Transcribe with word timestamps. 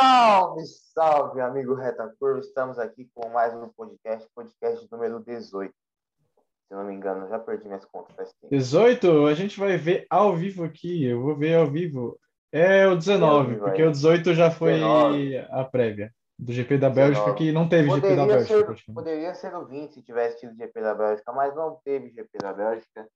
Salve, 0.00 0.62
salve, 0.94 1.40
amigo 1.42 1.74
Reta 1.74 2.10
Curva. 2.18 2.40
Estamos 2.40 2.78
aqui 2.78 3.06
com 3.14 3.28
mais 3.28 3.52
um 3.54 3.68
podcast, 3.68 4.26
podcast 4.34 4.88
número 4.90 5.20
18. 5.22 5.70
Se 5.70 6.74
não 6.74 6.84
me 6.84 6.94
engano, 6.94 7.28
já 7.28 7.38
perdi 7.38 7.66
minhas 7.66 7.84
contas 7.84 8.16
faz 8.16 8.32
tempo. 8.40 8.48
18? 8.48 9.26
A 9.26 9.34
gente 9.34 9.60
vai 9.60 9.76
ver 9.76 10.06
ao 10.08 10.34
vivo 10.34 10.64
aqui. 10.64 11.04
Eu 11.04 11.20
vou 11.20 11.36
ver 11.36 11.54
ao 11.54 11.66
vivo. 11.66 12.18
É 12.50 12.86
o 12.86 12.96
19, 12.96 13.48
vivo 13.50 13.60
porque 13.66 13.82
aí. 13.82 13.88
o 13.88 13.90
18 13.90 14.32
já 14.32 14.50
foi 14.50 14.72
19. 14.76 15.36
a 15.50 15.64
prévia 15.64 16.10
do 16.38 16.50
GP 16.50 16.78
da 16.78 16.88
Bélgica, 16.88 17.34
19. 17.34 17.36
que 17.36 17.52
não 17.52 17.68
teve 17.68 17.90
GP 17.90 18.00
da 18.00 18.22
Poderia 18.22 18.26
Bélgica. 18.46 18.76
ser, 18.76 18.92
poderia 18.94 19.34
ser 19.34 19.54
o 19.54 19.66
20 19.66 19.92
se 19.92 20.02
tivesse 20.02 20.40
tido 20.40 20.56
GP 20.56 20.80
da 20.80 20.94
Bélgica, 20.94 21.30
mas 21.30 21.54
não 21.54 21.78
teve 21.84 22.08
GP 22.08 22.38
da 22.38 22.54
Bélgica. 22.54 23.06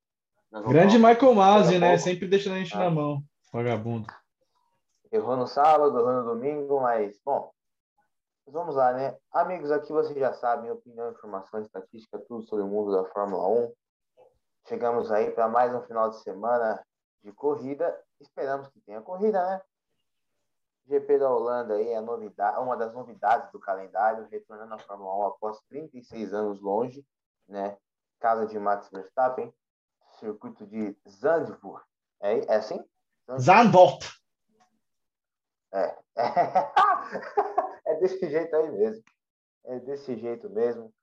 Grande 0.68 0.98
Michael 0.98 1.34
Masi, 1.34 1.78
né? 1.78 1.88
pouco. 1.92 2.02
Sempre 2.02 2.28
deixando 2.28 2.56
a 2.56 2.58
gente 2.58 2.74
Ah. 2.76 2.80
na 2.80 2.90
mão. 2.90 3.22
Vagabundo. 3.50 4.06
Errou 5.14 5.36
no 5.36 5.46
sábado, 5.46 5.96
errou 5.96 6.12
no 6.12 6.24
domingo, 6.24 6.80
mas, 6.80 7.20
bom, 7.24 7.52
vamos 8.48 8.74
lá, 8.74 8.92
né? 8.92 9.16
Amigos, 9.30 9.70
aqui 9.70 9.92
vocês 9.92 10.18
já 10.18 10.32
sabem, 10.32 10.72
opinião, 10.72 11.12
informação, 11.12 11.60
estatística, 11.60 12.18
tudo 12.18 12.42
sobre 12.48 12.64
o 12.64 12.66
mundo 12.66 12.90
da 12.90 13.08
Fórmula 13.10 13.46
1. 13.46 13.72
Chegamos 14.66 15.12
aí 15.12 15.30
para 15.30 15.46
mais 15.46 15.72
um 15.72 15.80
final 15.82 16.10
de 16.10 16.20
semana 16.20 16.84
de 17.22 17.30
corrida. 17.30 17.96
Esperamos 18.20 18.66
que 18.66 18.80
tenha 18.80 19.00
corrida, 19.02 19.40
né? 19.50 19.62
GP 20.86 21.20
da 21.20 21.30
Holanda 21.30 21.74
aí 21.74 21.90
é 21.90 22.00
novidade, 22.00 22.58
uma 22.58 22.76
das 22.76 22.92
novidades 22.92 23.52
do 23.52 23.60
calendário, 23.60 24.26
retornando 24.28 24.74
à 24.74 24.78
Fórmula 24.80 25.16
1 25.18 25.26
após 25.28 25.60
36 25.68 26.34
anos 26.34 26.60
longe, 26.60 27.06
né? 27.46 27.78
Casa 28.18 28.48
de 28.48 28.58
Max 28.58 28.90
Verstappen, 28.90 29.54
circuito 30.18 30.66
de 30.66 30.98
Zandvoort. 31.08 31.86
É, 32.18 32.52
é 32.52 32.56
assim? 32.56 32.84
Zandvoort! 33.38 34.23
É. 35.74 35.96
é 37.86 37.94
desse 37.96 38.30
jeito 38.30 38.54
aí 38.54 38.70
mesmo. 38.70 39.04
É 39.64 39.80
desse 39.80 40.16
jeito 40.16 40.48
mesmo. 40.48 40.94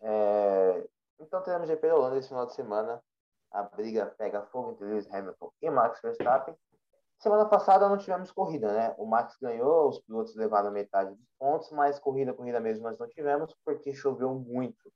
É, 0.00 0.88
Então 1.20 1.42
teremos 1.42 1.68
GP 1.68 1.88
da 1.88 1.94
Holanda 1.94 2.18
esse 2.18 2.28
final 2.28 2.46
de 2.46 2.54
semana. 2.54 3.00
A 3.52 3.62
briga 3.62 4.06
pega 4.18 4.42
fogo 4.46 4.72
entre 4.72 4.84
Lewis 4.84 5.12
Hamilton 5.12 5.52
e 5.62 5.70
Max 5.70 6.00
Verstappen. 6.02 6.54
Semana 7.18 7.46
passada 7.46 7.88
não 7.88 7.96
tivemos 7.96 8.30
corrida, 8.30 8.72
né? 8.72 8.94
O 8.98 9.06
Max 9.06 9.36
ganhou, 9.40 9.88
os 9.88 9.98
pilotos 10.00 10.36
levaram 10.36 10.70
metade 10.70 11.14
dos 11.14 11.28
pontos, 11.38 11.70
mas 11.72 11.98
corrida, 11.98 12.32
corrida 12.32 12.60
mesmo 12.60 12.84
nós 12.84 12.98
não 12.98 13.08
tivemos, 13.08 13.56
porque 13.64 13.92
choveu 13.92 14.34
muito 14.34 14.92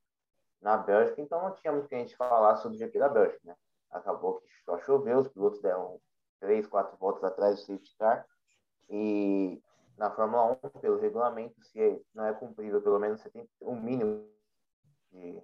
na 0.61 0.77
Bélgica, 0.77 1.21
então 1.21 1.41
não 1.41 1.49
o 1.49 1.53
que 1.87 1.95
a 1.95 1.97
gente 1.97 2.15
falar 2.15 2.55
sobre 2.57 2.77
o 2.77 2.79
GP 2.79 2.97
da 2.97 3.09
Bélgica, 3.09 3.41
né? 3.43 3.55
Acabou 3.91 4.39
que 4.39 4.47
só 4.63 4.79
choveu, 4.79 5.19
os 5.19 5.27
pilotos 5.27 5.61
deram 5.61 5.99
três, 6.39 6.65
quatro 6.65 6.95
voltas 6.97 7.23
atrás 7.25 7.55
do 7.55 7.61
safety 7.65 7.93
car, 7.97 8.25
e 8.95 9.59
na 9.97 10.11
Fórmula 10.11 10.59
1, 10.63 10.69
pelo 10.79 10.99
regulamento, 10.99 11.59
se 11.63 12.05
não 12.13 12.25
é 12.25 12.33
cumprido 12.33 12.79
pelo 12.79 12.99
menos 12.99 13.21
70, 13.21 13.49
um 13.63 13.75
mínimo 13.75 14.23
de, 15.11 15.41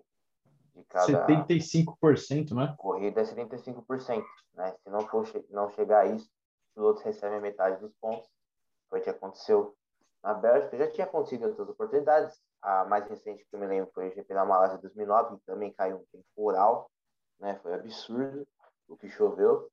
de 0.75 0.83
cada 0.87 1.25
75%, 1.25 2.53
né? 2.53 2.75
corrida 2.77 3.21
é 3.21 3.23
75%, 3.23 4.23
né? 4.53 4.75
Se 4.83 4.89
não 4.91 5.01
for 5.01 5.27
não 5.49 5.67
chegar 5.71 6.01
a 6.01 6.05
isso, 6.05 6.25
os 6.25 6.73
pilotos 6.75 7.01
recebem 7.01 7.41
metade 7.41 7.81
dos 7.81 7.91
pontos. 7.99 8.29
Foi 8.87 8.99
o 8.99 9.03
que 9.03 9.09
aconteceu 9.09 9.75
na 10.23 10.35
Bélgica. 10.35 10.77
Já 10.77 10.91
tinha 10.91 11.07
acontecido 11.07 11.45
em 11.45 11.47
outras 11.47 11.69
oportunidades. 11.69 12.39
A 12.61 12.85
mais 12.85 13.07
recente 13.07 13.43
que 13.43 13.55
eu 13.55 13.59
me 13.59 13.65
lembro 13.65 13.89
foi 13.95 14.09
o 14.09 14.13
GP 14.13 14.31
da 14.31 14.45
Malásia 14.45 14.77
2009, 14.77 15.37
que 15.37 15.45
também 15.45 15.73
caiu 15.73 15.97
um 15.97 16.05
temporal, 16.11 16.91
né? 17.39 17.57
Foi 17.63 17.73
absurdo 17.73 18.47
o 18.87 18.95
que 18.95 19.09
choveu. 19.09 19.71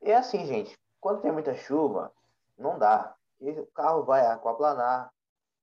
E 0.00 0.10
é 0.10 0.16
assim, 0.16 0.46
gente, 0.46 0.78
quando 1.00 1.20
tem 1.20 1.32
muita 1.32 1.54
chuva, 1.54 2.10
não 2.58 2.78
dá. 2.78 3.14
E 3.40 3.50
o 3.50 3.66
carro 3.74 4.04
vai 4.04 4.24
aquaplanar, 4.26 5.10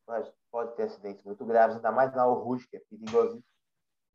vai, 0.06 0.24
pode 0.52 0.76
ter 0.76 0.84
acidentes 0.84 1.24
muito 1.24 1.46
graves, 1.46 1.76
ainda 1.78 1.92
mais 1.92 2.14
na 2.14 2.24
Rouge, 2.24 2.68
que 2.70 2.78
é 2.78 2.82
perigosíssimo. 2.90 3.44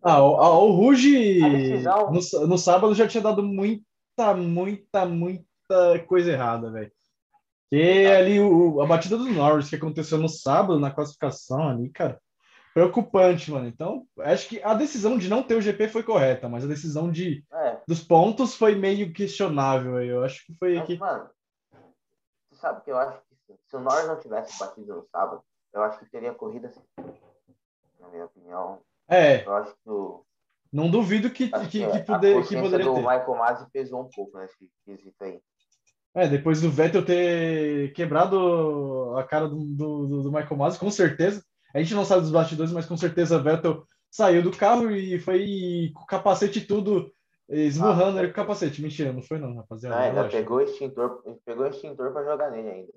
Ah, 0.02 0.22
o, 0.22 0.36
a- 0.36 0.58
o 0.58 0.70
Ruge 0.72 1.42
A 1.42 1.48
decisão- 1.48 2.12
no, 2.12 2.46
no 2.46 2.58
sábado 2.58 2.94
já 2.94 3.08
tinha 3.08 3.22
dado 3.22 3.42
muita, 3.42 4.34
muita, 4.36 5.06
muita 5.06 5.98
coisa 6.06 6.30
errada, 6.32 6.70
velho. 6.70 6.92
Que 7.70 8.06
ali 8.06 8.38
o, 8.38 8.80
a 8.80 8.86
batida 8.86 9.16
do 9.16 9.24
Norris 9.24 9.68
que 9.68 9.74
aconteceu 9.76 10.18
no 10.18 10.28
sábado, 10.28 10.78
na 10.78 10.92
classificação 10.92 11.68
ali, 11.68 11.88
cara, 11.90 12.20
preocupante, 12.72 13.50
mano. 13.50 13.66
Então, 13.66 14.06
acho 14.20 14.48
que 14.48 14.62
a 14.62 14.74
decisão 14.74 15.18
de 15.18 15.28
não 15.28 15.42
ter 15.42 15.56
o 15.56 15.60
GP 15.62 15.88
foi 15.88 16.02
correta, 16.04 16.48
mas 16.48 16.62
a 16.64 16.68
decisão 16.68 17.10
de, 17.10 17.42
É, 17.52 17.78
dos 17.88 18.04
pontos 18.04 18.54
foi 18.54 18.74
meio 18.76 19.12
questionável. 19.12 20.00
Eu 20.00 20.22
acho 20.22 20.44
que 20.46 20.54
foi 20.58 20.76
Mas, 20.76 20.86
que. 20.86 20.96
mano, 20.98 21.28
você 22.56 22.60
sabe 22.60 22.82
que 22.82 22.90
eu 22.90 22.96
acho 22.98 23.18
que 23.46 23.54
se- 23.68 23.76
o 23.76 23.80
Norris 23.80 24.06
não 24.08 24.18
tivesse 24.18 24.58
batido 24.58 24.96
no 24.96 25.06
sábado, 25.12 25.42
eu 25.72 25.82
acho 25.82 25.98
que 25.98 26.10
teria 26.10 26.32
corrida 26.34 26.68
assim. 26.68 26.80
Na 28.00 28.08
minha 28.08 28.24
opinião, 28.24 28.80
É, 29.08 29.44
eu 29.44 29.54
acho 29.54 29.72
que 29.72 29.90
o 29.90 30.24
não 30.72 30.90
duvido 30.90 31.30
que, 31.30 31.48
que, 31.48 31.60
que 31.60 31.68
que, 31.68 31.84
a 31.84 32.04
poder, 32.04 32.34
que 32.34 32.40
consciência 32.40 32.62
poderia 32.62 32.86
do 32.86 32.94
ter. 32.94 33.00
Michael 33.00 33.36
Masi 33.36 33.70
pesou 33.70 34.02
um 34.02 34.08
pouco 34.10 34.36
nesse 34.38 34.68
quesito 34.84 35.22
aí. 35.22 35.40
É, 36.14 36.28
depois 36.28 36.60
do 36.60 36.70
Vettel 36.70 37.04
ter 37.04 37.92
quebrado 37.92 39.14
a 39.16 39.24
cara 39.24 39.48
do, 39.48 39.56
do, 39.56 40.22
do- 40.22 40.32
Michael 40.32 40.56
Masi, 40.56 40.78
com 40.78 40.90
certeza. 40.90 41.42
A 41.74 41.78
gente 41.78 41.94
não 41.94 42.04
sabe 42.04 42.22
dos 42.22 42.30
bastidores, 42.30 42.72
mas 42.72 42.86
com 42.86 42.96
certeza 42.96 43.38
Vettel 43.38 43.86
saiu 44.10 44.42
do 44.42 44.50
carro 44.50 44.90
e 44.90 45.18
foi 45.20 45.92
com 45.94 46.02
o 46.02 46.06
capacete 46.06 46.58
e 46.58 46.66
tudo, 46.66 47.12
esmurrando 47.48 48.18
Ah, 48.18 48.22
ele 48.22 48.32
com 48.32 48.40
o 48.40 48.44
capacete. 48.44 48.82
Mentira, 48.82 49.12
não 49.12 49.22
foi 49.22 49.38
não, 49.38 49.54
rapaziada. 49.56 49.96
Não, 49.96 50.02
ainda 50.02 50.28
pegou 50.28 50.58
o 50.58 50.62
extintor, 50.62 51.22
pegou 51.44 51.64
o 51.64 51.68
extintor 51.68 52.12
para 52.12 52.24
jogar 52.24 52.50
nele 52.50 52.68
ainda. 52.68 52.92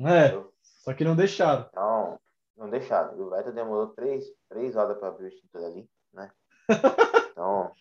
É, 0.00 0.26
entendeu? 0.26 0.52
só 0.60 0.92
que 0.92 1.04
não 1.04 1.16
deixaram. 1.16 1.66
Então, 1.70 2.18
não 2.56 2.68
deixaram. 2.68 3.18
O 3.18 3.30
Vettel 3.30 3.52
demorou 3.52 3.88
três, 3.88 4.24
três 4.48 4.76
horas 4.76 4.98
para 4.98 5.08
abrir 5.08 5.26
o 5.26 5.28
extintor 5.28 5.64
ali, 5.64 5.88
né? 6.12 6.30
Então. 7.34 7.72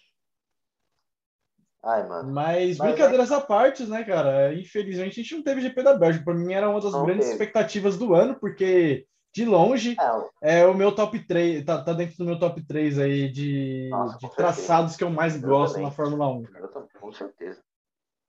Ai, 1.83 2.07
mano. 2.07 2.31
Mas, 2.31 2.77
Mas 2.77 2.87
brincadeiras 2.87 3.31
à 3.31 3.39
parte, 3.41 3.85
né, 3.85 4.03
cara? 4.03 4.53
Infelizmente 4.53 5.19
a 5.19 5.23
gente 5.23 5.35
não 5.35 5.43
teve 5.43 5.61
GP 5.61 5.83
da 5.83 5.93
Bélgica. 5.93 6.25
Para 6.25 6.33
mim 6.33 6.53
era 6.53 6.69
uma 6.69 6.79
das 6.81 6.91
Não 6.91 7.05
grandes 7.05 7.25
teve. 7.25 7.33
expectativas 7.33 7.97
do 7.97 8.15
ano, 8.15 8.35
porque 8.39 9.05
de 9.33 9.45
longe 9.45 9.95
É, 10.41 10.59
É 10.59 10.65
o 10.67 10.73
meu 10.75 10.93
top 10.93 11.19
3, 11.19 11.65
tá, 11.65 11.81
tá 11.83 11.91
dentro 11.93 12.17
do 12.17 12.25
meu 12.25 12.37
top 12.39 12.61
3 12.65 12.99
aí 12.99 13.29
de, 13.31 13.89
Nossa, 13.89 14.17
de 14.19 14.35
traçados 14.35 14.95
que 14.95 15.03
eu 15.03 15.09
mais 15.09 15.35
Eu 15.35 15.49
gosto 15.49 15.73
também. 15.73 15.87
na 15.87 15.91
Fórmula 15.91 16.27
1. 16.29 16.45
eu 16.55 16.67
tô- 16.67 16.87
com 16.99 17.11
certeza. 17.11 17.61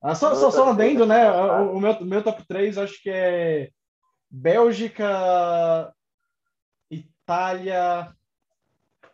Ah, 0.01 0.13
só, 0.15 0.35
só, 0.35 0.51
só 0.51 0.69
adendo, 0.69 1.05
né? 1.05 1.25
é 1.25 1.31
O, 1.31 1.77
o 1.77 1.79
meu, 1.79 1.99
meu 2.01 2.23
top 2.23 2.45
3 2.47 2.77
acho 2.77 3.01
que 3.01 3.09
é 3.09 3.69
Bélgica, 4.29 5.93
Itália. 6.91 8.13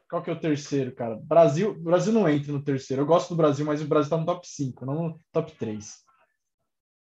Qual 0.09 0.22
que 0.22 0.30
é 0.30 0.34
o 0.34 0.40
terceiro, 0.40 0.94
cara? 0.94 1.16
Brasil. 1.24 1.74
Brasil 1.80 2.12
não 2.12 2.28
entra 2.28 2.51
no 2.51 2.63
terceiro. 2.63 3.03
Eu 3.03 3.06
gosto 3.06 3.30
do 3.30 3.35
Brasil, 3.38 3.66
mas 3.66 3.81
o 3.81 3.88
Brasil 3.88 4.09
tá 4.09 4.18
no 4.18 4.25
top 4.25 4.46
5, 4.47 4.85
não 4.85 4.94
no 5.09 5.19
top 5.31 5.51
3. 5.53 6.03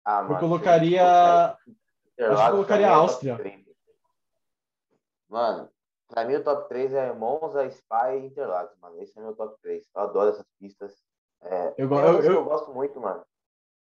Ah, 0.04 0.20
Eu 0.20 0.28
mano, 0.28 0.40
colocaria. 0.40 1.02
Interlagos 1.02 1.56
Acho 2.18 2.44
que 2.44 2.48
eu 2.48 2.52
colocaria 2.52 2.86
a 2.86 2.90
é 2.90 2.94
Áustria. 2.94 3.63
Mano, 5.28 5.68
pra 6.08 6.24
mim 6.24 6.34
o 6.34 6.44
top 6.44 6.68
3 6.68 6.92
é 6.94 7.12
Monza, 7.12 7.68
Spa 7.70 8.14
e 8.14 8.26
Interlagos, 8.26 8.76
mano. 8.80 9.00
Esse 9.00 9.18
é 9.18 9.22
meu 9.22 9.34
top 9.34 9.56
3. 9.62 9.84
Eu 9.94 10.02
adoro 10.02 10.30
essas 10.30 10.46
pistas. 10.60 10.94
É, 11.42 11.74
Eu 11.76 11.90
outras 11.90 12.24
eu- 12.24 12.32
eu- 12.32 12.38
eu 12.38 12.44
gosto 12.44 12.72
muito, 12.72 13.00
mano. 13.00 13.22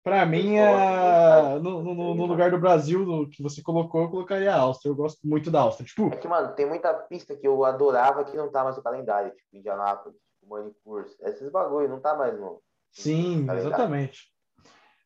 Pra 0.02 0.24
mim, 0.24 0.56
é... 0.56 1.58
no, 1.58 1.82
no- 1.82 1.94
no 1.94 2.14
mano. 2.14 2.26
lugar 2.26 2.50
do 2.50 2.58
Brasil 2.58 3.04
no 3.04 3.28
que 3.28 3.42
você 3.42 3.62
colocou, 3.62 4.02
eu 4.02 4.10
colocaria 4.10 4.50
a 4.54 4.58
Áustria. 4.60 4.90
Eu 4.90 4.96
gosto 4.96 5.18
muito 5.26 5.50
da 5.50 5.60
Áustria. 5.60 5.86
Tipo, 5.86 6.06
É 6.06 6.16
que, 6.16 6.26
mano, 6.26 6.54
tem 6.54 6.64
muita 6.64 6.94
pista 6.94 7.36
que 7.36 7.46
eu 7.46 7.62
adorava 7.66 8.24
que 8.24 8.34
não 8.34 8.50
tá 8.50 8.64
mais 8.64 8.76
no 8.78 8.82
calendário. 8.82 9.30
Tipo, 9.34 9.56
Indianápolis, 9.58 10.16
tipo, 10.18 10.54
Manicurs. 10.54 11.14
Esses 11.20 11.50
bagulho 11.50 11.86
não 11.88 12.00
tá 12.00 12.14
mais 12.16 12.38
no. 12.40 12.62
Sim, 12.92 13.42
no 13.42 13.52
exatamente. 13.54 14.32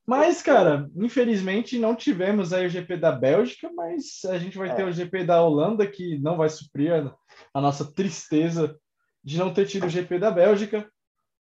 Mas, 0.06 0.42
cara, 0.42 0.90
infelizmente 0.96 1.78
não 1.78 1.94
tivemos 1.94 2.52
aí 2.52 2.66
o 2.66 2.70
GP 2.70 2.98
da 2.98 3.10
Bélgica, 3.10 3.70
mas 3.74 4.22
a 4.26 4.38
gente 4.38 4.58
vai 4.58 4.74
ter 4.74 4.82
É. 4.82 4.84
o 4.84 4.92
GP 4.92 5.24
da 5.24 5.42
Holanda, 5.42 5.86
que 5.86 6.18
não 6.18 6.36
vai 6.36 6.50
suprir 6.50 6.92
a, 6.92 7.14
a 7.54 7.60
nossa 7.60 7.90
tristeza 7.90 8.78
de 9.22 9.38
não 9.38 9.52
ter 9.52 9.66
tido 9.66 9.86
o 9.86 9.90
GP 9.90 10.18
da 10.18 10.30
Bélgica. 10.30 10.86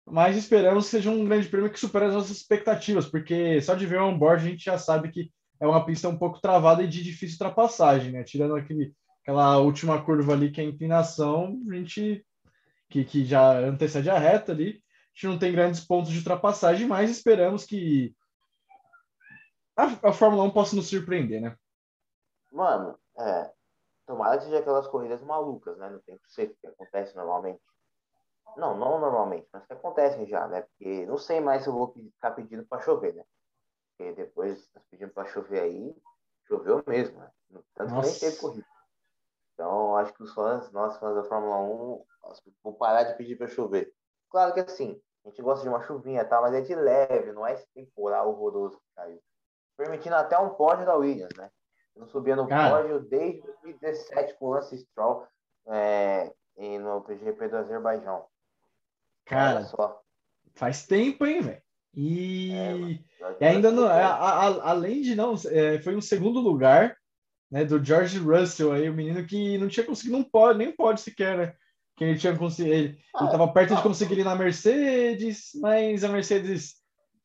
Mas 0.06 0.36
esperamos 0.36 0.86
que 0.86 0.92
seja 0.92 1.10
um 1.10 1.24
grande 1.24 1.48
prêmio 1.48 1.72
que 1.72 1.80
supere 1.80 2.06
as 2.06 2.14
nossas 2.14 2.32
expectativas, 2.32 3.06
porque 3.06 3.62
só 3.62 3.76
de 3.76 3.86
ver 3.86 4.02
o 4.02 4.08
onboard 4.08 4.46
a 4.46 4.50
gente 4.50 4.66
já 4.66 4.78
sabe 4.78 5.10
que 5.10 5.32
é 5.62 5.68
uma 5.68 5.86
pista 5.86 6.10
um 6.10 6.18
pouco 6.18 6.42
travada 6.42 6.84
e 6.84 6.88
de 6.88 7.04
difícil 7.04 7.36
ultrapassagem, 7.36 8.12
né? 8.12 8.24
Tirando 8.24 8.56
aquele, 8.56 8.94
aquela 9.22 9.58
última 9.60 10.02
curva 10.02 10.34
ali 10.34 10.52
que 10.52 10.60
é 10.60 10.64
a 10.64 10.68
inclinação, 10.68 11.62
a 11.70 11.76
gente 11.76 12.26
que, 12.90 13.06
que 13.06 13.24
já 13.24 13.60
antecede 13.60 14.10
a 14.10 14.18
reta 14.18 14.52
ali, 14.52 14.70
a 14.70 15.14
gente 15.14 15.28
não 15.28 15.38
tem 15.38 15.52
grandes 15.52 15.82
pontos 15.82 16.12
de 16.12 16.18
ultrapassagem, 16.18 16.88
mas 16.88 17.12
esperamos 17.12 17.64
que 17.66 18.16
a, 19.80 20.10
a 20.10 20.14
Fórmula 20.14 20.44
1 20.44 20.52
possa 20.52 20.76
nos 20.76 20.90
surpreender, 20.90 21.42
né? 21.42 21.58
Mano, 22.52 23.00
é. 23.18 23.52
Tomara 24.06 24.38
que 24.38 24.46
seja 24.46 24.60
aquelas 24.60 24.88
corridas 24.88 25.22
malucas, 25.22 25.78
né? 25.78 25.90
No 25.90 26.00
tempo 26.02 26.22
seco 26.28 26.56
que 26.60 26.68
acontece 26.68 27.16
normalmente. 27.16 27.62
Não, 28.58 28.76
não 28.76 29.00
normalmente, 29.00 29.48
mas 29.54 29.66
que 29.66 29.74
acontecem 29.74 30.26
já, 30.26 30.48
né? 30.48 30.64
Porque 30.64 31.06
não 31.06 31.18
sei 31.18 31.40
mais 31.40 31.64
se 31.64 31.70
eu 31.70 31.74
vou 31.74 31.94
ficar 31.94 32.32
pedindo 32.32 32.66
para 32.66 32.82
chover, 32.82 33.14
né? 33.14 33.24
Porque 33.90 34.14
depois 34.14 34.70
nós 34.74 34.84
pedimos 34.90 35.14
para 35.14 35.30
chover 35.30 35.62
aí, 35.62 35.96
choveu 36.48 36.84
mesmo, 36.88 37.20
né? 37.20 37.32
Tanto 37.76 37.94
Nossa. 37.94 38.08
que 38.08 38.12
nem 38.12 38.20
teve 38.20 38.42
corrida. 38.42 38.68
Então, 39.54 39.96
acho 39.98 40.14
que 40.14 40.24
os 40.24 40.34
fãs, 40.34 40.72
nós 40.72 40.98
fãs 40.98 41.16
da 41.16 41.24
Fórmula 41.24 41.58
1, 41.58 42.06
vou 42.64 42.74
parar 42.74 43.04
de 43.04 43.16
pedir 43.16 43.38
para 43.38 43.48
chover. 43.48 43.94
Claro 44.30 44.54
que 44.54 44.62
assim, 44.62 45.00
a 45.24 45.30
gente 45.30 45.42
gosta 45.42 45.64
de 45.64 45.70
uma 45.70 45.82
chuvinha, 45.82 46.26
tá? 46.26 46.42
Mas 46.42 46.54
é 46.54 46.62
de 46.62 46.74
leve, 46.74 47.32
não 47.32 47.46
é 47.46 47.54
esse 47.54 47.68
temporal 47.74 48.30
horroroso 48.30 48.78
que 48.80 48.96
caiu. 48.96 49.22
Permitindo 49.80 50.16
até 50.16 50.38
um 50.38 50.50
pódio 50.50 50.86
da 50.86 50.94
Williams, 50.94 51.34
né? 51.38 51.50
não 51.96 52.06
subia 52.06 52.36
no 52.36 52.46
Cara. 52.48 52.78
pódio 52.78 53.00
desde 53.00 53.42
2017 53.42 54.36
com 54.36 54.48
o 54.48 54.50
Lance 54.52 54.78
Stroll 54.78 55.26
é, 55.68 56.30
no 56.58 57.02
PGP 57.02 57.48
do 57.48 57.58
Azerbaijão. 57.58 58.26
Cara, 59.24 59.64
só. 59.64 60.02
faz 60.54 60.86
tempo, 60.86 61.26
hein, 61.26 61.42
velho? 61.42 61.62
E, 61.94 62.52
é, 62.52 62.76
e 63.40 63.46
ainda 63.46 63.72
não, 63.72 63.86
a, 63.86 64.00
a, 64.00 64.70
além 64.70 65.02
de 65.02 65.16
não, 65.16 65.36
é, 65.50 65.82
foi 65.82 65.96
um 65.96 66.02
segundo 66.02 66.42
lugar 66.42 66.98
né, 67.50 67.64
do 67.64 67.84
George 67.84 68.20
Russell 68.20 68.74
aí, 68.74 68.90
o 68.90 68.94
menino 68.94 69.26
que 69.26 69.58
não 69.58 69.70
tinha 69.70 69.86
conseguido 69.86 70.18
um 70.18 70.24
pódio, 70.24 70.58
nem 70.58 70.68
um 70.68 70.76
pódio 70.76 71.04
sequer, 71.04 71.38
né? 71.38 71.56
Que 71.96 72.04
ele 72.04 72.20
tinha 72.20 72.38
conseguido, 72.38 72.76
ele, 72.76 73.00
ah, 73.16 73.26
estava 73.26 73.48
perto 73.52 73.76
de 73.76 73.82
conseguir 73.82 74.20
ir 74.20 74.24
na 74.26 74.36
Mercedes, 74.36 75.52
mas 75.56 76.04
a 76.04 76.10
Mercedes 76.10 76.76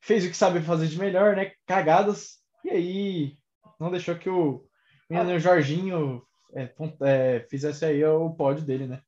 fez 0.01 0.25
o 0.25 0.29
que 0.29 0.37
sabe 0.37 0.61
fazer 0.61 0.87
de 0.87 0.97
melhor, 0.97 1.35
né? 1.35 1.51
Cagadas. 1.65 2.44
E 2.65 2.69
aí 2.71 3.37
não 3.79 3.91
deixou 3.91 4.15
que 4.15 4.27
o 4.27 4.65
menino 5.07 5.37
Jorginho 5.37 6.25
é, 6.51 6.73
é, 7.01 7.39
fizesse 7.47 7.85
aí 7.85 8.03
o 8.03 8.31
pódio 8.31 8.65
dele, 8.65 8.87
né? 8.87 9.03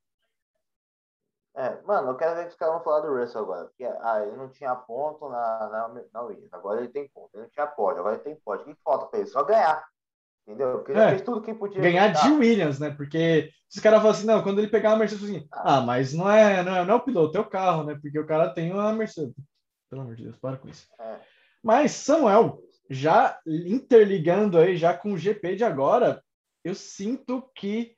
É, 1.56 1.82
mano, 1.82 2.10
eu 2.10 2.16
quero 2.16 2.36
ver 2.36 2.44
que 2.44 2.50
os 2.50 2.54
caras 2.54 2.74
vão 2.76 2.84
falar 2.84 3.00
do 3.00 3.12
Russell 3.12 3.42
agora. 3.42 3.64
Porque 3.64 3.84
ah, 3.84 4.22
ele 4.22 4.36
não 4.36 4.48
tinha 4.48 4.76
ponto 4.76 5.28
na, 5.28 5.68
na, 5.68 6.02
na 6.14 6.22
Williams. 6.22 6.52
Agora 6.52 6.78
ele 6.78 6.88
tem 6.88 7.08
ponto. 7.08 7.30
Ele 7.34 7.42
não 7.42 7.50
tinha 7.50 7.66
pódio, 7.66 7.98
agora 7.98 8.14
ele 8.14 8.22
tem 8.22 8.36
pódio. 8.36 8.64
O 8.64 8.68
que 8.68 8.80
falta 8.80 9.06
pra 9.06 9.18
ele? 9.18 9.28
Só 9.28 9.42
ganhar. 9.42 9.84
Entendeu? 10.46 10.74
Porque 10.74 10.92
ele 10.92 11.00
é, 11.00 11.08
fez 11.08 11.22
tudo 11.22 11.42
que 11.42 11.52
podia. 11.52 11.82
Ganhar 11.82 12.12
de 12.12 12.30
Williams, 12.30 12.78
né? 12.78 12.92
Porque 12.92 13.50
os 13.68 13.80
caras 13.80 13.98
falam 13.98 14.12
assim, 14.12 14.26
não, 14.26 14.40
quando 14.40 14.60
ele 14.60 14.68
pegar 14.68 14.92
a 14.92 14.96
Mercedes, 14.96 15.24
assim, 15.24 15.48
ah, 15.50 15.80
mas 15.80 16.14
não 16.14 16.30
é, 16.30 16.62
não 16.62 16.76
é, 16.76 16.84
não 16.84 16.94
é 16.94 16.96
o 16.96 17.02
piloto, 17.02 17.36
é 17.36 17.40
o 17.40 17.50
carro, 17.50 17.82
né? 17.82 17.98
Porque 18.00 18.20
o 18.20 18.26
cara 18.26 18.54
tem 18.54 18.72
uma 18.72 18.92
Mercedes. 18.92 19.34
Pelo 19.90 20.02
amor 20.02 20.14
de 20.14 20.22
Deus, 20.22 20.38
para 20.38 20.58
com 20.58 20.68
isso. 20.68 20.86
É. 21.00 21.18
Mas, 21.60 21.90
Samuel, 21.90 22.60
já 22.88 23.38
interligando 23.46 24.58
aí, 24.58 24.76
já 24.76 24.94
com 24.94 25.12
o 25.12 25.18
GP 25.18 25.56
de 25.56 25.64
agora, 25.64 26.22
eu 26.64 26.74
sinto 26.74 27.42
que 27.54 27.94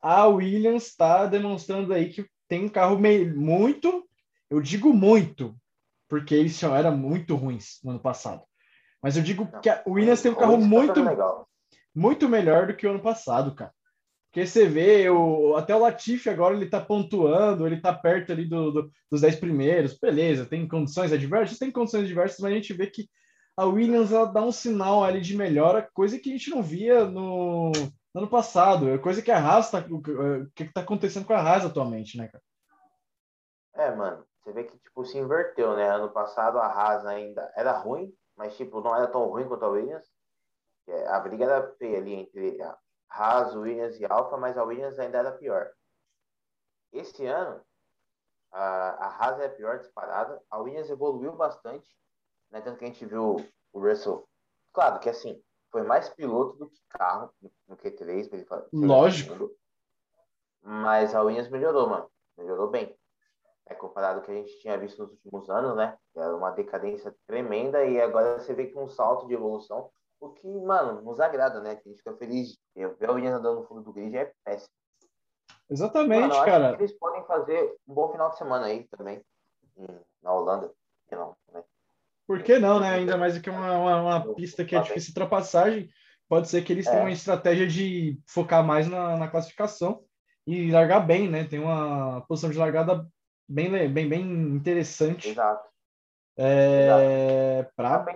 a 0.00 0.26
Williams 0.26 0.86
está 0.86 1.26
demonstrando 1.26 1.92
aí 1.92 2.08
que 2.08 2.26
tem 2.48 2.64
um 2.64 2.68
carro 2.68 2.98
meio, 2.98 3.36
muito, 3.36 4.08
eu 4.48 4.60
digo 4.60 4.92
muito, 4.92 5.56
porque 6.08 6.34
eles 6.34 6.60
eram 6.62 6.96
muito 6.96 7.36
ruins 7.36 7.78
no 7.84 7.90
ano 7.90 8.00
passado. 8.00 8.42
Mas 9.02 9.16
eu 9.16 9.22
digo 9.22 9.48
que 9.60 9.68
a 9.68 9.82
Williams 9.86 10.22
tem 10.22 10.32
um 10.32 10.36
carro 10.36 10.58
muito, 10.58 11.00
muito 11.94 12.28
melhor 12.28 12.66
do 12.66 12.76
que 12.76 12.86
o 12.86 12.90
ano 12.90 13.02
passado, 13.02 13.54
cara. 13.54 13.72
Porque 14.30 14.46
você 14.46 14.66
vê, 14.66 15.10
o, 15.10 15.56
até 15.56 15.74
o 15.74 15.80
Latifi 15.80 16.30
agora 16.30 16.54
ele 16.54 16.66
tá 16.66 16.80
pontuando, 16.80 17.66
ele 17.66 17.80
tá 17.80 17.92
perto 17.92 18.30
ali 18.30 18.44
do, 18.44 18.70
do, 18.70 18.92
dos 19.10 19.22
10 19.22 19.36
primeiros, 19.36 19.98
beleza, 19.98 20.46
tem 20.46 20.68
condições 20.68 21.12
adversas, 21.12 21.58
tem 21.58 21.70
condições 21.70 22.04
adversas, 22.04 22.38
mas 22.38 22.52
a 22.52 22.54
gente 22.54 22.72
vê 22.72 22.86
que 22.86 23.08
a 23.60 23.66
Williams 23.66 24.10
ela 24.10 24.24
dá 24.24 24.40
um 24.40 24.50
sinal 24.50 25.04
ali 25.04 25.20
de 25.20 25.36
melhora, 25.36 25.88
coisa 25.92 26.18
que 26.18 26.30
a 26.30 26.32
gente 26.32 26.48
não 26.48 26.62
via 26.62 27.04
no, 27.04 27.70
no 28.14 28.20
ano 28.20 28.28
passado. 28.28 28.88
É 28.88 28.96
coisa 28.96 29.20
que 29.20 29.30
a 29.30 29.38
Haas 29.38 29.70
tá, 29.70 29.84
o 29.90 30.00
que 30.54 30.62
está 30.62 30.80
acontecendo 30.80 31.26
com 31.26 31.34
a 31.34 31.40
Haas 31.40 31.66
atualmente, 31.66 32.16
né, 32.16 32.28
cara? 32.28 32.42
É, 33.74 33.94
mano, 33.94 34.24
você 34.38 34.52
vê 34.52 34.64
que 34.64 34.78
tipo 34.78 35.04
se 35.04 35.18
inverteu, 35.18 35.76
né? 35.76 35.90
Ano 35.90 36.08
passado 36.08 36.58
a 36.58 36.66
Haas 36.66 37.04
ainda 37.04 37.52
era 37.54 37.72
ruim, 37.72 38.10
mas 38.34 38.56
tipo 38.56 38.80
não 38.80 38.96
era 38.96 39.06
tão 39.06 39.26
ruim 39.26 39.46
quanto 39.46 39.66
a 39.66 39.68
Williams. 39.68 40.06
A 41.08 41.20
briga 41.20 41.44
era 41.44 41.70
feia 41.74 41.98
ali 41.98 42.14
entre 42.14 42.62
a 42.62 42.78
Haas, 43.10 43.54
Williams 43.54 44.00
e 44.00 44.06
Alfa, 44.06 44.38
mas 44.38 44.56
a 44.56 44.64
Williams 44.64 44.98
ainda 44.98 45.18
era 45.18 45.32
pior. 45.32 45.70
Esse 46.94 47.26
ano 47.26 47.60
a, 48.50 49.06
a 49.06 49.08
Haas 49.18 49.38
é 49.40 49.46
a 49.46 49.50
pior 49.50 49.78
disparada, 49.78 50.40
a 50.50 50.58
Williams 50.58 50.88
evoluiu 50.88 51.36
bastante, 51.36 51.86
né? 52.50 52.60
Tanto 52.60 52.78
que 52.78 52.84
a 52.84 52.88
gente 52.88 53.04
viu 53.04 53.36
o 53.72 53.80
Russell, 53.80 54.28
claro 54.72 54.98
que 55.00 55.08
assim, 55.08 55.40
foi 55.70 55.82
mais 55.82 56.08
piloto 56.08 56.56
do 56.56 56.68
que 56.68 56.80
carro 56.88 57.32
no 57.68 57.76
Q3. 57.76 58.28
Ele 58.32 58.46
Lógico. 58.72 59.50
Mas 60.62 61.14
a 61.14 61.22
Williams 61.22 61.48
melhorou, 61.48 61.88
mano. 61.88 62.10
Melhorou 62.36 62.68
bem. 62.68 62.94
É 63.66 63.74
comparado 63.74 64.18
ao 64.18 64.24
que 64.24 64.32
a 64.32 64.34
gente 64.34 64.58
tinha 64.60 64.76
visto 64.76 64.98
nos 64.98 65.12
últimos 65.12 65.48
anos, 65.48 65.76
né? 65.76 65.96
Era 66.14 66.34
uma 66.34 66.50
decadência 66.50 67.14
tremenda 67.26 67.84
e 67.84 68.00
agora 68.00 68.38
você 68.38 68.52
vê 68.52 68.66
que 68.66 68.76
um 68.76 68.88
salto 68.88 69.28
de 69.28 69.34
evolução, 69.34 69.90
o 70.18 70.30
que, 70.30 70.48
mano, 70.48 71.00
nos 71.02 71.20
agrada, 71.20 71.60
né? 71.60 71.76
Que 71.76 71.88
a 71.88 71.92
gente 71.92 71.98
fica 71.98 72.16
feliz. 72.16 72.58
Ver 72.74 73.08
a 73.08 73.12
Williams 73.12 73.38
andando 73.38 73.60
no 73.60 73.66
fundo 73.66 73.82
do 73.82 73.92
grid 73.92 74.16
é 74.16 74.32
péssimo. 74.44 74.74
Exatamente, 75.70 76.28
mano, 76.28 76.44
cara. 76.44 76.74
eles 76.74 76.92
podem 76.98 77.24
fazer 77.24 77.76
um 77.86 77.94
bom 77.94 78.10
final 78.10 78.30
de 78.30 78.38
semana 78.38 78.66
aí 78.66 78.88
também, 78.88 79.24
na 80.20 80.32
Holanda. 80.32 80.72
Não, 81.12 81.36
né? 81.52 81.64
Por 82.30 82.44
que 82.44 82.60
não, 82.60 82.78
né? 82.78 82.90
Ainda 82.90 83.16
mais 83.16 83.36
que 83.38 83.48
é 83.48 83.52
uma, 83.52 83.76
uma, 83.76 84.02
uma 84.02 84.34
pista 84.36 84.64
que 84.64 84.76
é 84.76 84.80
difícil 84.80 85.12
de 85.12 85.20
ultrapassagem. 85.20 85.90
Pode 86.28 86.48
ser 86.48 86.62
que 86.62 86.72
eles 86.72 86.86
tenham 86.86 87.00
é. 87.00 87.02
uma 87.06 87.10
estratégia 87.10 87.66
de 87.66 88.20
focar 88.24 88.64
mais 88.64 88.86
na, 88.86 89.16
na, 89.16 89.26
classificação 89.26 90.04
e 90.46 90.70
largar 90.70 91.00
bem, 91.00 91.28
né? 91.28 91.42
Tem 91.42 91.58
uma 91.58 92.24
posição 92.28 92.48
de 92.48 92.56
largada 92.56 93.04
bem, 93.48 93.68
bem, 93.92 94.08
bem 94.08 94.22
interessante. 94.22 95.30
Exato. 95.30 95.68
É, 96.36 97.68
para 97.74 98.06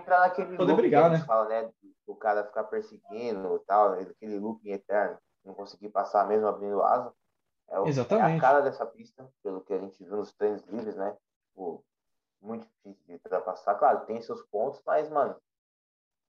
poder 0.55 0.75
brigar, 0.77 1.11
né? 1.11 1.19
Fala, 1.27 1.49
né? 1.49 1.69
O 2.07 2.15
cara 2.15 2.45
ficar 2.45 2.63
perseguindo 2.63 3.61
tal, 3.67 3.99
aquele 3.99 4.39
looping 4.39 4.71
eterno, 4.71 5.17
não 5.43 5.53
conseguir 5.53 5.89
passar 5.89 6.25
mesmo 6.25 6.47
abrindo 6.47 6.81
asa. 6.81 7.11
É, 7.69 7.77
o, 7.81 7.85
Exatamente. 7.85 8.31
é 8.31 8.37
a 8.37 8.39
cara 8.39 8.61
dessa 8.61 8.85
pista, 8.85 9.29
pelo 9.43 9.59
que 9.59 9.73
a 9.73 9.79
gente 9.79 10.01
viu 10.01 10.15
nos 10.15 10.31
treinos 10.31 10.63
livres, 10.67 10.95
né? 10.95 11.13
O, 11.53 11.83
muito 12.45 12.67
difícil 12.67 13.03
de 13.07 13.13
ultrapassar. 13.13 13.75
Claro, 13.75 14.05
tem 14.05 14.21
seus 14.21 14.41
pontos, 14.43 14.81
mas, 14.85 15.09
mano, 15.09 15.35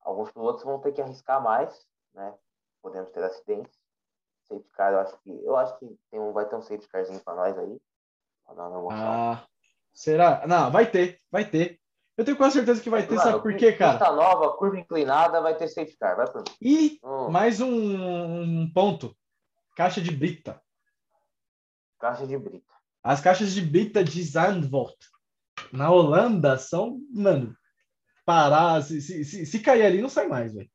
alguns 0.00 0.30
pilotos 0.32 0.64
vão 0.64 0.80
ter 0.80 0.92
que 0.92 1.02
arriscar 1.02 1.42
mais, 1.42 1.86
né? 2.14 2.34
Podemos 2.82 3.10
ter 3.10 3.22
acidentes. 3.22 3.78
Safety 4.48 4.70
car, 4.70 4.92
eu 4.92 5.00
acho 5.00 5.18
que, 5.18 5.44
eu 5.44 5.56
acho 5.56 5.78
que 5.78 5.98
tem 6.10 6.20
um, 6.20 6.32
vai 6.32 6.48
ter 6.48 6.54
um 6.54 6.62
safety 6.62 6.88
carzinho 6.88 7.20
para 7.20 7.34
nós 7.34 7.58
aí. 7.58 7.80
Pra 8.44 8.54
dar 8.54 8.68
uma 8.68 8.78
emoção. 8.78 8.98
Ah, 8.98 9.46
será? 9.92 10.46
Não, 10.46 10.70
vai 10.70 10.90
ter, 10.90 11.20
vai 11.30 11.44
ter. 11.44 11.80
Eu 12.16 12.24
tenho 12.24 12.36
quase 12.36 12.54
certeza 12.54 12.80
que 12.80 12.88
vai 12.88 13.06
ter, 13.06 13.18
sabe 13.18 13.42
por 13.42 13.54
quê, 13.56 13.72
cara? 13.72 13.98
Pista 13.98 14.12
nova, 14.12 14.56
curva 14.56 14.78
inclinada, 14.78 15.42
vai 15.42 15.54
ter 15.54 15.68
safety 15.68 15.98
car, 15.98 16.16
vai 16.16 16.30
por 16.30 16.38
mim. 16.38 16.56
E 16.62 16.98
hum. 17.02 17.28
mais 17.28 17.60
um, 17.60 17.68
um 17.68 18.72
ponto. 18.72 19.14
Caixa 19.74 20.00
de 20.00 20.10
brita. 20.10 20.62
Caixa 21.98 22.26
de 22.26 22.38
brita. 22.38 22.72
As 23.02 23.20
caixas 23.20 23.52
de 23.52 23.60
brita 23.60 24.02
de 24.02 24.22
Zandvoort 24.22 24.96
na 25.72 25.90
Holanda 25.90 26.56
são, 26.58 27.00
mano, 27.12 27.56
parar, 28.24 28.82
se, 28.82 29.00
se, 29.00 29.24
se, 29.24 29.46
se 29.46 29.58
cair 29.60 29.84
ali, 29.84 30.02
não 30.02 30.08
sai 30.08 30.26
mais, 30.26 30.52
velho. 30.52 30.70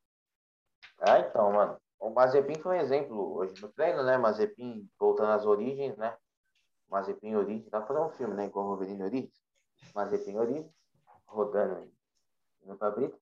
É, 1.01 1.19
então, 1.19 1.51
mano. 1.51 1.77
O 2.00 2.09
Mazepin 2.09 2.55
foi 2.55 2.77
um 2.77 2.81
exemplo 2.81 3.35
hoje 3.35 3.61
no 3.61 3.69
treino, 3.69 4.01
né? 4.03 4.17
Mazepin 4.17 4.89
voltando 5.00 5.33
às 5.33 5.45
origens, 5.45 5.95
né? 5.97 6.17
Mazepin 6.89 7.35
Origins. 7.35 7.69
Tá 7.69 7.81
fazendo 7.83 8.07
um 8.07 8.11
filme, 8.11 8.33
né? 8.33 8.50
Com 8.50 8.61
o 8.61 8.63
Wolverine 8.63 9.03
Origins. 9.03 9.39
Mazepin 9.93 10.35
Origins. 10.35 10.71
Rodando 11.27 11.91
no 12.63 12.75
Fabrício. 12.75 13.19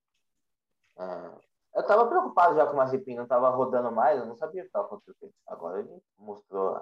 É, 0.97 1.31
eu 1.75 1.85
tava 1.85 2.07
preocupado 2.07 2.55
já 2.55 2.65
com 2.65 2.73
o 2.73 2.77
Mazepin 2.77 3.15
não 3.15 3.27
tava 3.27 3.49
rodando 3.49 3.91
mais. 3.91 4.17
Eu 4.17 4.25
não 4.25 4.35
sabia 4.35 4.63
o 4.63 4.65
que 4.65 4.71
tava 4.71 4.85
acontecendo. 4.85 5.33
Agora 5.45 5.79
ele 5.79 6.01
mostrou, 6.17 6.81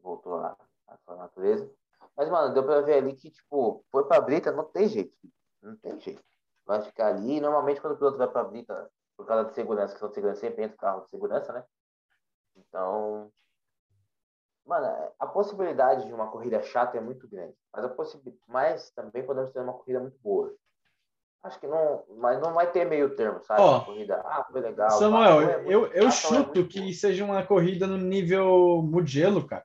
voltou 0.00 0.36
à 0.36 0.56
sua 1.04 1.16
natureza. 1.16 1.68
Mas, 2.16 2.28
mano, 2.30 2.54
deu 2.54 2.64
pra 2.64 2.80
ver 2.80 2.94
ali 2.94 3.14
que, 3.14 3.30
tipo, 3.30 3.84
foi 3.90 4.04
pra 4.04 4.20
Brita, 4.20 4.50
não 4.50 4.64
tem 4.64 4.88
jeito. 4.88 5.16
Não 5.62 5.76
tem 5.76 5.98
jeito. 6.00 6.22
Vai 6.64 6.80
ficar 6.82 7.08
ali. 7.08 7.40
Normalmente, 7.40 7.80
quando 7.80 7.94
o 7.94 7.96
piloto 7.96 8.18
vai 8.18 8.28
pra 8.28 8.44
Brita, 8.44 8.90
por 9.16 9.26
causa 9.26 9.48
de 9.48 9.54
segurança, 9.54 9.92
questão 9.92 10.08
de 10.08 10.14
segurança, 10.14 10.40
sempre 10.40 10.64
entra 10.64 10.76
o 10.76 10.80
carro 10.80 11.00
de 11.02 11.10
segurança, 11.10 11.52
né? 11.52 11.64
Então, 12.56 13.30
mano, 14.64 14.86
a 15.18 15.26
possibilidade 15.26 16.06
de 16.06 16.12
uma 16.12 16.28
corrida 16.28 16.62
chata 16.62 16.96
é 16.96 17.00
muito 17.00 17.28
grande. 17.28 17.54
Mas, 17.72 17.84
a 17.84 17.94
mas 18.48 18.90
também 18.90 19.24
podemos 19.24 19.50
ter 19.50 19.60
uma 19.60 19.74
corrida 19.74 20.00
muito 20.00 20.18
boa. 20.22 20.54
Acho 21.42 21.60
que 21.60 21.66
não, 21.66 22.02
mas 22.18 22.40
não 22.40 22.52
vai 22.52 22.70
ter 22.72 22.84
meio 22.84 23.14
termo, 23.14 23.40
sabe? 23.44 23.60
Ó, 23.60 23.80
corrida, 23.80 24.20
ah, 24.24 24.44
foi 24.50 24.60
legal. 24.60 24.90
Samuel, 24.90 25.42
é 25.42 25.62
eu, 25.66 25.86
eu 25.92 26.10
chuto 26.10 26.60
é 26.60 26.64
que 26.64 26.92
seja 26.92 27.24
uma 27.24 27.46
corrida 27.46 27.86
no 27.86 27.96
nível 27.96 28.82
Mugello, 28.82 29.46
cara. 29.46 29.64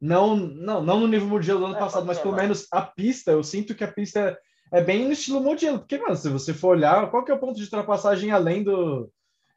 Não, 0.00 0.36
não, 0.36 0.82
não 0.82 1.00
no 1.00 1.08
nível 1.08 1.28
Mugello 1.28 1.60
do 1.60 1.66
ano 1.66 1.76
é, 1.76 1.78
passado, 1.78 2.04
mas 2.04 2.18
pelo 2.18 2.34
menos 2.34 2.66
a 2.70 2.82
pista, 2.82 3.30
eu 3.30 3.42
sinto 3.42 3.74
que 3.74 3.84
a 3.84 3.90
pista 3.90 4.38
é 4.72 4.82
bem 4.82 5.04
no 5.04 5.12
estilo 5.12 5.40
Mugello. 5.40 5.78
Porque, 5.78 5.98
mano, 5.98 6.16
se 6.16 6.28
você 6.28 6.52
for 6.52 6.76
olhar, 6.76 7.10
qual 7.10 7.24
que 7.24 7.32
é 7.32 7.34
o 7.34 7.38
ponto 7.38 7.56
de 7.56 7.64
ultrapassagem 7.64 8.30
além 8.30 8.62
do. 8.62 9.10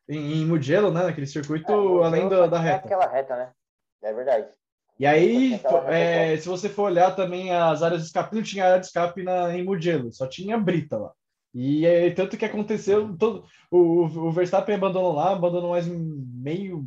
Em, 0.08 0.42
em 0.42 0.46
Mugello, 0.46 0.92
né? 0.92 1.04
Naquele 1.04 1.28
circuito, 1.28 1.72
é, 1.72 2.06
além 2.06 2.28
da, 2.28 2.48
da 2.48 2.58
é 2.58 2.62
reta. 2.62 2.76
É 2.76 2.86
aquela 2.86 3.08
reta, 3.08 3.36
né? 3.36 3.52
É 4.02 4.14
verdade. 4.14 4.48
E 5.00 5.06
aí, 5.06 5.62
é, 5.88 6.36
se 6.36 6.48
você 6.48 6.68
for 6.68 6.84
olhar 6.84 7.16
também 7.16 7.54
as 7.54 7.82
áreas 7.82 8.02
de 8.02 8.08
escape, 8.08 8.36
não 8.36 8.44
tinha 8.44 8.66
área 8.66 8.80
de 8.80 8.88
escape 8.88 9.24
na, 9.24 9.56
em 9.56 9.64
Mugello, 9.64 10.12
só 10.12 10.28
tinha 10.28 10.58
brita 10.58 10.98
lá. 10.98 11.14
E 11.54 11.86
é, 11.86 12.12
tanto 12.12 12.38
que 12.38 12.44
aconteceu, 12.44 13.16
todo, 13.18 13.46
o, 13.72 14.04
o 14.04 14.32
Verstappen 14.32 14.76
abandonou 14.76 15.14
lá, 15.14 15.32
abandonou 15.32 15.72
mais 15.72 15.88
meio, 15.88 16.86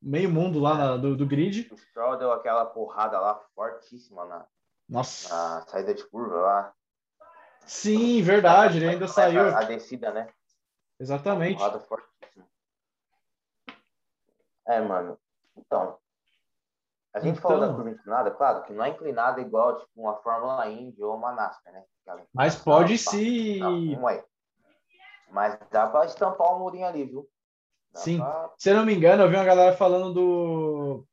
meio 0.00 0.30
mundo 0.30 0.58
lá 0.58 0.74
na, 0.74 0.96
do, 0.96 1.16
do 1.16 1.26
grid. 1.26 1.68
O 1.72 1.76
Stroll 1.76 2.16
deu 2.16 2.32
aquela 2.32 2.64
porrada 2.64 3.18
lá 3.18 3.34
fortíssima 3.54 4.24
na, 4.24 4.46
Nossa. 4.88 5.28
na 5.34 5.62
saída 5.66 5.94
de 5.94 6.04
curva 6.06 6.36
lá. 6.36 6.74
Sim, 7.66 8.22
verdade, 8.22 8.78
ele 8.78 8.88
ainda 8.88 9.06
saiu. 9.06 9.54
A, 9.54 9.60
a 9.60 9.64
descida, 9.64 10.10
né? 10.12 10.28
Exatamente. 10.98 11.58
Porrada 11.58 11.80
fortíssima. 11.80 12.48
É, 14.66 14.80
mano. 14.80 15.18
Então, 15.56 15.98
a 17.14 17.20
gente 17.20 17.38
então, 17.38 17.42
falou 17.42 17.60
da 17.60 17.66
então. 17.66 17.76
curva 17.76 17.90
inclinada, 17.90 18.30
claro 18.30 18.62
que 18.62 18.72
não 18.72 18.84
é 18.84 18.90
inclinada 18.90 19.40
igual 19.40 19.78
tipo 19.78 19.90
uma 19.96 20.16
Fórmula 20.16 20.68
Indy 20.68 21.02
ou 21.02 21.16
uma 21.16 21.32
NASCAR, 21.32 21.72
né? 21.72 21.84
Mas 22.32 22.56
pode 22.56 22.96
se. 22.96 23.60
Mas 25.30 25.58
dá 25.70 25.86
para 25.86 26.06
estampar 26.06 26.54
um 26.54 26.60
murinho 26.60 26.86
ali, 26.86 27.04
viu? 27.04 27.28
Sim. 27.94 28.20
Se 28.56 28.70
eu 28.70 28.76
não 28.76 28.84
me 28.84 28.94
engano, 28.94 29.22
eu 29.22 29.28
vi 29.28 29.36
uma 29.36 29.44
galera 29.44 29.76
falando 29.76 30.12
do. 30.12 31.04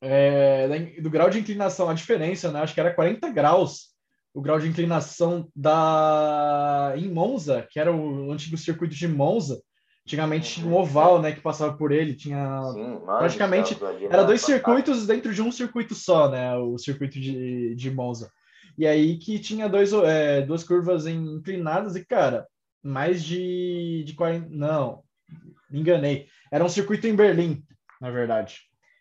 É, 0.00 0.66
do 1.00 1.10
grau 1.10 1.30
de 1.30 1.38
inclinação, 1.38 1.88
a 1.88 1.94
diferença, 1.94 2.50
né? 2.50 2.60
Acho 2.60 2.74
que 2.74 2.80
era 2.80 2.92
40 2.92 3.30
graus 3.30 3.92
o 4.34 4.40
grau 4.40 4.58
de 4.58 4.68
inclinação 4.68 5.48
da 5.54 6.94
em 6.96 7.08
Monza, 7.08 7.66
que 7.70 7.78
era 7.78 7.94
o 7.94 8.32
antigo 8.32 8.56
circuito 8.56 8.94
de 8.94 9.06
Monza. 9.06 9.62
Antigamente 10.06 10.54
tinha 10.54 10.66
um 10.66 10.74
oval, 10.74 11.22
né, 11.22 11.30
que 11.30 11.40
passava 11.40 11.76
por 11.76 11.92
ele, 11.92 12.14
tinha 12.14 12.60
Sim, 12.72 12.98
praticamente 13.06 13.76
era 14.10 14.24
dois 14.24 14.42
circuitos 14.42 15.06
dentro 15.06 15.32
de 15.32 15.40
um 15.40 15.52
circuito 15.52 15.94
só, 15.94 16.28
né, 16.28 16.56
o 16.56 16.76
circuito 16.76 17.20
de, 17.20 17.74
de 17.76 17.90
Monza. 17.90 18.30
E 18.76 18.86
aí 18.86 19.16
que 19.18 19.38
tinha 19.38 19.68
dois, 19.68 19.92
é, 19.92 20.40
duas 20.40 20.64
curvas 20.64 21.06
inclinadas 21.06 21.94
e, 21.94 22.04
cara, 22.04 22.46
mais 22.82 23.22
de, 23.22 24.02
de 24.04 24.14
40. 24.14 24.48
Não, 24.50 25.04
me 25.72 25.80
enganei. 25.80 26.28
Era 26.50 26.64
um 26.64 26.68
circuito 26.68 27.06
em 27.06 27.16
Berlim, 27.16 27.64
na 28.00 28.10
verdade. 28.10 28.60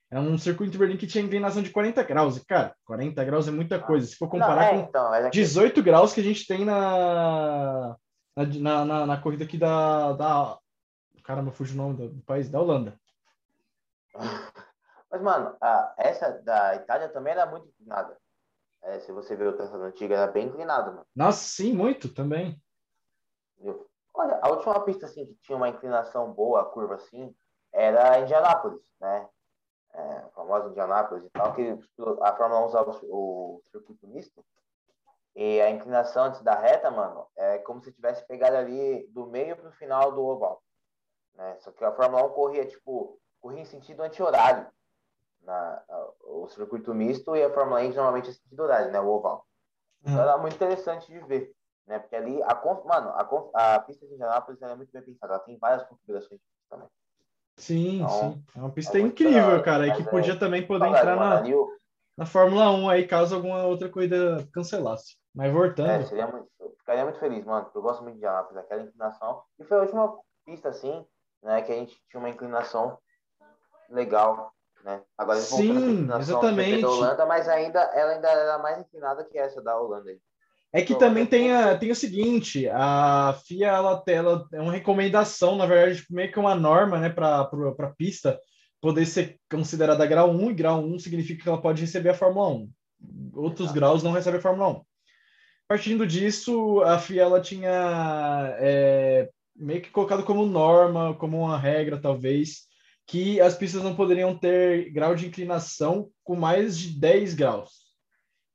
Era 0.10 0.20
um 0.20 0.38
circuito 0.38 0.76
em 0.76 0.80
Berlim 0.80 0.98
que 0.98 1.08
tinha 1.08 1.24
inclinação 1.24 1.62
de 1.62 1.70
40 1.70 2.04
graus. 2.04 2.38
E, 2.38 2.46
cara, 2.46 2.76
40 2.86 3.24
graus 3.24 3.48
é 3.48 3.52
muita 3.52 3.80
coisa. 3.80 4.08
Se 4.08 4.16
for 4.16 4.30
comparar 4.30 4.74
não, 4.74 4.80
é, 4.80 4.84
então, 4.84 5.16
é 5.16 5.24
com 5.24 5.30
18 5.30 5.84
graus 5.84 6.14
que 6.14 6.22
a 6.22 6.24
gente 6.24 6.48
tem 6.48 6.66
na, 6.66 7.96
na, 8.36 8.86
na, 8.86 9.06
na 9.06 9.22
corrida 9.22 9.44
aqui 9.44 9.58
da, 9.58 10.14
da. 10.14 10.58
Caramba, 11.24 11.52
fugiu 11.52 11.76
o 11.76 11.78
nome 11.78 11.98
do, 11.98 12.10
do 12.10 12.22
país, 12.24 12.50
da 12.50 12.60
Holanda. 12.60 13.00
Mas, 15.12 15.22
mano, 15.22 15.56
a, 15.62 15.94
essa 15.98 16.32
da 16.44 16.76
Itália 16.76 17.10
também 17.10 17.34
era 17.34 17.46
muito 17.46 17.68
inclinada. 17.68 18.18
É, 18.84 19.00
se 19.00 19.12
você 19.12 19.36
ver 19.36 19.48
o 19.48 19.54
traçado 19.54 19.84
antigo, 19.84 20.14
era 20.14 20.32
bem 20.32 20.48
inclinado, 20.48 20.92
mano. 20.92 21.06
Nossa, 21.16 21.44
sim, 21.44 21.74
muito 21.74 22.10
também. 22.10 22.60
Olha, 24.14 24.40
a 24.42 24.50
última 24.50 24.80
pista 24.84 25.06
assim, 25.06 25.26
que 25.26 25.36
tinha 25.36 25.56
uma 25.56 25.70
inclinação 25.70 26.32
boa, 26.32 26.62
a 26.62 26.66
curva 26.66 26.96
assim, 26.96 27.34
era 27.72 28.20
Indianápolis, 28.20 28.82
né? 29.00 29.30
É, 29.94 30.18
a 30.18 30.30
famosa 30.30 30.70
Indianápolis 30.70 31.26
e 31.26 31.30
tal, 31.30 31.54
que 31.54 31.78
a 32.22 32.36
Fórmula 32.36 32.62
1 32.62 32.66
usava 32.66 32.92
o 33.04 33.62
circuito 33.72 34.08
misto. 34.08 34.46
E 35.36 35.62
a 35.62 35.70
inclinação 35.70 36.26
antes 36.26 36.42
da 36.42 36.56
reta, 36.56 36.92
mano, 36.92 37.26
é 37.36 37.58
como 37.60 37.82
se 37.82 37.92
tivesse 37.92 38.26
pegado 38.28 38.58
ali 38.58 39.08
do 39.08 39.28
meio 39.28 39.56
para 39.56 39.70
o 39.70 39.74
final 39.74 40.12
do 40.12 40.24
oval. 40.24 40.62
Né? 41.36 41.58
Só 41.60 41.72
que 41.72 41.84
a 41.84 41.92
Fórmula 41.92 42.26
1 42.26 42.30
corria, 42.30 42.66
tipo, 42.66 43.20
corria 43.40 43.62
em 43.62 43.66
sentido 43.66 44.02
anti-horário 44.02 44.68
na, 45.44 45.84
o 46.24 46.48
circuito 46.48 46.94
misto 46.94 47.36
e 47.36 47.44
a 47.44 47.54
Fórmula 47.54 47.84
E 47.84 47.90
normalmente 47.90 48.30
é 48.30 48.34
sentido 48.34 48.64
horário, 48.64 48.92
né? 48.92 49.00
O 49.00 49.08
oval. 49.08 49.46
Então 50.02 50.20
era 50.20 50.38
muito 50.38 50.56
interessante 50.56 51.12
de 51.12 51.20
ver, 51.20 51.54
né? 51.88 52.00
Porque 52.00 52.16
ali, 52.16 52.42
a, 52.44 52.62
mano, 52.86 53.10
a, 53.10 53.76
a 53.76 53.80
pista 53.80 54.06
de 54.08 54.14
Indianápolis 54.14 54.62
é 54.62 54.76
muito 54.76 54.92
bem 54.92 55.02
pensada. 55.02 55.34
Ela 55.34 55.44
tem 55.44 55.58
várias 55.58 55.88
configurações 55.88 56.40
também. 56.70 56.88
Sim, 57.58 57.98
então, 57.98 58.34
sim. 58.34 58.46
É 58.56 58.60
uma 58.60 58.72
pista 58.72 58.98
é 58.98 59.02
incrível, 59.02 59.62
cara. 59.64 59.88
E 59.88 59.96
que 59.96 60.10
podia 60.10 60.34
é... 60.34 60.38
também 60.38 60.66
poder 60.66 60.88
entrar 60.88 61.16
na, 61.16 61.44
na 62.18 62.26
Fórmula 62.26 62.72
1 62.72 62.90
aí, 62.90 63.08
caso 63.08 63.36
alguma 63.36 63.64
outra 63.66 63.90
corrida 63.90 64.48
cancelasse. 64.54 65.18
Mas 65.34 65.52
voltando. 65.52 65.90
É, 65.90 66.04
seria 66.04 66.28
muito, 66.28 66.48
ficaria 66.78 67.04
muito 67.04 67.20
feliz, 67.20 67.46
mano. 67.46 67.70
Eu 67.74 67.82
gosto 67.82 68.02
muito 68.04 68.14
de 68.14 68.20
Indianápolis, 68.20 68.58
aquela 68.58 68.82
inclinação. 68.82 69.44
E 69.60 69.64
foi 69.64 69.78
a 69.78 69.82
última 69.82 70.18
pista, 70.46 70.70
assim, 70.70 71.06
né? 71.44 71.62
Que 71.62 71.72
a 71.72 71.76
gente 71.76 72.02
tinha 72.10 72.20
uma 72.20 72.30
inclinação 72.30 72.98
legal 73.90 74.54
né? 74.84 75.02
Agora 75.18 75.38
eles 75.38 75.48
Sim, 75.48 76.08
exatamente. 76.20 76.82
da 76.82 76.90
Holanda, 76.90 77.26
mas 77.26 77.48
ainda 77.48 77.80
ela 77.94 78.14
ainda 78.14 78.30
era 78.30 78.58
mais 78.58 78.80
inclinada 78.80 79.24
que 79.26 79.38
essa 79.38 79.62
da 79.62 79.80
Holanda. 79.80 80.12
É 80.74 80.82
que 80.82 80.96
também 80.96 81.26
tem, 81.26 81.52
a, 81.52 81.78
tem 81.78 81.92
o 81.92 81.96
seguinte, 81.96 82.68
a 82.70 83.38
FIA 83.46 83.68
ela, 83.68 84.04
ela 84.08 84.48
é 84.54 84.62
uma 84.62 84.72
recomendação, 84.72 85.58
na 85.58 85.66
verdade, 85.66 85.98
tipo, 85.98 86.14
meio 86.14 86.32
que 86.32 86.40
uma 86.40 86.56
norma, 86.56 86.98
né, 86.98 87.10
para 87.10 87.42
a 87.42 87.94
pista 87.98 88.40
poder 88.80 89.06
ser 89.06 89.38
considerada 89.50 90.06
grau 90.06 90.32
1, 90.32 90.52
e 90.52 90.54
grau 90.54 90.82
1 90.82 91.00
significa 91.00 91.44
que 91.44 91.50
ela 91.50 91.62
pode 91.62 91.82
receber 91.82 92.10
a 92.10 92.14
Fórmula 92.14 92.50
1. 92.50 92.72
Outros 93.36 93.68
Exato. 93.68 93.80
graus 93.80 94.04
não 94.04 94.14
recebem 94.14 94.40
a 94.40 94.42
Fórmula 94.42 94.70
1. 94.70 94.82
Partindo 95.68 96.08
disso, 96.08 96.82
a 96.82 96.98
FIA 96.98 97.24
ela 97.24 97.42
tinha 97.42 98.56
é, 98.60 99.30
meio 99.56 99.82
que 99.82 99.90
colocado 99.90 100.24
como 100.24 100.46
norma, 100.46 101.14
como 101.16 101.38
uma 101.38 101.58
regra, 101.58 101.98
talvez, 101.98 102.62
que 103.06 103.42
as 103.42 103.56
pistas 103.56 103.84
não 103.84 103.96
poderiam 103.96 104.38
ter 104.38 104.90
grau 104.92 105.16
de 105.16 105.28
inclinação 105.28 106.10
com 106.24 106.36
mais 106.36 106.78
de 106.78 106.98
10 106.98 107.34
graus. 107.36 107.72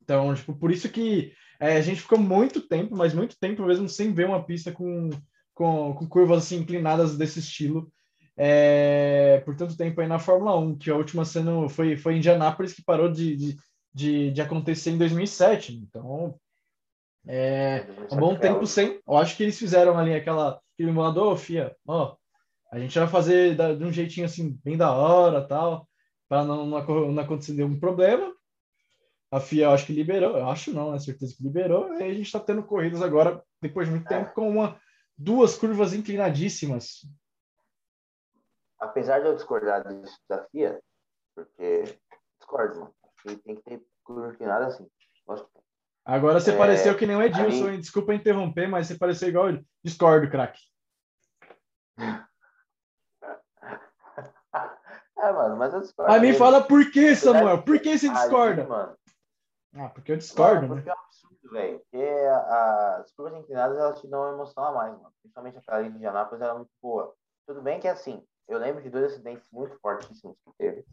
Então, 0.03 0.35
tipo, 0.35 0.55
por 0.55 0.71
isso 0.71 0.89
que 0.89 1.33
é, 1.61 1.77
a 1.77 1.81
gente 1.81 2.01
ficou 2.01 2.19
muito 2.19 2.61
tempo, 2.61 2.97
mas 2.97 3.15
muito 3.15 3.39
tempo 3.39 3.65
mesmo, 3.65 3.89
sem 3.89 4.13
ver 4.13 4.27
uma 4.27 4.45
pista 4.45 4.73
com, 4.73 5.11
com, 5.55 5.95
com 5.95 6.07
curvas 6.07 6.45
assim, 6.45 6.57
inclinadas 6.59 7.17
desse 7.17 7.39
estilo. 7.39 7.91
É, 8.39 9.41
por 9.47 9.57
tanto 9.57 9.77
tempo 9.77 10.01
aí 10.01 10.07
na 10.07 10.19
Fórmula 10.19 10.59
1, 10.59 10.77
que 10.77 10.91
a 10.91 10.97
última 10.97 11.25
sendo 11.25 11.69
foi, 11.69 11.97
foi 11.97 12.15
em 12.15 12.17
Indianápolis, 12.19 12.75
que 12.75 12.85
parou 12.85 13.11
de, 13.11 13.35
de, 13.35 13.57
de, 13.95 14.31
de 14.31 14.43
acontecer 14.43 14.91
em 14.91 14.99
2007. 14.99 15.75
Então, 15.75 16.39
é, 17.27 17.87
um 18.13 18.17
bom 18.17 18.37
tempo 18.37 18.67
sem. 18.67 19.01
Eu 19.07 19.17
acho 19.17 19.37
que 19.37 19.43
eles 19.43 19.59
fizeram 19.59 19.99
ali 19.99 20.15
aquela, 20.15 20.61
aquele 20.75 20.91
emulador, 20.91 21.37
FIA, 21.37 21.75
ó, 21.87 22.15
a 22.71 22.79
gente 22.79 22.99
vai 22.99 23.09
fazer 23.09 23.57
de 23.57 23.85
um 23.85 23.93
jeitinho 23.93 24.27
assim, 24.27 24.59
bem 24.63 24.77
da 24.77 24.93
hora 24.93 25.41
tal, 25.41 25.89
para 26.29 26.45
não, 26.45 26.67
não, 26.67 27.13
não 27.13 27.23
acontecer 27.23 27.53
nenhum 27.53 27.79
problema. 27.79 28.36
A 29.37 29.41
FIA 29.41 29.69
acho 29.69 29.85
que 29.85 29.93
liberou, 29.93 30.39
eu 30.39 30.49
acho 30.49 30.73
não, 30.73 30.95
é 30.95 30.99
certeza 30.99 31.35
que 31.37 31.43
liberou, 31.43 31.93
e 31.93 32.03
a 32.03 32.09
gente 32.15 32.23
está 32.23 32.41
tendo 32.41 32.63
corridas 32.63 33.03
agora, 33.03 33.45
depois 33.61 33.87
de 33.87 33.93
muito 33.93 34.09
tempo, 34.09 34.33
com 34.33 34.49
uma, 34.49 34.81
duas 35.17 35.59
curvas 35.59 35.93
inclinadíssimas. 35.93 37.07
Apesar 38.79 39.21
de 39.21 39.27
eu 39.27 39.35
discordar 39.35 39.87
disso 39.87 40.19
da 40.27 40.43
FIA, 40.45 40.81
porque 41.35 41.83
discordo, 42.41 42.81
mano. 42.81 42.95
Tem 43.45 43.57
que 43.57 43.63
ter 43.63 43.83
curva 44.03 44.33
inclinada 44.33 44.69
assim. 44.69 44.89
Agora 46.03 46.41
você 46.41 46.53
é, 46.53 46.57
pareceu 46.57 46.97
que 46.97 47.07
nem 47.07 47.17
o 47.17 47.23
Edilson, 47.23 47.69
aí... 47.69 47.79
desculpa 47.79 48.15
interromper, 48.15 48.69
mas 48.69 48.87
você 48.87 48.95
pareceu 48.95 49.29
igual 49.29 49.51
ele. 49.51 49.67
Discordo, 49.85 50.31
craque. 50.31 50.61
É, 55.19 55.33
mano, 55.33 55.57
mas 55.57 55.73
eu 55.73 55.81
discordo. 55.81 56.13
Aí 56.13 56.21
me 56.21 56.35
fala 56.35 56.63
por 56.63 56.91
que, 56.91 57.17
Samuel? 57.17 57.63
Por 57.63 57.81
que 57.81 57.99
você 57.99 58.09
discorda? 58.09 58.63
Aí, 58.63 58.69
mano. 58.69 58.97
Ah, 59.75 59.89
porque 59.89 60.13
eu 60.13 60.17
discordo, 60.17 60.69
mano, 60.69 60.83
porque 60.83 60.89
né? 60.89 60.95
é 60.95 60.99
um 60.99 61.05
absurdo, 61.05 61.51
velho. 61.51 61.81
Porque 61.81 62.05
a, 62.05 62.97
as 62.97 63.13
curvas 63.13 63.39
inclinadas, 63.39 63.79
elas 63.79 64.01
te 64.01 64.09
dão 64.09 64.21
uma 64.21 64.33
emoção 64.33 64.65
a 64.65 64.73
mais, 64.73 64.93
mano. 64.93 65.13
Principalmente 65.21 65.59
aquela 65.59 65.79
ali 65.79 65.91
de 65.91 65.97
Indianápolis, 65.97 66.43
era 66.43 66.55
muito 66.55 66.71
boa. 66.81 67.15
Tudo 67.47 67.63
bem 67.63 67.79
que, 67.79 67.89
assim, 67.89 68.25
eu 68.49 68.59
lembro 68.59 68.83
de 68.83 68.91
dois 68.91 69.13
acidentes 69.13 69.47
muito 69.53 69.77
fortíssimos 69.81 70.37
que 70.45 70.53
teve. 70.57 70.85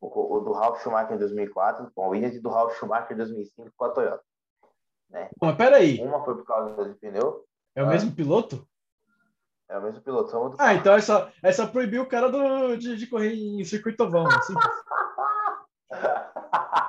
O, 0.00 0.36
o 0.36 0.40
do 0.40 0.52
Ralf 0.52 0.82
Schumacher 0.82 1.14
em 1.14 1.18
2004 1.18 1.90
com 1.94 2.04
a 2.04 2.08
Williams 2.08 2.34
e 2.34 2.40
do 2.40 2.48
Ralf 2.48 2.76
Schumacher 2.78 3.12
em 3.12 3.16
2005 3.16 3.70
com 3.76 3.84
a 3.84 3.90
Toyota. 3.90 4.24
Né? 5.10 5.30
Mas 5.40 5.56
peraí. 5.56 6.00
Uma 6.00 6.24
foi 6.24 6.36
por 6.36 6.44
causa 6.44 6.84
do 6.84 6.94
pneu. 6.96 7.44
É 7.74 7.82
o 7.82 7.88
mesmo 7.88 8.14
piloto? 8.14 8.66
É 9.68 9.76
o 9.78 9.82
mesmo 9.82 10.00
piloto. 10.00 10.30
Só 10.30 10.54
ah, 10.58 10.74
então 10.74 10.94
é 10.94 11.00
só, 11.00 11.30
é 11.42 11.52
só 11.52 11.66
proibir 11.66 12.00
o 12.00 12.08
cara 12.08 12.30
do, 12.30 12.76
de, 12.76 12.96
de 12.96 13.06
correr 13.06 13.34
em 13.34 13.62
circuito 13.64 14.08
vão. 14.08 14.26
Assim. 14.26 14.54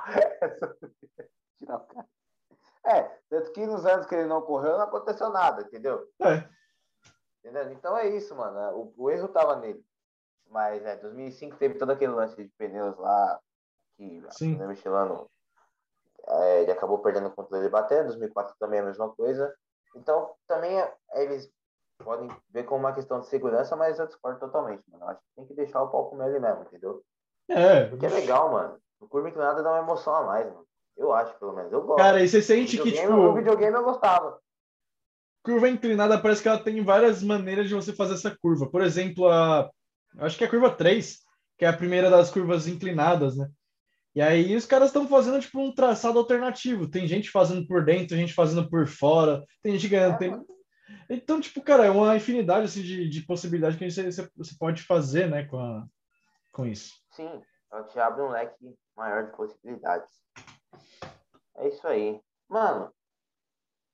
é, 2.84 3.02
tanto 3.28 3.52
que 3.52 3.66
nos 3.66 3.84
anos 3.86 4.06
que 4.06 4.14
ele 4.14 4.26
não 4.26 4.42
correu, 4.42 4.78
não 4.78 4.84
aconteceu 4.84 5.30
nada, 5.30 5.62
entendeu? 5.62 6.08
É. 6.20 6.48
Entendeu? 7.40 7.72
Então 7.72 7.96
é 7.96 8.08
isso, 8.08 8.34
mano. 8.34 8.58
O, 8.76 9.04
o 9.04 9.10
erro 9.10 9.28
tava 9.28 9.56
nele. 9.56 9.84
Mas 10.50 10.84
é, 10.84 10.96
2005 10.96 11.56
teve 11.56 11.74
todo 11.74 11.90
aquele 11.90 12.12
lance 12.12 12.36
de 12.36 12.48
pneus 12.56 12.96
lá, 12.96 13.40
que 13.96 14.22
Sim. 14.30 14.62
o 14.62 14.68
Michelin 14.68 15.26
é, 16.26 16.62
ele 16.62 16.72
acabou 16.72 16.98
perdendo 16.98 17.28
o 17.28 17.34
controle 17.34 17.64
de 17.64 17.70
bater, 17.70 18.04
2004 18.04 18.54
também 18.58 18.80
é 18.80 18.82
a 18.82 18.86
mesma 18.86 19.14
coisa. 19.14 19.54
Então, 19.94 20.34
também 20.46 20.78
é, 20.78 20.94
eles 21.14 21.50
podem 21.98 22.28
ver 22.50 22.64
como 22.64 22.80
uma 22.80 22.94
questão 22.94 23.20
de 23.20 23.26
segurança, 23.26 23.76
mas 23.76 23.98
eu 23.98 24.06
discordo 24.06 24.38
totalmente, 24.38 24.82
mano. 24.90 25.04
Eu 25.04 25.08
acho 25.08 25.20
que 25.20 25.34
tem 25.36 25.46
que 25.46 25.54
deixar 25.54 25.82
o 25.82 25.90
palco 25.90 26.16
nele 26.16 26.38
mesmo, 26.38 26.62
entendeu? 26.62 27.02
É. 27.48 27.86
Porque 27.86 28.06
é 28.06 28.10
legal, 28.10 28.52
mano. 28.52 28.80
O 29.00 29.08
curva 29.08 29.28
inclinada 29.28 29.62
dá 29.62 29.70
uma 29.70 29.82
emoção 29.82 30.14
a 30.14 30.24
mais, 30.24 30.46
mano. 30.46 30.66
Eu 30.96 31.12
acho, 31.12 31.38
pelo 31.38 31.54
menos. 31.54 31.72
Eu 31.72 31.82
gosto. 31.82 31.98
Cara, 31.98 32.22
e 32.22 32.28
você 32.28 32.42
sente 32.42 32.76
que, 32.76 32.90
tipo... 32.90 33.08
No 33.08 33.34
videogame 33.34 33.76
eu 33.76 33.84
gostava. 33.84 34.38
curva 35.44 35.68
inclinada 35.68 36.20
parece 36.20 36.42
que 36.42 36.48
ela 36.48 36.62
tem 36.62 36.82
várias 36.82 37.22
maneiras 37.22 37.68
de 37.68 37.74
você 37.74 37.92
fazer 37.92 38.14
essa 38.14 38.36
curva. 38.36 38.68
Por 38.68 38.82
exemplo, 38.82 39.28
a 39.28 39.70
acho 40.18 40.36
que 40.36 40.44
é 40.44 40.46
a 40.46 40.50
curva 40.50 40.70
3, 40.70 41.18
que 41.56 41.64
é 41.64 41.68
a 41.68 41.76
primeira 41.76 42.10
das 42.10 42.30
curvas 42.30 42.66
inclinadas, 42.66 43.36
né? 43.36 43.48
E 44.14 44.20
aí 44.20 44.56
os 44.56 44.66
caras 44.66 44.88
estão 44.88 45.06
fazendo 45.06 45.40
tipo 45.40 45.60
um 45.60 45.72
traçado 45.72 46.18
alternativo. 46.18 46.88
Tem 46.88 47.06
gente 47.06 47.30
fazendo 47.30 47.66
por 47.66 47.84
dentro, 47.84 48.16
gente 48.16 48.34
fazendo 48.34 48.68
por 48.68 48.86
fora, 48.86 49.44
tem 49.62 49.74
gente 49.74 49.88
ganhando. 49.88 50.18
Tem... 50.18 50.44
Então, 51.08 51.40
tipo, 51.40 51.60
cara, 51.60 51.86
é 51.86 51.90
uma 51.90 52.16
infinidade 52.16 52.64
assim, 52.64 52.82
de, 52.82 53.08
de 53.08 53.22
possibilidades 53.22 53.78
que 53.78 53.88
você, 53.90 54.10
você 54.36 54.56
pode 54.58 54.82
fazer, 54.82 55.28
né, 55.28 55.44
com, 55.44 55.58
a, 55.58 55.86
com 56.52 56.66
isso. 56.66 56.94
Sim, 57.12 57.40
ela 57.70 57.84
te 57.84 57.98
abre 58.00 58.22
um 58.22 58.30
leque 58.30 58.74
maior 58.96 59.26
de 59.26 59.36
possibilidades. 59.36 60.10
É 61.56 61.68
isso 61.68 61.86
aí. 61.86 62.20
Mano, 62.48 62.92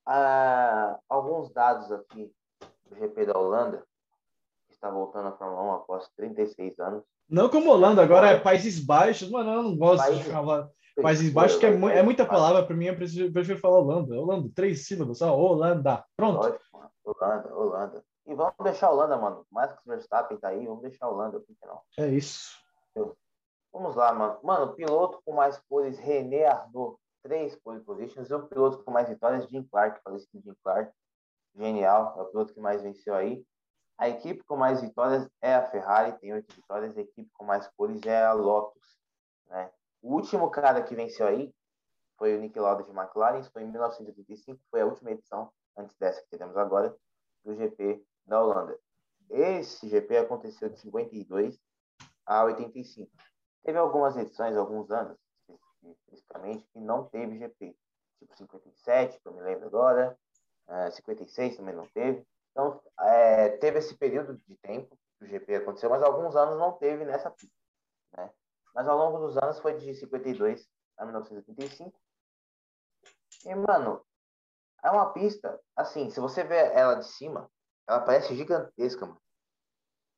uh, 0.09 0.99
alguns 1.09 1.50
dados 1.52 1.90
aqui 1.90 2.33
do 2.87 2.97
GP 2.97 3.26
da 3.26 3.38
Holanda, 3.38 3.85
que 4.69 4.75
está 4.75 4.90
voltando 4.90 5.28
à 5.28 5.33
Fórmula 5.33 5.62
1 5.62 5.73
após 5.73 6.09
36 6.16 6.78
anos. 6.78 7.04
Não 7.28 7.49
como 7.49 7.71
Holanda, 7.71 8.02
agora 8.02 8.28
é 8.28 8.38
Países 8.38 8.85
Baixos. 8.85 9.31
Mano, 9.31 9.52
eu 9.52 9.62
não 9.62 9.76
gosto 9.76 10.04
Países, 10.04 10.25
de 10.25 10.31
falar 10.31 10.69
Países 11.02 11.33
Baixos, 11.33 11.59
que 11.59 11.66
é, 11.66 11.71
mu 11.71 11.88
é 11.88 12.02
muita 12.02 12.25
palavra 12.26 12.64
para 12.64 12.76
mim. 12.76 12.87
Eu 12.87 12.97
prefiro, 12.97 13.33
prefiro, 13.33 13.59
falar 13.59 13.78
Holanda. 13.78 14.14
Holanda, 14.14 14.49
três 14.54 14.87
sílabas, 14.87 15.19
só 15.19 15.37
Holanda. 15.37 16.04
Pronto. 16.16 16.37
Lógico. 16.37 16.90
Holanda, 17.04 17.54
Holanda. 17.54 18.04
E 18.26 18.35
vamos 18.35 18.54
deixar 18.62 18.88
a 18.88 18.90
Holanda, 18.90 19.16
mano. 19.16 19.47
Mais 19.50 19.73
que 19.73 19.81
o 19.85 19.90
Verstappen 19.90 20.38
tá 20.38 20.49
aí, 20.49 20.66
vamos 20.66 20.83
deixar 20.83 21.07
a 21.07 21.11
Holanda, 21.11 21.40
por 21.40 21.47
que 21.47 21.66
não? 21.66 21.81
É 21.99 22.09
isso. 22.09 22.62
Vamos 23.75 23.97
lá, 23.97 24.14
mano. 24.14 24.38
Mano, 24.45 24.73
piloto 24.73 25.21
com 25.25 25.33
mais 25.33 25.59
poles, 25.69 25.99
René 25.99 26.47
Arnaud, 26.47 26.97
três 27.25 27.57
pole 27.57 27.81
positions. 27.81 28.31
E 28.31 28.35
o 28.35 28.47
piloto 28.47 28.85
com 28.85 28.93
mais 28.93 29.09
vitórias, 29.09 29.49
Jim 29.49 29.64
Clark, 29.64 30.00
falecido 30.00 30.40
Jim 30.40 30.54
Clark. 30.62 30.93
Genial, 31.57 32.14
é 32.16 32.23
o 32.23 32.26
piloto 32.26 32.54
que 32.54 32.61
mais 32.61 32.83
venceu 32.83 33.16
aí. 33.16 33.45
A 33.99 34.09
equipe 34.09 34.45
com 34.45 34.57
mais 34.57 34.81
vitórias 34.81 35.28
é 35.43 35.57
a 35.57 35.69
Ferrari, 35.69 36.16
tem 36.21 36.33
oito 36.33 36.54
vitórias. 36.54 36.97
A 36.97 37.00
equipe 37.00 37.28
com 37.33 37.45
mais 37.45 37.69
poles 37.76 38.00
é 38.07 38.25
a 38.25 38.33
Lotus. 38.33 38.97
Né? 39.49 39.69
O 40.00 40.14
último 40.14 40.49
cara 40.52 40.81
que 40.81 40.95
venceu 40.95 41.26
aí 41.26 41.52
foi 42.16 42.37
o 42.37 42.40
Nick 42.40 42.57
Lauda 42.57 42.85
de 42.85 42.90
McLaren, 42.97 43.40
isso 43.40 43.50
foi 43.50 43.64
em 43.64 43.71
1985, 43.73 44.61
foi 44.71 44.83
a 44.83 44.87
última 44.87 45.11
edição, 45.11 45.52
antes 45.76 45.97
dessa 45.97 46.23
que 46.23 46.38
temos 46.38 46.57
agora, 46.57 46.97
do 47.45 47.52
GP 47.57 48.04
da 48.25 48.40
Holanda. 48.40 48.78
Esse 49.28 49.88
GP 49.88 50.19
aconteceu 50.19 50.69
de 50.69 50.78
52 50.78 51.59
a 52.25 52.45
85. 52.45 53.11
Teve 53.64 53.78
algumas 53.78 54.16
edições, 54.16 54.56
alguns 54.56 54.90
anos, 54.90 55.18
especificamente, 55.83 56.66
que 56.73 56.78
não 56.78 57.06
teve 57.06 57.38
GP. 57.38 57.76
Tipo 58.18 58.37
57, 58.37 59.21
que 59.21 59.26
eu 59.26 59.33
me 59.33 59.42
lembro 59.42 59.66
agora, 59.66 60.16
56 60.92 61.56
também 61.56 61.75
não 61.75 61.87
teve. 61.87 62.26
Então, 62.52 62.80
é, 63.00 63.56
teve 63.56 63.78
esse 63.78 63.97
período 63.97 64.37
de 64.47 64.56
tempo 64.56 64.97
que 65.18 65.25
o 65.25 65.28
GP 65.28 65.56
aconteceu, 65.56 65.90
mas 65.90 66.02
alguns 66.02 66.37
anos 66.37 66.59
não 66.59 66.73
teve 66.73 67.04
nessa 67.04 67.30
pista. 67.30 67.56
Né? 68.16 68.30
Mas 68.75 68.87
ao 68.87 68.97
longo 68.97 69.18
dos 69.18 69.37
anos 69.38 69.59
foi 69.59 69.76
de 69.76 69.94
52 69.94 70.68
a 70.99 71.04
1985. 71.04 71.99
E, 73.47 73.54
mano, 73.54 74.04
é 74.83 74.90
uma 74.90 75.12
pista, 75.12 75.61
assim, 75.75 76.11
se 76.11 76.21
você 76.21 76.44
ver 76.44 76.73
ela 76.73 76.94
de 76.94 77.06
cima, 77.06 77.50
ela 77.88 78.00
parece 78.00 78.35
gigantesca, 78.35 79.06
mano. 79.06 79.21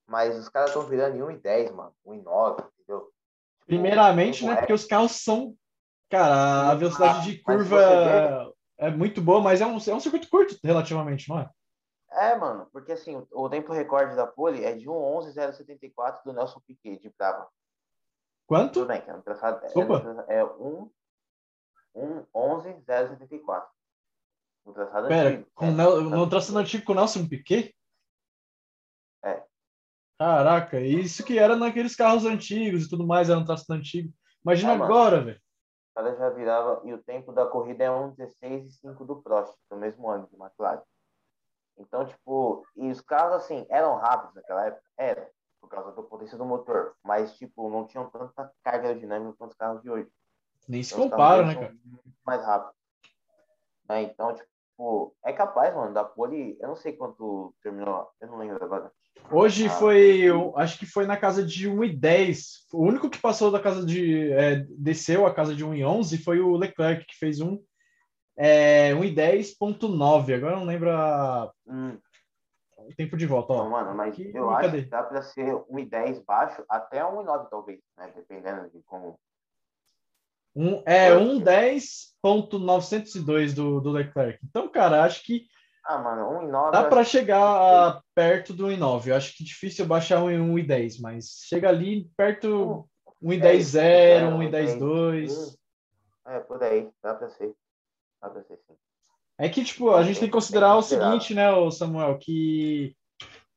Mas 0.06 0.36
os 0.36 0.48
caras 0.48 0.70
estão 0.70 0.86
virando 0.86 1.16
em 1.16 1.38
1,10, 1.40 1.72
mano. 1.72 1.94
1,9, 2.06 2.70
entendeu? 2.74 3.12
Primeiramente, 3.66 4.44
né? 4.44 4.52
É... 4.52 4.56
Porque 4.56 4.72
os 4.72 4.84
carros 4.84 5.12
são. 5.12 5.54
Cara, 6.08 6.70
a 6.70 6.74
velocidade 6.74 7.32
de 7.32 7.42
curva 7.42 8.54
é 8.78 8.90
muito 8.90 9.20
boa, 9.20 9.40
mas 9.40 9.60
é 9.60 9.66
um, 9.66 9.76
é 9.76 9.94
um 9.94 10.00
circuito 10.00 10.28
curto 10.28 10.56
relativamente, 10.62 11.28
não 11.28 11.40
é? 11.40 11.50
É, 12.12 12.36
mano, 12.36 12.68
porque 12.72 12.92
assim, 12.92 13.26
o 13.32 13.48
tempo 13.48 13.72
recorde 13.72 14.14
da 14.14 14.26
pole 14.26 14.64
é 14.64 14.74
de 14.74 14.86
1:11.074 14.86 16.22
do 16.24 16.32
Nelson 16.32 16.60
Piquet 16.66 16.98
de 16.98 17.12
Brava. 17.18 17.48
Quanto? 18.46 18.74
Tudo 18.74 18.86
bem, 18.86 19.00
que 19.02 19.10
é 19.10 19.14
um 19.14 19.20
traçado, 19.20 19.60
é, 20.28 20.38
é 20.38 20.44
1 20.44 20.90
1:11.074. 21.96 23.64
No 24.64 24.72
traçado 24.72 25.08
Pera, 25.08 25.28
antigo. 25.30 25.48
Com 25.54 25.66
é, 25.66 25.70
no 25.72 26.28
traçado 26.28 26.58
antigo 26.58 26.84
com 26.84 26.92
o 26.92 26.94
Nelson 26.94 27.28
Piquet? 27.28 27.74
É. 30.18 30.24
Caraca, 30.24 30.80
isso 30.80 31.24
que 31.24 31.38
era 31.38 31.56
naqueles 31.56 31.94
carros 31.94 32.24
antigos 32.24 32.84
e 32.84 32.88
tudo 32.88 33.06
mais, 33.06 33.28
era 33.28 33.38
um 33.38 33.44
traçado 33.44 33.78
antigo. 33.78 34.12
Imagina 34.44 34.72
é, 34.72 34.74
agora, 34.76 35.22
velho. 35.22 35.40
Cara 35.94 36.16
já 36.16 36.30
virava, 36.30 36.82
e 36.84 36.92
o 36.92 37.02
tempo 37.02 37.32
da 37.32 37.46
corrida 37.46 37.84
é 37.84 37.90
1:16 37.90 38.66
e 38.66 38.70
5 38.70 39.04
do 39.04 39.16
Prost, 39.22 39.54
no 39.70 39.76
mesmo 39.78 40.08
ano 40.08 40.28
de 40.30 40.36
McLaren. 40.36 40.82
Então, 41.78 42.06
tipo, 42.06 42.66
e 42.76 42.90
os 42.90 43.00
carros, 43.00 43.36
assim, 43.36 43.66
eram 43.68 43.96
rápidos 43.96 44.34
naquela 44.34 44.66
época? 44.66 44.82
Era, 44.96 45.30
por 45.60 45.68
causa 45.68 45.92
da 45.92 46.02
potência 46.02 46.38
do 46.38 46.44
motor. 46.44 46.94
Mas, 47.04 47.36
tipo, 47.36 47.68
não 47.68 47.86
tinham 47.86 48.08
tanta 48.08 48.50
carga 48.62 48.88
aerodinâmica 48.88 49.36
quanto 49.36 49.52
os 49.52 49.56
carros 49.56 49.82
de 49.82 49.90
hoje. 49.90 50.08
Nem 50.66 50.82
se 50.82 50.94
então, 50.94 51.10
compara, 51.10 51.44
né, 51.44 51.54
cara? 51.54 51.76
Mais 52.24 52.44
rápido. 52.44 52.74
Né? 53.88 54.02
Então, 54.02 54.34
tipo, 54.34 54.48
é 55.24 55.32
capaz, 55.32 55.74
mano, 55.74 55.94
da 55.94 56.04
pole, 56.04 56.56
eu 56.60 56.68
não 56.68 56.76
sei 56.76 56.92
quanto 56.92 57.54
terminou, 57.62 58.08
eu 58.20 58.28
não 58.28 58.38
lembro 58.38 58.62
agora. 58.62 58.90
Hoje 59.30 59.66
ah, 59.66 59.70
foi, 59.70 60.18
eu, 60.18 60.56
acho 60.56 60.78
que 60.78 60.86
foi 60.86 61.06
na 61.06 61.16
casa 61.16 61.44
de 61.44 61.68
1,10. 61.68 62.36
O 62.72 62.84
único 62.84 63.10
que 63.10 63.18
passou 63.18 63.50
da 63.50 63.58
casa 63.58 63.84
de. 63.84 64.30
É, 64.32 64.64
desceu 64.78 65.26
a 65.26 65.34
casa 65.34 65.54
de 65.54 65.64
1,11 65.64 66.22
foi 66.22 66.40
o 66.40 66.56
Leclerc, 66.56 67.04
que 67.06 67.18
fez 67.18 67.40
um 67.40 67.58
é 68.36 68.92
1,10.9. 68.92 70.34
Agora 70.34 70.54
eu 70.54 70.58
não 70.58 70.66
lembro 70.66 70.90
a... 70.90 71.50
hum. 71.66 71.98
o 72.76 72.94
tempo 72.94 73.16
de 73.16 73.26
volta. 73.26 73.54
Ó. 73.54 73.64
Não, 73.64 73.70
mano, 73.70 73.94
mas 73.94 74.14
que, 74.14 74.30
eu 74.34 74.50
acho 74.50 74.70
que 74.70 74.82
dá 74.82 75.02
para 75.02 75.22
ser 75.22 75.54
1,10 75.70 76.22
baixo 76.24 76.62
até 76.68 77.00
1,9 77.00 77.48
talvez, 77.48 77.80
né? 77.96 78.12
Dependendo 78.14 78.68
de 78.70 78.82
como. 78.82 79.18
Um, 80.56 80.82
é 80.86 81.10
1,10.902 81.10 83.54
do, 83.54 83.80
do 83.80 83.90
Leclerc. 83.90 84.40
Então, 84.42 84.68
cara, 84.68 85.04
acho 85.04 85.22
que 85.22 85.46
ah, 85.84 85.98
mano, 85.98 86.48
1,9. 86.48 86.70
Dá 86.72 86.84
para 86.84 87.04
chegar 87.04 87.98
que... 87.98 88.02
perto 88.12 88.52
do 88.52 88.66
1,9. 88.66 89.06
Eu 89.06 89.14
acho 89.14 89.36
que 89.36 89.44
é 89.44 89.46
difícil 89.46 89.86
baixar 89.86 90.20
um 90.20 90.56
1,10, 90.56 91.00
mas 91.00 91.44
chega 91.46 91.68
ali 91.68 92.10
perto 92.16 92.88
1,10,0, 93.22 94.36
1,10,2. 94.50 95.56
É, 96.26 96.40
por 96.40 96.60
aí, 96.62 96.88
dá 97.02 97.14
para 97.14 97.30
ser. 97.30 97.54
É 99.38 99.48
que, 99.48 99.64
tipo, 99.64 99.92
a 99.92 100.02
gente 100.02 100.18
tem 100.18 100.28
que 100.28 100.32
considerar 100.32 100.76
o 100.76 100.82
seguinte, 100.82 101.34
né, 101.34 101.48
Samuel, 101.70 102.18
que 102.18 102.96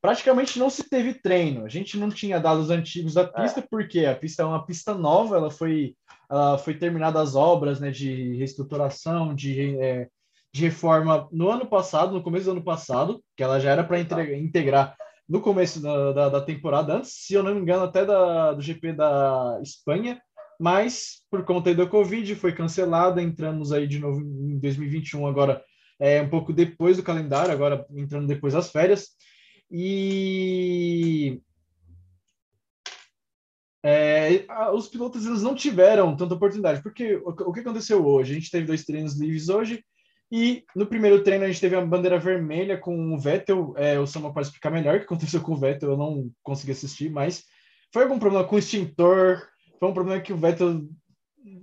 praticamente 0.02 0.60
não 0.60 0.70
se 0.70 0.88
teve 0.88 1.14
treino. 1.14 1.66
A 1.66 1.70
gente 1.70 1.98
não 1.98 2.10
tinha 2.10 2.40
dados 2.40 2.70
antigos 2.70 3.14
da 3.14 3.26
pista, 3.26 3.62
é. 3.62 3.68
porque 3.68 4.06
a 4.06 4.16
pista 4.16 4.44
é 4.44 4.46
uma 4.46 4.66
pista 4.66 4.94
nova, 4.94 5.38
ela 5.38 5.50
foi, 5.50 5.96
ela 6.30 6.58
foi 6.58 6.76
terminada 6.76 7.22
as 7.22 7.36
obras 7.36 7.80
né, 7.80 7.90
de 7.90 8.36
reestruturação, 8.38 9.34
de, 9.34 9.78
é, 9.80 10.08
de 10.54 10.66
reforma 10.66 11.28
no 11.32 11.50
ano 11.50 11.66
passado, 11.66 12.14
no 12.14 12.22
começo 12.22 12.46
do 12.46 12.52
ano 12.52 12.64
passado, 12.64 13.24
que 13.36 13.44
ela 13.44 13.60
já 13.60 13.72
era 13.72 13.84
para 13.84 14.00
integrar 14.00 14.96
no 15.28 15.42
começo 15.42 15.82
da, 15.82 16.12
da, 16.12 16.30
da, 16.30 16.42
temporada, 16.42 16.96
antes, 16.96 17.12
se 17.14 17.36
eu 17.36 17.44
não 17.44 17.54
me 17.54 17.62
engano, 17.62 17.84
até 17.84 18.04
da, 18.04 18.54
do 18.54 18.62
GP 18.62 18.94
da 18.94 19.60
Espanha, 19.62 20.20
mas 20.60 21.22
por 21.30 21.46
conta 21.46 21.74
da 21.74 21.86
Covid 21.86 22.36
foi 22.36 22.52
cancelada, 22.52 23.22
entramos 23.22 23.72
aí 23.72 23.88
de 23.88 24.00
novo 24.00 24.20
em 24.22 24.60
2021 24.60 25.28
agora, 25.28 25.64
é, 26.00 26.22
um 26.22 26.30
pouco 26.30 26.52
depois 26.52 26.98
do 26.98 27.04
calendário, 27.04 27.54
agora 27.54 27.86
entrando 27.92 28.28
depois 28.28 28.54
das 28.54 28.72
férias, 28.72 29.10
e 29.72 31.40
é, 33.84 34.46
os 34.74 34.88
pilotos 34.88 35.26
eles 35.26 35.42
não 35.42 35.56
tiveram 35.56 36.16
tanta 36.16 36.34
oportunidade, 36.34 36.82
porque 36.82 37.16
o, 37.16 37.30
o, 37.30 37.54
que 37.54 37.62
aconteceu 37.62 38.06
hoje? 38.06 38.32
A 38.32 38.36
gente 38.36 38.52
teve 38.52 38.66
dois 38.66 38.84
treinos 38.84 39.18
livres 39.18 39.50
hoje, 39.50 39.84
e 40.32 40.64
no 40.76 40.86
primeiro 40.86 41.24
treino 41.24 41.46
a 41.46 41.48
gente 41.48 41.62
teve 41.62 41.76
a 41.76 41.86
bandeira 41.86 42.20
vermelha 42.20 42.78
com 42.78 43.14
o 43.14 43.20
Vettel, 43.20 43.74
é, 43.78 44.00
o 44.00 44.06
Samuel 44.06 44.34
pode 44.34 44.48
explicar 44.48 44.70
melhor 44.70 44.96
o 44.96 45.00
que 45.00 45.06
aconteceu 45.06 45.42
com 45.42 45.54
o 45.54 45.58
Vettel, 45.58 45.92
eu 45.92 45.98
não 45.98 46.30
consegui 46.44 46.74
assistir, 46.74 47.10
mas 47.10 47.46
foi 47.92 48.04
algum 48.04 48.20
problema 48.20 48.46
com 48.46 48.56
o 48.56 48.60
extintor, 48.60 49.48
foi 49.80 49.90
um 49.90 49.94
problema 49.94 50.22
que 50.22 50.34
o 50.34 50.38
Vettel, 50.38 50.86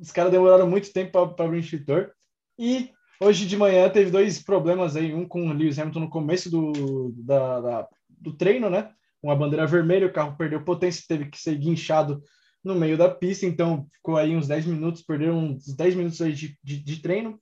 os 0.01 0.11
caras 0.11 0.33
demoraram 0.33 0.69
muito 0.69 0.93
tempo 0.93 1.13
para 1.13 1.45
abrir 1.45 1.59
o 1.59 1.61
extintor. 1.61 2.11
E 2.59 2.91
hoje 3.21 3.47
de 3.47 3.57
manhã 3.57 3.89
teve 3.89 4.11
dois 4.11 4.43
problemas 4.43 4.97
aí, 4.97 5.15
um 5.15 5.29
com 5.29 5.49
o 5.49 5.53
Lewis 5.53 5.79
Hamilton 5.79 6.01
no 6.01 6.11
começo 6.11 6.51
do, 6.51 7.13
da, 7.15 7.61
da, 7.61 7.89
do 8.09 8.33
treino, 8.33 8.71
né? 8.71 8.91
Uma 9.27 9.35
bandeira 9.35 9.67
vermelha, 9.67 10.07
o 10.07 10.13
carro 10.13 10.37
perdeu 10.37 10.63
potência, 10.63 11.05
teve 11.09 11.29
que 11.29 11.37
ser 11.37 11.57
guinchado 11.57 12.23
no 12.63 12.77
meio 12.77 12.97
da 12.97 13.09
pista, 13.09 13.45
então 13.45 13.85
ficou 13.93 14.17
aí 14.17 14.37
uns 14.37 14.47
10 14.47 14.67
minutos, 14.67 15.03
perderam 15.03 15.37
uns 15.37 15.75
10 15.75 15.97
minutos 15.97 16.23
aí 16.23 16.33
de, 16.33 16.57
de, 16.63 16.79
de 16.79 17.03
treino. 17.03 17.37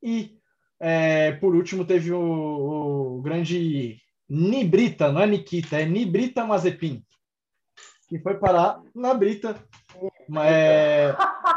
E 0.00 0.38
é, 0.78 1.32
por 1.32 1.56
último 1.56 1.84
teve 1.84 2.12
o, 2.12 2.20
o, 3.18 3.20
grande 3.20 3.98
Nibrita, 4.28 5.10
não 5.10 5.22
é 5.22 5.26
Nikita, 5.26 5.80
é 5.80 5.84
Nibrita 5.84 6.46
Mazepin, 6.46 7.04
que 8.08 8.20
foi 8.20 8.38
parar 8.38 8.80
na 8.94 9.12
Brita 9.12 9.60
é, 10.44 11.16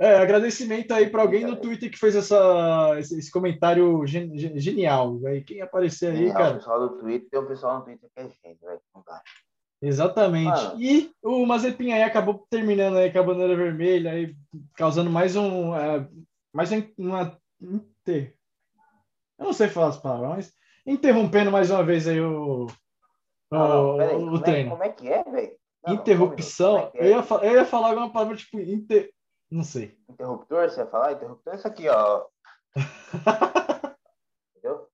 É, 0.00 0.16
agradecimento 0.16 0.92
aí 0.92 1.10
para 1.10 1.20
alguém 1.20 1.44
no 1.44 1.56
Twitter 1.56 1.90
que 1.90 1.98
fez 1.98 2.16
essa, 2.16 2.96
esse, 2.98 3.18
esse 3.18 3.30
comentário 3.30 4.06
gen, 4.06 4.32
genial, 4.58 5.18
velho. 5.18 5.44
Quem 5.44 5.60
aparecer 5.60 6.12
aí, 6.12 6.16
genial, 6.16 6.36
cara. 6.36 6.52
O 6.52 6.56
pessoal 6.56 6.88
do 6.88 6.98
Twitter, 6.98 7.28
tem 7.28 7.40
um 7.40 7.46
pessoal 7.46 7.78
no 7.78 7.84
Twitter 7.84 8.08
que 8.16 8.20
é 8.20 8.22
gênio, 8.22 8.58
velho. 8.62 8.80
Não 8.94 9.04
dá. 9.06 9.22
Exatamente. 9.82 10.60
E 10.78 11.12
o 11.22 11.44
Mazepin 11.44 11.92
aí 11.92 12.02
acabou 12.02 12.46
terminando 12.48 12.96
aí 12.96 13.12
com 13.12 13.18
a 13.18 13.22
bandeira 13.22 13.54
vermelha, 13.54 14.12
aí, 14.12 14.34
causando 14.74 15.10
mais 15.10 15.36
um. 15.36 15.72
Uh, 15.72 16.08
mais 16.50 16.70
uma. 16.96 17.38
Eu 17.60 18.34
não 19.38 19.52
sei 19.52 19.68
falar 19.68 19.88
as 19.88 19.98
palavras, 19.98 20.30
mas 20.30 20.52
interrompendo 20.86 21.50
mais 21.50 21.70
uma 21.70 21.84
vez 21.84 22.08
aí 22.08 22.22
o. 22.22 22.68
Não, 23.50 23.68
não, 23.68 23.96
peraí, 23.98 24.16
o, 24.16 24.18
como 24.18 24.42
treino. 24.42 24.68
É, 24.68 24.70
como 24.70 24.84
é 24.84 24.88
que 24.88 25.08
é, 25.08 25.24
velho? 25.24 25.56
Interrupção. 25.88 26.90
é 26.94 27.06
é? 27.06 27.06
eu, 27.06 27.18
ia 27.18 27.24
eu 27.42 27.54
ia 27.56 27.64
falar 27.66 27.88
alguma 27.88 28.10
palavra 28.10 28.36
tipo. 28.36 28.58
Inter... 28.58 29.10
Não 29.50 29.64
sei. 29.64 29.98
Interruptor, 30.08 30.68
você 30.68 30.80
ia 30.80 30.86
falar? 30.86 31.12
Interruptor 31.12 31.52
é 31.52 31.56
isso 31.56 31.66
aqui, 31.66 31.88
ó. 31.88 32.26
Entendeu? 34.54 34.88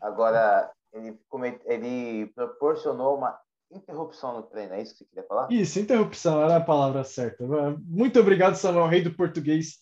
Agora, 0.00 0.72
ele, 0.92 1.18
ele 1.66 2.26
proporcionou 2.34 3.16
uma 3.16 3.38
interrupção 3.70 4.34
no 4.34 4.42
treino, 4.42 4.74
é 4.74 4.82
isso 4.82 4.92
que 4.92 4.98
você 4.98 5.04
queria 5.06 5.26
falar? 5.26 5.50
Isso, 5.50 5.78
interrupção, 5.78 6.42
era 6.42 6.56
a 6.56 6.60
palavra 6.60 7.04
certa. 7.04 7.44
Muito 7.84 8.20
obrigado, 8.20 8.56
Samuel, 8.56 8.88
rei 8.88 9.02
do 9.02 9.14
português, 9.14 9.78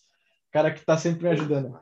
cara 0.51 0.71
que 0.71 0.79
está 0.79 0.97
sempre 0.97 1.23
me 1.23 1.29
ajudando. 1.29 1.79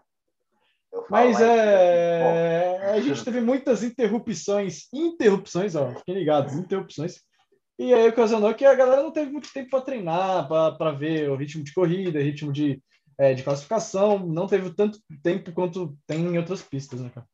Mas 1.10 1.40
é, 1.40 2.94
a 2.94 3.00
gente 3.00 3.24
teve 3.24 3.42
muitas 3.42 3.84
interrupções, 3.84 4.88
interrupções, 4.94 5.76
ó, 5.76 5.94
fiquem 5.96 6.16
ligados, 6.16 6.54
interrupções. 6.54 7.22
E 7.80 7.94
aí 7.94 8.10
ocasionou 8.10 8.54
que 8.54 8.66
a 8.66 8.76
galera 8.76 9.02
não 9.02 9.10
teve 9.10 9.32
muito 9.32 9.54
tempo 9.54 9.70
para 9.70 9.80
treinar, 9.80 10.50
para 10.50 10.92
ver 10.92 11.30
o 11.30 11.38
ritmo 11.38 11.64
de 11.64 11.74
corrida, 11.74 12.20
ritmo 12.20 12.52
de, 12.52 12.84
é, 13.18 13.34
de 13.34 13.42
classificação, 13.42 14.20
não 14.20 14.48
teve 14.48 14.70
tanto 14.76 15.00
tempo 15.24 15.54
quanto 15.54 15.98
tem 16.06 16.20
em 16.20 16.38
outras 16.38 16.62
pistas, 16.62 17.00
né, 17.00 17.10
cara? 17.10 17.26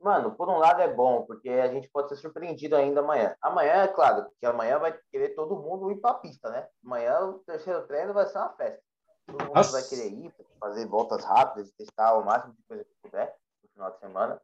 Mano, 0.00 0.34
por 0.34 0.48
um 0.48 0.56
lado 0.56 0.80
é 0.80 0.90
bom, 0.90 1.26
porque 1.26 1.50
a 1.50 1.68
gente 1.68 1.86
pode 1.90 2.08
ser 2.08 2.16
surpreendido 2.16 2.74
ainda 2.74 3.00
amanhã. 3.00 3.36
Amanhã, 3.42 3.82
é 3.82 3.88
claro, 3.88 4.26
que 4.40 4.46
amanhã 4.46 4.78
vai 4.78 4.98
querer 5.12 5.34
todo 5.34 5.60
mundo 5.60 5.90
ir 5.90 6.00
para 6.00 6.12
a 6.12 6.18
pista, 6.18 6.48
né? 6.48 6.66
Amanhã 6.82 7.20
o 7.20 7.40
terceiro 7.40 7.86
treino 7.86 8.14
vai 8.14 8.24
ser 8.24 8.38
uma 8.38 8.54
festa. 8.54 8.80
Todo 9.26 9.44
mundo 9.44 9.54
Nossa. 9.54 9.72
vai 9.72 9.82
querer 9.82 10.14
ir, 10.14 10.34
fazer 10.58 10.86
voltas 10.86 11.22
rápidas, 11.22 11.70
testar 11.72 12.14
o 12.14 12.24
máximo 12.24 12.54
de 12.54 12.62
coisa 12.66 12.84
que 12.84 12.94
puder 13.02 13.36
no 13.62 13.68
final 13.68 13.90
de 13.90 13.98
semana. 13.98 14.40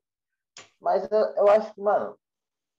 Mas 0.78 1.10
eu, 1.10 1.18
eu 1.18 1.48
acho 1.48 1.72
que, 1.72 1.80
mano, 1.80 2.18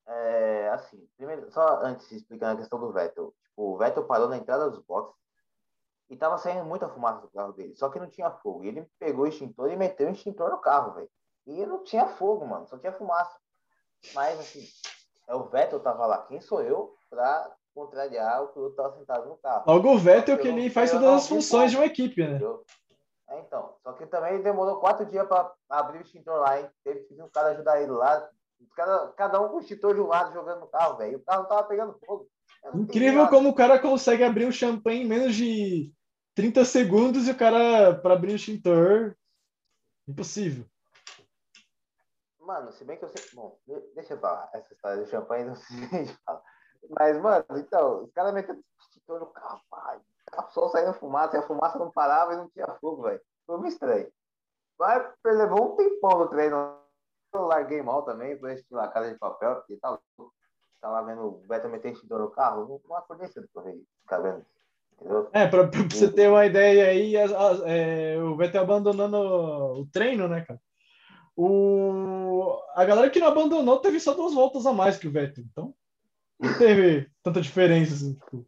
é, 0.08 0.70
assim, 0.70 1.06
primeiro, 1.18 1.52
só 1.52 1.82
antes 1.84 2.08
de 2.08 2.16
explicar 2.16 2.52
a 2.52 2.56
questão 2.56 2.80
do 2.80 2.92
Vettel, 2.92 3.34
tipo, 3.44 3.62
o 3.62 3.78
Vettel 3.78 4.06
parou 4.06 4.30
na 4.30 4.38
entrada 4.38 4.70
dos 4.70 4.80
boxes 4.80 5.16
e 6.10 6.16
tava 6.16 6.38
saindo 6.38 6.64
muita 6.64 6.88
fumaça 6.88 7.22
do 7.22 7.30
carro 7.30 7.52
dele, 7.52 7.76
só 7.76 7.90
que 7.90 8.00
não 8.00 8.10
tinha 8.10 8.32
fogo. 8.32 8.64
E 8.64 8.70
ele 8.70 8.90
pegou 8.98 9.26
o 9.26 9.28
extintor 9.28 9.70
e 9.72 9.76
meteu 9.76 10.08
o 10.08 10.12
extintor 10.12 10.50
no 10.50 10.60
carro, 10.60 10.94
velho. 10.94 11.10
E 11.46 11.66
não 11.66 11.84
tinha 11.84 12.08
fogo, 12.08 12.46
mano, 12.46 12.68
só 12.68 12.78
tinha 12.78 12.94
fumaça. 12.94 13.38
Mas, 14.14 14.40
assim, 14.40 14.66
é 15.28 15.36
o 15.36 15.44
Vettel 15.50 15.82
tava 15.82 16.06
lá. 16.06 16.20
Quem 16.24 16.40
sou 16.40 16.62
eu 16.62 16.96
para 17.10 17.52
contrariar 17.76 18.44
o 18.44 18.48
piloto 18.48 18.76
tava 18.76 18.98
sentado 18.98 19.28
no 19.28 19.38
carro? 19.38 19.64
Logo 19.68 19.94
o 19.94 19.98
Vettel 19.98 20.38
que 20.38 20.48
ele 20.48 20.70
faz 20.70 20.92
todas 20.92 21.10
as 21.10 21.28
funções 21.28 21.72
de 21.72 21.78
uma 21.78 21.86
equipe, 21.86 22.26
né? 22.26 22.40
É, 23.30 23.40
então, 23.40 23.76
só 23.84 23.92
que 23.92 24.06
também 24.06 24.42
demorou 24.42 24.80
quatro 24.80 25.06
dias 25.06 25.28
para 25.28 25.54
abrir 25.70 26.00
o 26.00 26.02
extintor 26.02 26.40
lá, 26.40 26.62
hein? 26.62 26.70
Teve 26.84 27.02
que 27.02 27.14
vir 27.14 27.24
um 27.24 27.30
cara 27.30 27.50
ajudar 27.50 27.82
ele 27.82 27.92
lá. 27.92 28.30
Cada, 28.76 29.08
cada 29.14 29.42
um 29.42 29.50
com 29.50 29.58
o 29.58 29.60
extintor 29.60 29.96
de 29.96 30.02
um 30.02 30.08
lado 30.08 30.34
jogando 30.34 30.62
no 30.62 30.68
carro, 30.68 30.98
velho. 30.98 31.18
O 31.18 31.24
carro 31.24 31.46
tava 31.46 31.64
pegando 31.64 31.98
fogo. 32.06 32.28
Incrível 32.74 33.28
como 33.30 33.50
o 33.50 33.56
cara 33.56 33.80
consegue 33.80 34.24
abrir 34.24 34.46
o 34.46 34.52
champanhe 34.52 35.04
em 35.04 35.08
menos 35.08 35.36
de 35.36 35.94
30 36.36 36.66
segundos 36.66 37.28
e 37.28 37.32
o 37.32 37.38
cara, 37.38 37.96
para 37.96 38.14
abrir 38.14 38.34
o 38.34 38.36
extintor, 38.36 39.16
impossível. 40.08 40.66
Mano, 42.40 42.72
se 42.72 42.86
bem 42.86 42.98
que 42.98 43.04
eu 43.04 43.10
sei. 43.10 43.24
Bom, 43.34 43.60
deixa 43.94 44.14
eu 44.14 44.20
falar. 44.20 44.50
Essa 44.54 44.74
história 44.74 45.04
do 45.04 45.10
champanhe 45.10 45.46
não 45.46 45.56
se 45.58 46.16
fala. 46.26 46.42
Mas, 46.92 47.22
mano, 47.22 47.46
então, 47.58 48.04
os 48.04 48.12
caras 48.14 48.34
meteram 48.34 48.62
extintor 48.80 49.20
no 49.20 49.28
carro, 49.28 49.60
pai. 49.70 50.00
O 50.38 50.52
sol 50.52 50.70
saindo 50.70 50.94
fumaça, 50.94 51.36
e 51.36 51.40
a 51.40 51.48
fumaça 51.48 51.80
não 51.80 51.92
parava 51.92 52.34
e 52.34 52.38
não 52.38 52.50
tinha 52.50 52.68
fogo, 52.80 53.04
velho. 53.04 53.22
Foi 53.46 53.58
muito 53.58 53.74
estranho. 53.74 54.12
Mas 54.80 55.12
levou 55.26 55.74
um 55.74 55.76
tempão 55.76 56.20
no 56.20 56.30
treino. 56.30 56.87
Eu 57.34 57.42
larguei 57.42 57.82
mal 57.82 58.04
também, 58.04 58.34
depois 58.34 58.54
assisti 58.54 58.74
lá 58.74 58.88
Casa 58.88 59.12
de 59.12 59.20
Papel, 59.20 59.56
porque 59.56 59.78
tá, 59.78 59.98
tá 60.82 60.90
lá 60.90 61.02
vendo 61.02 61.22
o 61.24 61.44
Beto 61.48 61.70
meter 61.70 61.92
extintor 61.92 62.20
no 62.20 62.32
carro. 62.32 62.82
Não, 62.88 62.96
acordei 62.96 63.28
cedo 63.28 63.48
pra 63.54 63.64
ver, 63.64 63.82
ficar 64.02 64.20
vendo. 64.20 64.46
Entendeu? 64.94 65.30
É, 65.34 65.48
pra, 65.48 65.68
pra 65.68 65.82
você 65.84 66.12
ter 66.12 66.30
uma 66.30 66.46
ideia 66.46 66.88
aí, 66.88 67.16
é, 67.16 68.18
o 68.22 68.36
Beto 68.36 68.58
abandonando 68.58 69.18
o 69.18 69.86
treino, 69.88 70.28
né, 70.28 70.42
cara? 70.42 70.60
O... 71.36 72.60
A 72.74 72.84
galera 72.84 73.10
que 73.12 73.20
não 73.20 73.28
abandonou 73.28 73.80
teve 73.80 74.00
só 74.00 74.14
duas 74.14 74.34
voltas 74.34 74.66
a 74.66 74.74
mais 74.74 74.98
que 74.98 75.08
o 75.08 75.12
Vettel, 75.12 75.44
então 75.44 75.74
não 76.40 76.58
teve 76.58 77.10
tanta 77.22 77.42
diferença. 77.42 77.94
Assim, 77.94 78.14
tipo. 78.16 78.46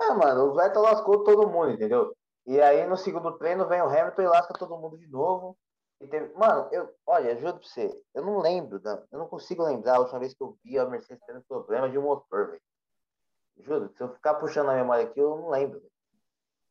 É, 0.00 0.14
mano, 0.14 0.46
o 0.46 0.54
Vettel 0.54 0.82
lascou 0.82 1.22
todo 1.22 1.48
mundo, 1.48 1.70
entendeu? 1.70 2.12
E 2.46 2.60
aí 2.60 2.86
no 2.86 2.96
segundo 2.96 3.32
treino 3.32 3.68
vem 3.68 3.82
o 3.82 3.86
Hamilton 3.86 4.22
e 4.22 4.26
lasca 4.26 4.54
todo 4.54 4.76
mundo 4.76 4.98
de 4.98 5.06
novo. 5.06 5.56
Teve... 5.98 6.32
Mano, 6.34 6.68
eu, 6.70 6.94
olha, 7.06 7.36
juro 7.36 7.54
pra 7.54 7.62
você, 7.66 8.02
eu 8.14 8.24
não 8.24 8.38
lembro, 8.38 8.80
eu 9.10 9.18
não 9.18 9.26
consigo 9.26 9.64
lembrar 9.64 9.96
a 9.96 10.00
última 10.00 10.20
vez 10.20 10.32
que 10.32 10.42
eu 10.42 10.56
vi 10.64 10.78
a 10.78 10.86
Mercedes 10.86 11.22
tendo 11.26 11.42
problema 11.42 11.90
de 11.90 11.98
motor, 11.98 12.50
velho. 12.50 12.62
Juro, 13.58 13.92
se 13.96 14.02
eu 14.02 14.14
ficar 14.14 14.34
puxando 14.34 14.68
a 14.68 14.74
memória 14.76 15.04
aqui, 15.04 15.18
eu 15.18 15.36
não 15.36 15.50
lembro. 15.50 15.80
Véio. 15.80 15.92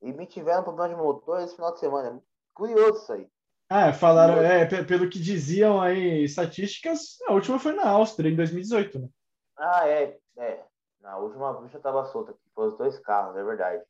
E 0.01 0.13
me 0.13 0.25
tiveram 0.25 0.63
problema 0.63 0.89
de 0.89 0.95
motor 0.95 1.41
esse 1.41 1.55
final 1.55 1.73
de 1.73 1.79
semana. 1.79 2.17
É 2.17 2.21
curioso 2.53 3.01
isso 3.01 3.13
aí. 3.13 3.29
Ah, 3.69 3.91
falaram, 3.91 4.37
é, 4.37 4.65
pelo 4.85 5.09
que 5.09 5.19
diziam 5.19 5.81
aí, 5.81 6.23
estatísticas, 6.23 7.17
a 7.27 7.33
última 7.33 7.59
foi 7.59 7.73
na 7.73 7.89
Áustria, 7.89 8.31
em 8.31 8.35
2018, 8.35 8.99
né? 8.99 9.09
Ah, 9.57 9.87
é, 9.89 10.17
é. 10.37 10.63
Na 11.01 11.17
última 11.17 11.53
bruxa 11.53 11.79
tava 11.79 12.05
solta, 12.05 12.31
que 12.31 12.39
foi 12.55 12.67
os 12.67 12.77
dois 12.77 12.97
carros, 12.99 13.35
é 13.35 13.43
verdade. 13.43 13.83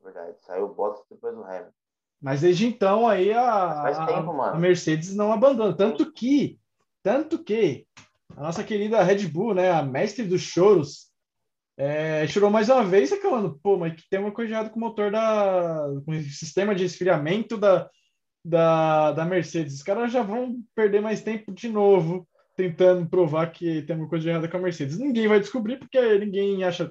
É 0.00 0.04
verdade. 0.04 0.36
Saiu 0.42 0.66
o 0.66 0.74
Bottas 0.74 1.04
depois 1.10 1.34
do 1.34 1.42
Hamilton. 1.42 1.72
Mas 2.20 2.40
desde 2.40 2.66
então 2.66 3.06
aí 3.06 3.32
a, 3.32 4.06
tempo, 4.06 4.40
a, 4.42 4.58
Mercedes 4.58 5.14
não 5.14 5.32
abandona. 5.32 5.74
Tanto 5.74 6.12
que, 6.12 6.58
tanto 7.02 7.42
que 7.42 7.86
a 8.36 8.42
nossa 8.42 8.64
querida 8.64 9.02
Red 9.02 9.28
Bull, 9.28 9.54
né, 9.54 9.70
a 9.70 9.82
mestre 9.82 10.24
dos 10.24 10.40
choros, 10.40 11.06
é, 11.78 12.26
chorou 12.26 12.50
mais 12.50 12.70
uma 12.70 12.82
vez 12.82 13.10
reclamando, 13.10 13.58
pô, 13.62 13.76
mas 13.76 13.94
que 13.94 14.08
tem 14.08 14.18
uma 14.18 14.32
coisa 14.32 14.54
errada 14.54 14.70
com 14.70 14.78
o 14.78 14.80
motor 14.80 15.10
da. 15.10 15.86
com 16.04 16.12
o 16.12 16.22
sistema 16.22 16.74
de 16.74 16.84
esfriamento 16.84 17.58
da, 17.58 17.88
da, 18.42 19.12
da 19.12 19.24
Mercedes. 19.24 19.74
Os 19.74 19.82
caras 19.82 20.10
já 20.10 20.22
vão 20.22 20.56
perder 20.74 21.02
mais 21.02 21.20
tempo 21.20 21.52
de 21.52 21.68
novo 21.68 22.26
tentando 22.56 23.06
provar 23.06 23.52
que 23.52 23.82
tem 23.82 23.92
alguma 23.92 24.08
coisa 24.08 24.30
errada 24.30 24.48
com 24.48 24.56
a 24.56 24.60
Mercedes. 24.60 24.98
Ninguém 24.98 25.28
vai 25.28 25.38
descobrir 25.38 25.78
porque 25.78 26.18
ninguém 26.18 26.64
acha 26.64 26.90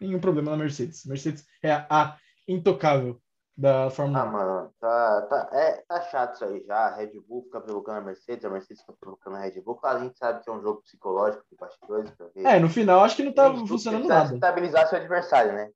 nenhum 0.00 0.18
problema 0.18 0.50
na 0.50 0.56
Mercedes. 0.56 1.04
Mercedes 1.06 1.44
é 1.62 1.70
a, 1.72 2.16
intocável 2.48 3.20
da 3.56 3.88
Fórmula 3.88 4.18
1. 4.18 4.22
Ah, 4.22 4.30
mano, 4.30 4.74
tá, 4.80 5.22
tá, 5.22 5.48
é, 5.52 5.82
tá 5.86 6.00
chato 6.02 6.34
isso 6.34 6.44
aí 6.44 6.64
já. 6.66 6.76
A 6.76 6.94
Red 6.94 7.12
Bull 7.20 7.44
fica 7.44 7.60
provocando 7.60 7.98
a 7.98 8.00
Mercedes, 8.00 8.44
a 8.44 8.50
Mercedes 8.50 8.80
fica 8.80 8.96
provocando 8.98 9.36
a 9.36 9.40
Red 9.40 9.60
Bull. 9.60 9.76
Claro, 9.76 9.98
a 9.98 10.02
gente 10.02 10.18
sabe 10.18 10.42
que 10.42 10.50
é 10.50 10.52
um 10.52 10.60
jogo 10.60 10.82
psicológico 10.82 11.44
de 11.50 11.56
bastidores. 11.56 12.12
É, 12.36 12.58
no 12.58 12.68
final 12.68 13.04
acho 13.04 13.16
que 13.16 13.22
não 13.22 13.32
tá 13.32 13.54
funcionando 13.54 14.08
nada. 14.08 14.34
Estabilizar 14.34 14.88
seu 14.88 14.98
adversário, 14.98 15.52
né? 15.52 15.70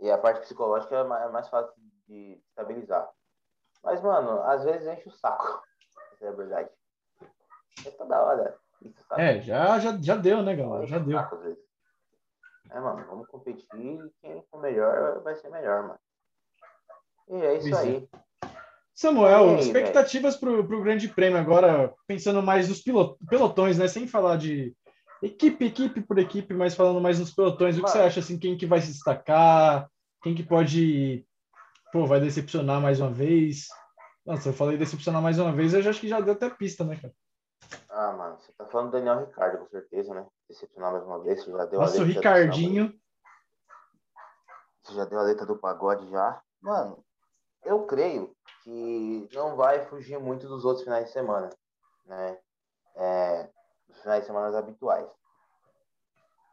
E 0.00 0.10
a 0.10 0.18
parte 0.18 0.40
psicológica 0.40 0.94
é 0.94 1.04
mais, 1.04 1.24
é 1.24 1.32
mais 1.32 1.48
fácil 1.48 1.72
de 2.06 2.40
estabilizar. 2.48 3.08
Mas, 3.82 4.00
mano, 4.00 4.40
às 4.42 4.62
vezes 4.62 4.86
enche 4.86 5.08
o 5.08 5.12
saco. 5.12 5.62
Essa 6.14 6.26
é 6.26 6.28
a 6.28 6.32
verdade. 6.32 6.70
É 7.84 7.90
toda 7.90 8.22
hora. 8.22 8.56
É, 9.12 9.40
já, 9.40 9.78
já, 9.78 9.96
já 10.00 10.16
deu, 10.16 10.42
né, 10.42 10.54
galera? 10.54 10.86
Já 10.86 10.98
deu. 10.98 11.18
É, 12.70 12.80
mano, 12.80 13.06
vamos 13.06 13.26
competir 13.28 13.64
e 13.74 14.10
quem 14.20 14.42
for 14.50 14.60
melhor 14.60 15.22
vai 15.22 15.34
ser 15.34 15.48
melhor, 15.50 15.82
mano. 15.82 15.98
E 17.28 17.34
é 17.34 17.58
isso 17.58 17.76
aí. 17.76 18.08
Samuel, 18.94 19.50
aí, 19.50 19.60
expectativas 19.60 20.36
para 20.36 20.50
o 20.50 20.82
Grande 20.82 21.08
Prêmio 21.08 21.38
agora, 21.38 21.92
pensando 22.06 22.42
mais 22.42 22.68
nos 22.68 22.82
pelotões, 23.28 23.76
né? 23.78 23.88
Sem 23.88 24.06
falar 24.06 24.36
de 24.36 24.74
equipe, 25.22 25.66
equipe 25.66 26.00
por 26.00 26.18
equipe, 26.18 26.54
mas 26.54 26.74
falando 26.74 27.00
mais 27.00 27.18
nos 27.18 27.34
pelotões. 27.34 27.76
O 27.76 27.82
que 27.82 27.90
você 27.90 27.98
acha, 27.98 28.20
assim, 28.20 28.38
quem 28.38 28.56
que 28.56 28.64
vai 28.64 28.80
se 28.80 28.92
destacar? 28.92 29.88
Quem 30.22 30.34
que 30.34 30.42
pode 30.42 31.26
pô, 31.96 32.06
vai 32.06 32.20
decepcionar 32.20 32.80
mais 32.80 33.00
uma 33.00 33.10
vez. 33.10 33.68
Nossa, 34.24 34.50
eu 34.50 34.52
falei 34.52 34.76
decepcionar 34.76 35.22
mais 35.22 35.38
uma 35.38 35.52
vez, 35.52 35.72
eu 35.72 35.80
já 35.80 35.90
acho 35.90 36.00
que 36.00 36.08
já 36.08 36.20
deu 36.20 36.34
até 36.34 36.50
pista, 36.50 36.84
né, 36.84 36.96
cara? 36.96 37.14
Ah, 37.88 38.12
mano, 38.12 38.38
você 38.38 38.52
tá 38.52 38.66
falando 38.66 38.90
do 38.90 38.92
Daniel 38.92 39.24
Ricardo, 39.24 39.58
com 39.58 39.68
certeza, 39.68 40.12
né? 40.12 40.26
Decepcionar 40.48 40.92
mais 40.92 41.04
uma 41.04 41.22
vez, 41.22 41.42
você 41.42 41.50
já 41.50 41.64
deu 41.64 41.80
Nossa, 41.80 42.02
a 42.02 42.04
letra. 42.04 42.12
o 42.12 42.14
Ricardinho. 42.14 42.94
Você 44.82 44.94
já 44.94 45.04
deu 45.06 45.18
a 45.18 45.22
letra 45.22 45.46
do 45.46 45.56
pagode 45.56 46.08
já. 46.10 46.42
Mano, 46.60 47.02
eu 47.66 47.84
creio 47.84 48.34
que 48.62 49.28
não 49.32 49.56
vai 49.56 49.84
fugir 49.86 50.18
muito 50.18 50.48
dos 50.48 50.64
outros 50.64 50.84
finais 50.84 51.06
de 51.06 51.12
semana, 51.12 51.50
né? 52.04 52.38
É, 52.94 53.50
dos 53.88 54.00
finais 54.00 54.22
de 54.22 54.26
semana 54.26 54.56
habituais. 54.56 55.08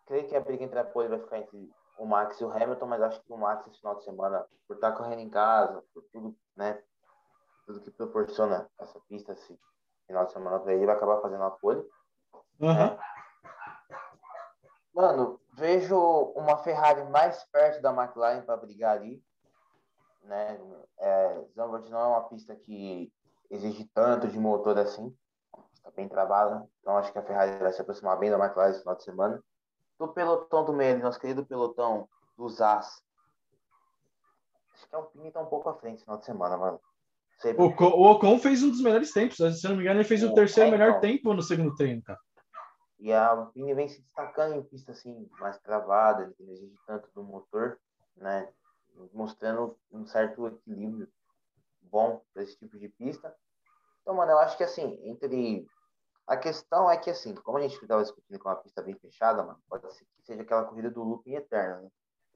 Creio 0.05 0.27
que 0.27 0.35
a 0.35 0.41
briga 0.41 0.63
entre 0.63 0.79
a 0.79 0.83
pole 0.83 1.07
vai 1.07 1.19
ficar 1.19 1.37
entre 1.37 1.71
o 1.97 2.05
Max 2.05 2.39
e 2.41 2.43
o 2.43 2.51
Hamilton, 2.51 2.85
mas 2.87 3.01
acho 3.01 3.21
que 3.23 3.31
o 3.31 3.37
Max 3.37 3.65
esse 3.67 3.77
final 3.77 3.95
de 3.95 4.03
semana, 4.03 4.45
por 4.67 4.75
estar 4.75 4.91
correndo 4.91 5.19
em 5.19 5.29
casa, 5.29 5.83
por 5.93 6.03
tudo, 6.11 6.35
né? 6.55 6.83
Tudo 7.65 7.79
que 7.79 7.91
proporciona 7.91 8.69
essa 8.79 8.99
pista 9.07 9.31
esse 9.31 9.57
final 10.05 10.25
de 10.25 10.33
semana 10.33 10.59
para 10.59 10.73
ele, 10.73 10.85
vai 10.85 10.95
acabar 10.95 11.21
fazendo 11.21 11.43
a 11.43 11.51
pole. 11.51 11.79
Uhum. 12.59 12.73
Né? 12.73 12.99
Mano, 14.93 15.39
vejo 15.53 15.97
uma 16.35 16.57
Ferrari 16.57 17.03
mais 17.05 17.43
perto 17.45 17.81
da 17.81 17.91
McLaren 17.91 18.41
para 18.41 18.57
brigar 18.57 18.97
ali. 18.97 19.23
Né? 20.23 20.59
É, 20.99 21.43
Zandvoort 21.55 21.89
não 21.89 21.99
é 21.99 22.07
uma 22.07 22.29
pista 22.29 22.55
que 22.55 23.11
exige 23.49 23.85
tanto 23.93 24.27
de 24.27 24.39
motor 24.39 24.77
assim. 24.77 25.15
Está 25.73 25.91
bem 25.91 26.07
travada. 26.07 26.67
Então 26.79 26.97
acho 26.97 27.11
que 27.11 27.19
a 27.19 27.23
Ferrari 27.23 27.57
vai 27.57 27.71
se 27.73 27.81
aproximar 27.81 28.17
bem 28.17 28.29
da 28.29 28.37
McLaren 28.37 28.71
esse 28.71 28.79
final 28.79 28.95
de 28.95 29.03
semana. 29.03 29.43
Do 29.99 30.07
pelotão 30.07 30.65
do 30.65 30.73
meio, 30.73 30.99
nosso 30.99 31.19
querido 31.19 31.45
pelotão 31.45 32.07
dos 32.37 32.61
As. 32.61 33.03
Acho 34.73 34.87
que 34.89 34.95
a 34.95 34.97
Alpine 34.97 35.27
está 35.27 35.41
um 35.41 35.45
pouco 35.45 35.69
à 35.69 35.75
frente 35.75 35.95
esse 35.95 36.03
final 36.03 36.17
de 36.17 36.25
semana, 36.25 36.57
mano. 36.57 36.79
O, 37.57 37.83
o 37.83 38.11
Ocon 38.11 38.39
fez 38.39 38.63
um 38.63 38.69
dos 38.69 38.81
melhores 38.81 39.11
tempos. 39.11 39.37
Se 39.37 39.67
não 39.67 39.75
me 39.75 39.81
engano, 39.81 39.99
ele 39.99 40.07
fez 40.07 40.23
o, 40.23 40.31
o 40.31 40.33
terceiro 40.33 40.69
é, 40.69 40.71
melhor 40.71 40.89
então. 40.89 41.01
tempo 41.01 41.33
no 41.33 41.41
segundo 41.41 41.75
treino, 41.75 42.01
cara. 42.01 42.19
E 42.99 43.11
a 43.11 43.27
Alpine 43.27 43.73
vem 43.73 43.89
se 43.89 44.01
destacando 44.01 44.55
em 44.55 44.63
pista 44.63 44.93
assim, 44.93 45.29
mais 45.39 45.59
travada, 45.59 46.33
não 46.39 46.53
exige 46.53 46.73
tanto 46.87 47.09
do 47.13 47.21
motor, 47.21 47.77
né? 48.15 48.47
Mostrando 49.13 49.77
um 49.91 50.05
certo 50.05 50.47
equilíbrio 50.47 51.07
bom 51.81 52.21
para 52.33 52.43
esse 52.43 52.57
tipo 52.57 52.77
de 52.77 52.89
pista. 52.89 53.35
Então, 54.01 54.15
mano, 54.15 54.31
eu 54.31 54.39
acho 54.39 54.57
que 54.57 54.63
assim, 54.63 54.99
entre. 55.03 55.67
A 56.25 56.37
questão 56.37 56.89
é 56.89 56.97
que, 56.97 57.09
assim, 57.09 57.35
como 57.35 57.57
a 57.57 57.61
gente 57.61 57.81
estava 57.81 58.01
discutindo 58.01 58.39
com 58.39 58.47
uma 58.47 58.55
pista 58.55 58.81
bem 58.81 58.95
fechada, 58.95 59.43
mano, 59.43 59.61
pode 59.67 59.93
ser 59.93 60.05
que 60.05 60.23
seja 60.23 60.41
aquela 60.41 60.63
corrida 60.63 60.89
do 60.89 61.03
looping 61.03 61.35
eterno, 61.35 61.83
né? 61.83 61.91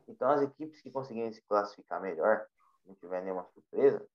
Então, 0.09 0.29
as 0.29 0.41
equipes 0.41 0.81
que 0.81 0.91
conseguirem 0.91 1.31
se 1.31 1.41
classificar 1.43 2.01
melhor, 2.01 2.45
não 2.85 2.95
tiver 2.95 3.21
nenhuma 3.21 3.45
surpresa, 3.45 4.05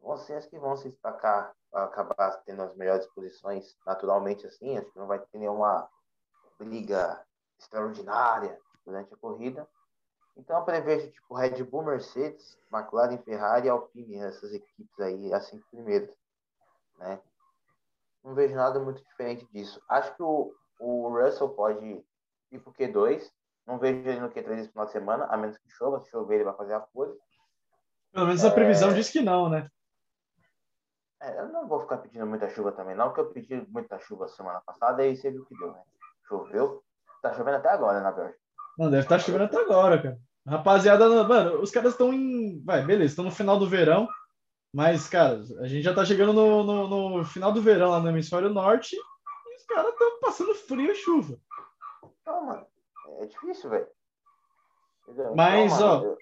vão 0.00 0.16
ser 0.16 0.34
as 0.34 0.46
que 0.46 0.58
vão 0.58 0.76
se 0.76 0.88
destacar, 0.88 1.54
acabar 1.72 2.42
tendo 2.44 2.62
as 2.62 2.74
melhores 2.76 3.06
posições 3.08 3.76
naturalmente 3.86 4.46
assim. 4.46 4.78
Acho 4.78 4.90
que 4.90 4.98
não 4.98 5.06
vai 5.06 5.18
ter 5.18 5.38
nenhuma 5.38 5.88
briga 6.58 7.24
extraordinária 7.58 8.58
durante 8.84 9.12
a 9.14 9.16
corrida. 9.16 9.68
Então 10.40 10.58
eu 10.58 10.64
prevejo 10.64 11.10
tipo 11.10 11.34
Red 11.34 11.62
Bull, 11.64 11.84
Mercedes, 11.84 12.58
McLaren, 12.72 13.18
Ferrari 13.18 13.66
e 13.66 13.70
Alpine, 13.70 14.20
essas 14.20 14.54
equipes 14.54 14.98
aí, 14.98 15.32
as 15.34 15.44
cinco 15.46 15.66
primeiras, 15.70 16.16
né? 16.98 17.20
Não 18.24 18.34
vejo 18.34 18.54
nada 18.54 18.80
muito 18.80 19.04
diferente 19.04 19.46
disso. 19.52 19.80
Acho 19.86 20.14
que 20.14 20.22
o, 20.22 20.54
o 20.78 21.08
Russell 21.10 21.50
pode 21.50 22.02
ir 22.50 22.58
pro 22.58 22.72
Q2. 22.72 23.30
Não 23.66 23.78
vejo 23.78 24.00
ele 24.08 24.20
no 24.20 24.30
Q3 24.30 24.58
esse 24.58 24.70
final 24.70 24.86
de 24.86 24.92
semana, 24.92 25.26
a 25.26 25.36
menos 25.36 25.58
que 25.58 25.70
chova. 25.70 26.00
Se 26.00 26.10
chover, 26.10 26.36
ele 26.36 26.44
vai 26.44 26.56
fazer 26.56 26.72
a 26.72 26.80
pole. 26.80 27.14
Pelo 28.12 28.26
menos 28.26 28.44
a 28.44 28.50
previsão 28.50 28.90
é... 28.90 28.94
diz 28.94 29.10
que 29.10 29.20
não, 29.20 29.48
né? 29.48 29.68
É, 31.22 31.38
eu 31.38 31.48
não 31.48 31.68
vou 31.68 31.80
ficar 31.80 31.98
pedindo 31.98 32.26
muita 32.26 32.48
chuva 32.48 32.72
também, 32.72 32.96
não, 32.96 33.08
porque 33.08 33.20
eu 33.20 33.30
pedi 33.30 33.66
muita 33.68 33.98
chuva 33.98 34.26
semana 34.26 34.62
passada 34.62 35.06
e 35.06 35.14
você 35.14 35.30
viu 35.30 35.42
o 35.42 35.46
que 35.46 35.56
deu, 35.58 35.70
né? 35.72 35.82
Choveu. 36.26 36.82
Tá 37.20 37.32
chovendo 37.34 37.58
até 37.58 37.68
agora, 37.68 38.00
na 38.00 38.10
Bélgica. 38.10 38.40
Não, 38.78 38.90
deve 38.90 39.02
estar 39.02 39.16
tá 39.16 39.22
chovendo 39.22 39.44
até 39.44 39.58
agora, 39.58 40.02
cara. 40.02 40.18
Rapaziada, 40.46 41.08
mano, 41.24 41.60
os 41.60 41.70
caras 41.70 41.92
estão 41.92 42.12
em. 42.12 42.62
Vai, 42.64 42.84
beleza, 42.84 43.12
estão 43.12 43.24
no 43.24 43.30
final 43.30 43.58
do 43.58 43.68
verão. 43.68 44.08
Mas, 44.72 45.08
cara, 45.08 45.42
a 45.60 45.66
gente 45.66 45.82
já 45.82 45.92
tá 45.92 46.04
chegando 46.04 46.32
no, 46.32 46.62
no, 46.62 47.18
no 47.18 47.24
final 47.24 47.52
do 47.52 47.60
verão 47.60 47.90
lá 47.90 48.00
no 48.00 48.08
hemisfério 48.08 48.48
norte 48.48 48.94
e 48.94 49.56
os 49.56 49.64
caras 49.64 49.92
estão 49.92 50.20
passando 50.20 50.54
frio 50.54 50.92
e 50.92 50.94
chuva. 50.94 51.36
Não, 52.24 52.46
mano, 52.46 52.66
é 53.20 53.26
difícil, 53.26 53.68
velho. 53.68 53.86
Mas, 55.34 55.72
então, 55.72 56.02
ó. 56.02 56.04
Eu... 56.04 56.18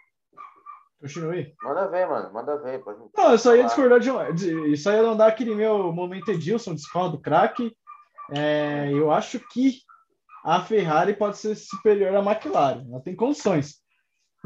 Continue. 1.01 1.55
Manda 1.63 1.87
ver, 1.89 2.09
mano. 2.09 2.33
Manda 2.33 2.57
ver. 2.57 2.83
Pode... 2.83 2.99
Não, 3.17 3.31
eu 3.31 3.39
só 3.39 3.55
ia 3.55 3.65
discordar 3.65 4.01
de, 4.01 4.11
de. 4.35 4.73
Isso 4.73 4.89
aí 4.89 4.97
ia 4.97 5.03
não 5.03 5.17
dar 5.17 5.29
aquele 5.29 5.55
meu 5.55 5.93
momento 5.93 6.31
Edilson, 6.31 6.75
discordo 6.75 7.17
do 7.17 7.23
craque. 7.23 7.77
É, 8.31 8.91
eu 8.93 9.11
acho 9.11 9.39
que 9.39 9.81
a 10.45 10.61
Ferrari 10.61 11.15
pode 11.15 11.39
ser 11.39 11.55
superior 11.55 12.15
à 12.17 12.21
McLaren. 12.21 12.85
Ela 12.91 13.01
tem 13.01 13.15
condições. 13.15 13.81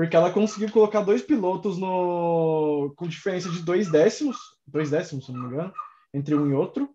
Porque 0.03 0.17
ela 0.17 0.33
conseguiu 0.33 0.69
colocar 0.73 1.01
dois 1.03 1.23
pilotos 1.23 1.79
no, 1.79 2.93
com 2.97 3.07
diferença 3.07 3.49
de 3.49 3.62
dois 3.62 3.88
décimos, 3.88 4.37
dois 4.67 4.91
décimos, 4.91 5.27
se 5.27 5.33
não 5.33 5.43
me 5.43 5.55
engano, 5.55 5.73
entre 6.12 6.35
um 6.35 6.51
e 6.51 6.53
outro. 6.53 6.91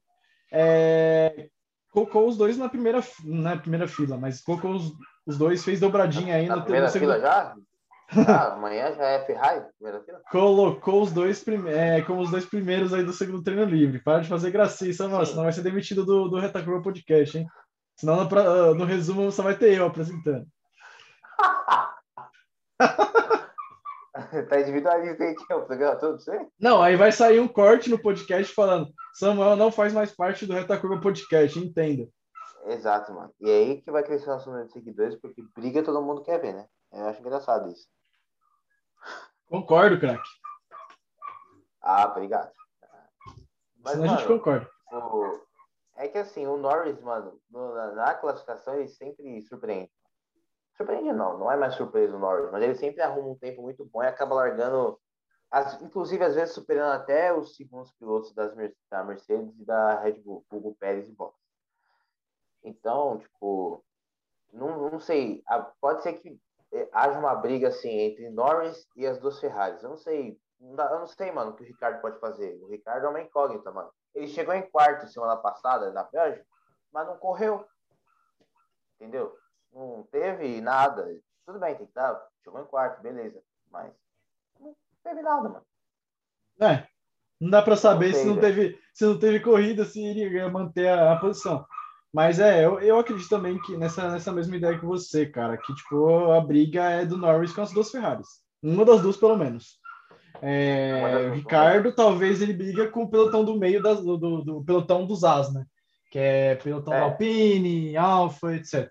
É, 0.51 1.47
colocou 1.89 2.27
os 2.27 2.35
dois 2.35 2.57
na 2.57 2.67
primeira, 2.67 3.01
na 3.23 3.55
primeira 3.55 3.87
fila, 3.87 4.17
mas 4.17 4.41
colocou 4.41 4.71
os, 4.71 4.91
os 5.25 5.37
dois, 5.37 5.63
fez 5.63 5.79
dobradinha 5.79 6.35
aí 6.35 6.47
na 6.47 6.57
no 6.57 6.63
primeira 6.63 6.89
segundo... 6.89 7.13
fila 7.13 7.21
já? 7.21 7.55
Ah, 8.27 8.53
amanhã 8.53 8.93
já 8.93 9.05
é 9.05 9.25
Ferrari, 9.25 9.65
primeira 9.77 10.03
fila? 10.03 10.21
Colocou 10.29 11.01
os 11.01 11.11
dois 11.13 11.41
primeiros, 11.41 11.79
é, 11.79 12.01
como 12.01 12.19
os 12.19 12.29
dois 12.29 12.45
primeiros 12.45 12.93
aí 12.93 13.03
do 13.03 13.13
segundo 13.13 13.41
treino 13.41 13.63
livre. 13.63 13.99
Para 13.99 14.19
de 14.19 14.27
fazer 14.27 14.51
gracinha, 14.51 14.93
mano, 15.07 15.25
senão 15.25 15.43
vai 15.43 15.53
ser 15.53 15.61
demitido 15.61 16.05
do, 16.05 16.27
do 16.27 16.39
Retacurva 16.39 16.81
Podcast, 16.81 17.37
hein? 17.37 17.47
Senão 17.95 18.25
no, 18.25 18.75
no 18.75 18.85
resumo 18.85 19.31
só 19.31 19.43
vai 19.43 19.57
ter 19.57 19.77
eu 19.77 19.85
apresentando. 19.85 20.45
tá 24.49 24.59
individualista 24.59 25.23
aí 25.23 25.35
que 25.35 25.53
é 25.53 25.55
o 25.55 25.65
programa 25.65 25.95
todo 25.95 26.19
você? 26.19 26.47
Não, 26.59 26.81
aí 26.81 26.95
vai 26.95 27.11
sair 27.11 27.39
um 27.39 27.47
corte 27.47 27.89
no 27.89 28.01
podcast 28.01 28.53
falando 28.53 28.91
Samuel 29.13 29.55
não 29.55 29.71
faz 29.71 29.93
mais 29.93 30.11
parte 30.11 30.45
do 30.45 30.53
Retacurva 30.53 31.01
Podcast, 31.01 31.57
entenda. 31.57 32.07
Exato, 32.65 33.13
mano. 33.13 33.33
E 33.39 33.49
é 33.49 33.53
aí 33.53 33.81
que 33.81 33.89
vai 33.89 34.03
crescer 34.03 34.29
o 34.29 34.33
nosso 34.33 34.49
número 34.49 34.67
de 34.67 34.73
seguidores, 34.73 35.15
porque 35.15 35.41
briga 35.55 35.83
todo 35.83 36.01
mundo 36.01 36.21
quer 36.21 36.39
ver, 36.39 36.53
né? 36.53 36.67
Eu 36.91 37.07
acho 37.07 37.19
engraçado 37.19 37.71
isso. 37.71 37.87
Concordo, 39.47 39.99
craque. 39.99 40.29
Ah, 41.81 42.07
obrigado. 42.11 42.51
Mas, 43.77 43.93
Senão 43.93 44.05
mano, 44.07 44.13
a 44.13 44.17
gente 44.17 44.27
concorda. 44.27 44.69
O... 44.91 45.39
É 45.95 46.07
que 46.07 46.17
assim, 46.17 46.45
o 46.45 46.57
Norris, 46.57 47.01
mano, 47.01 47.39
no, 47.49 47.73
na, 47.73 47.91
na, 47.93 48.13
classificação 48.13 48.75
ele 48.75 48.89
sempre 48.89 49.41
surpreende. 49.43 49.89
Surpreende 50.77 51.11
não, 51.11 51.39
não 51.39 51.51
é 51.51 51.57
mais 51.57 51.73
surpresa 51.73 52.15
o 52.15 52.19
Norris, 52.19 52.51
mas 52.51 52.61
ele 52.61 52.75
sempre 52.75 53.01
arruma 53.01 53.29
um 53.29 53.37
tempo 53.37 53.63
muito 53.63 53.83
bom 53.85 54.03
e 54.03 54.07
acaba 54.07 54.35
largando, 54.35 54.99
as, 55.49 55.81
inclusive 55.81 56.23
às 56.23 56.35
vezes 56.35 56.53
superando 56.53 56.93
até 56.93 57.33
os 57.33 57.55
segundos 57.55 57.91
pilotos 57.93 58.31
das, 58.33 58.53
da 58.89 59.03
Mercedes 59.03 59.59
e 59.59 59.65
da 59.65 59.99
Red 59.99 60.21
Bull, 60.21 60.45
Hugo 60.51 60.75
Pérez 60.79 61.09
e 61.09 61.11
Bottas. 61.11 61.41
Então, 62.63 63.17
tipo, 63.17 63.83
não, 64.53 64.91
não 64.91 64.99
sei, 64.99 65.43
pode 65.81 66.03
ser 66.03 66.13
que 66.13 66.39
é, 66.71 66.87
haja 66.91 67.17
uma 67.17 67.33
briga 67.33 67.69
assim 67.69 67.89
entre 67.89 68.29
Norris 68.29 68.87
e 68.95 69.07
as 69.07 69.17
duas 69.17 69.39
Ferraris. 69.39 69.81
Eu 69.81 69.89
não 69.89 69.97
sei, 69.97 70.39
eu 70.59 70.99
não 70.99 71.07
sei, 71.07 71.31
mano, 71.31 71.51
o 71.51 71.55
que 71.55 71.63
o 71.63 71.67
Ricardo 71.67 72.01
pode 72.01 72.19
fazer. 72.19 72.61
O 72.61 72.67
Ricardo 72.67 73.07
é 73.07 73.09
uma 73.09 73.21
incógnita, 73.21 73.71
mano. 73.71 73.91
Ele 74.13 74.27
chegou 74.27 74.53
em 74.53 74.69
quarto 74.69 75.07
semana 75.07 75.37
passada 75.37 75.91
na 75.91 76.03
Bélgica, 76.03 76.45
mas 76.91 77.07
não 77.07 77.17
correu. 77.17 77.65
Entendeu? 78.95 79.35
Não 79.73 80.07
teve 80.11 80.61
nada. 80.61 81.07
Tudo 81.45 81.59
bem, 81.59 81.75
tem 81.75 81.85
que 81.85 81.91
estar. 81.91 82.19
Chegou 82.43 82.61
em 82.61 82.65
quarto, 82.65 83.01
beleza. 83.01 83.41
Mas 83.71 83.91
não 84.59 84.75
teve 85.03 85.21
nada, 85.21 85.49
mano. 85.49 85.65
É. 86.59 86.87
Não 87.39 87.49
dá 87.49 87.61
para 87.61 87.75
saber 87.75 88.13
não 88.13 88.19
se, 88.19 88.25
não 88.25 88.37
teve, 88.39 88.79
se 88.93 89.05
não 89.05 89.19
teve 89.19 89.39
corrida, 89.39 89.85
se 89.85 90.03
iria 90.03 90.49
manter 90.49 90.87
a, 90.87 91.13
a 91.13 91.19
posição. 91.19 91.65
Mas 92.11 92.39
é, 92.39 92.65
eu, 92.65 92.79
eu 92.79 92.97
acredito 92.97 93.29
também 93.29 93.61
que 93.61 93.77
nessa, 93.77 94.09
nessa 94.09 94.31
mesma 94.31 94.55
ideia 94.55 94.79
que 94.79 94.85
você, 94.85 95.25
cara, 95.25 95.57
que 95.57 95.73
tipo, 95.75 96.31
a 96.31 96.41
briga 96.41 96.89
é 96.89 97.05
do 97.05 97.17
Norris 97.17 97.53
com 97.53 97.61
as 97.61 97.71
duas 97.71 97.91
Ferraris. 97.91 98.41
Uma 98.63 98.83
das 98.83 99.01
duas, 99.01 99.17
pelo 99.17 99.37
menos. 99.37 99.79
É, 100.41 101.29
o 101.29 101.33
Ricardo, 101.33 101.93
talvez 101.93 102.41
ele 102.41 102.53
briga 102.53 102.87
com 102.89 103.03
o 103.03 103.09
pelotão 103.09 103.43
do 103.43 103.57
meio 103.57 103.81
das, 103.81 104.03
do, 104.03 104.17
do, 104.17 104.41
do 104.43 104.63
pelotão 104.63 105.05
dos 105.05 105.23
As, 105.23 105.53
né? 105.53 105.65
Que 106.11 106.19
é 106.19 106.55
pelotão 106.55 106.93
é. 106.93 107.01
Alpine, 107.01 107.97
Alfa, 107.97 108.55
etc. 108.55 108.89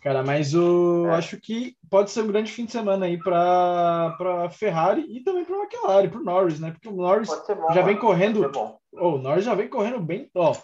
Cara, 0.00 0.22
mas 0.22 0.54
o 0.54 1.06
é. 1.08 1.14
acho 1.16 1.38
que 1.38 1.76
pode 1.90 2.10
ser 2.10 2.22
um 2.22 2.28
grande 2.28 2.50
fim 2.50 2.64
de 2.64 2.72
semana 2.72 3.04
aí 3.04 3.18
para 3.18 4.48
Ferrari 4.50 5.04
e 5.10 5.22
também 5.22 5.44
para 5.44 5.56
McLaren, 5.56 6.08
para 6.08 6.20
o 6.20 6.24
Norris, 6.24 6.58
né? 6.58 6.70
Porque 6.70 6.88
o 6.88 6.92
Norris 6.92 7.28
bom, 7.28 7.72
já 7.74 7.82
vem 7.82 7.98
correndo. 7.98 8.50
Oh, 8.92 9.16
o 9.16 9.18
Norris 9.18 9.44
já 9.44 9.54
vem 9.54 9.68
correndo 9.68 10.00
bem. 10.00 10.30
Ó, 10.34 10.56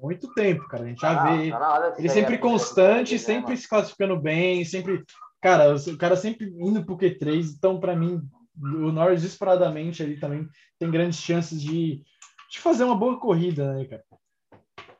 muito 0.00 0.32
tempo, 0.34 0.68
cara. 0.68 0.84
A 0.84 0.86
gente 0.86 1.00
já 1.00 1.20
ah, 1.20 1.36
vê. 1.36 1.50
Tá 1.50 1.94
ele 1.98 2.08
sempre 2.08 2.38
constante, 2.38 3.14
né, 3.14 3.18
sempre 3.18 3.56
se 3.56 3.68
classificando 3.68 4.16
bem, 4.20 4.64
sempre. 4.64 5.02
Cara, 5.42 5.74
o 5.74 5.98
cara 5.98 6.16
sempre 6.16 6.46
indo 6.56 6.84
pro 6.84 6.96
Q3. 6.96 7.54
Então, 7.56 7.80
para 7.80 7.96
mim, 7.96 8.22
o 8.56 8.92
Norris 8.92 9.22
disparadamente 9.22 10.02
ali 10.02 10.18
também 10.18 10.48
tem 10.78 10.90
grandes 10.90 11.18
chances 11.18 11.60
de, 11.60 12.02
de 12.50 12.58
fazer 12.60 12.84
uma 12.84 12.96
boa 12.96 13.18
corrida, 13.18 13.74
né, 13.74 13.84
cara? 13.86 14.04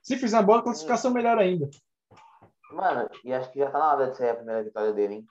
Se 0.02 0.18
fizer 0.18 0.36
uma 0.36 0.42
boa 0.42 0.62
classificação, 0.62 1.12
melhor 1.12 1.38
ainda. 1.38 1.70
Mano, 2.70 3.08
e 3.24 3.32
acho 3.32 3.50
que 3.52 3.58
já 3.58 3.70
tá 3.70 3.78
na 3.78 3.92
hora 3.92 4.10
de 4.10 4.16
ser 4.16 4.30
a 4.30 4.34
primeira 4.34 4.62
vitória 4.62 4.92
dele, 4.92 5.14
hein? 5.14 5.26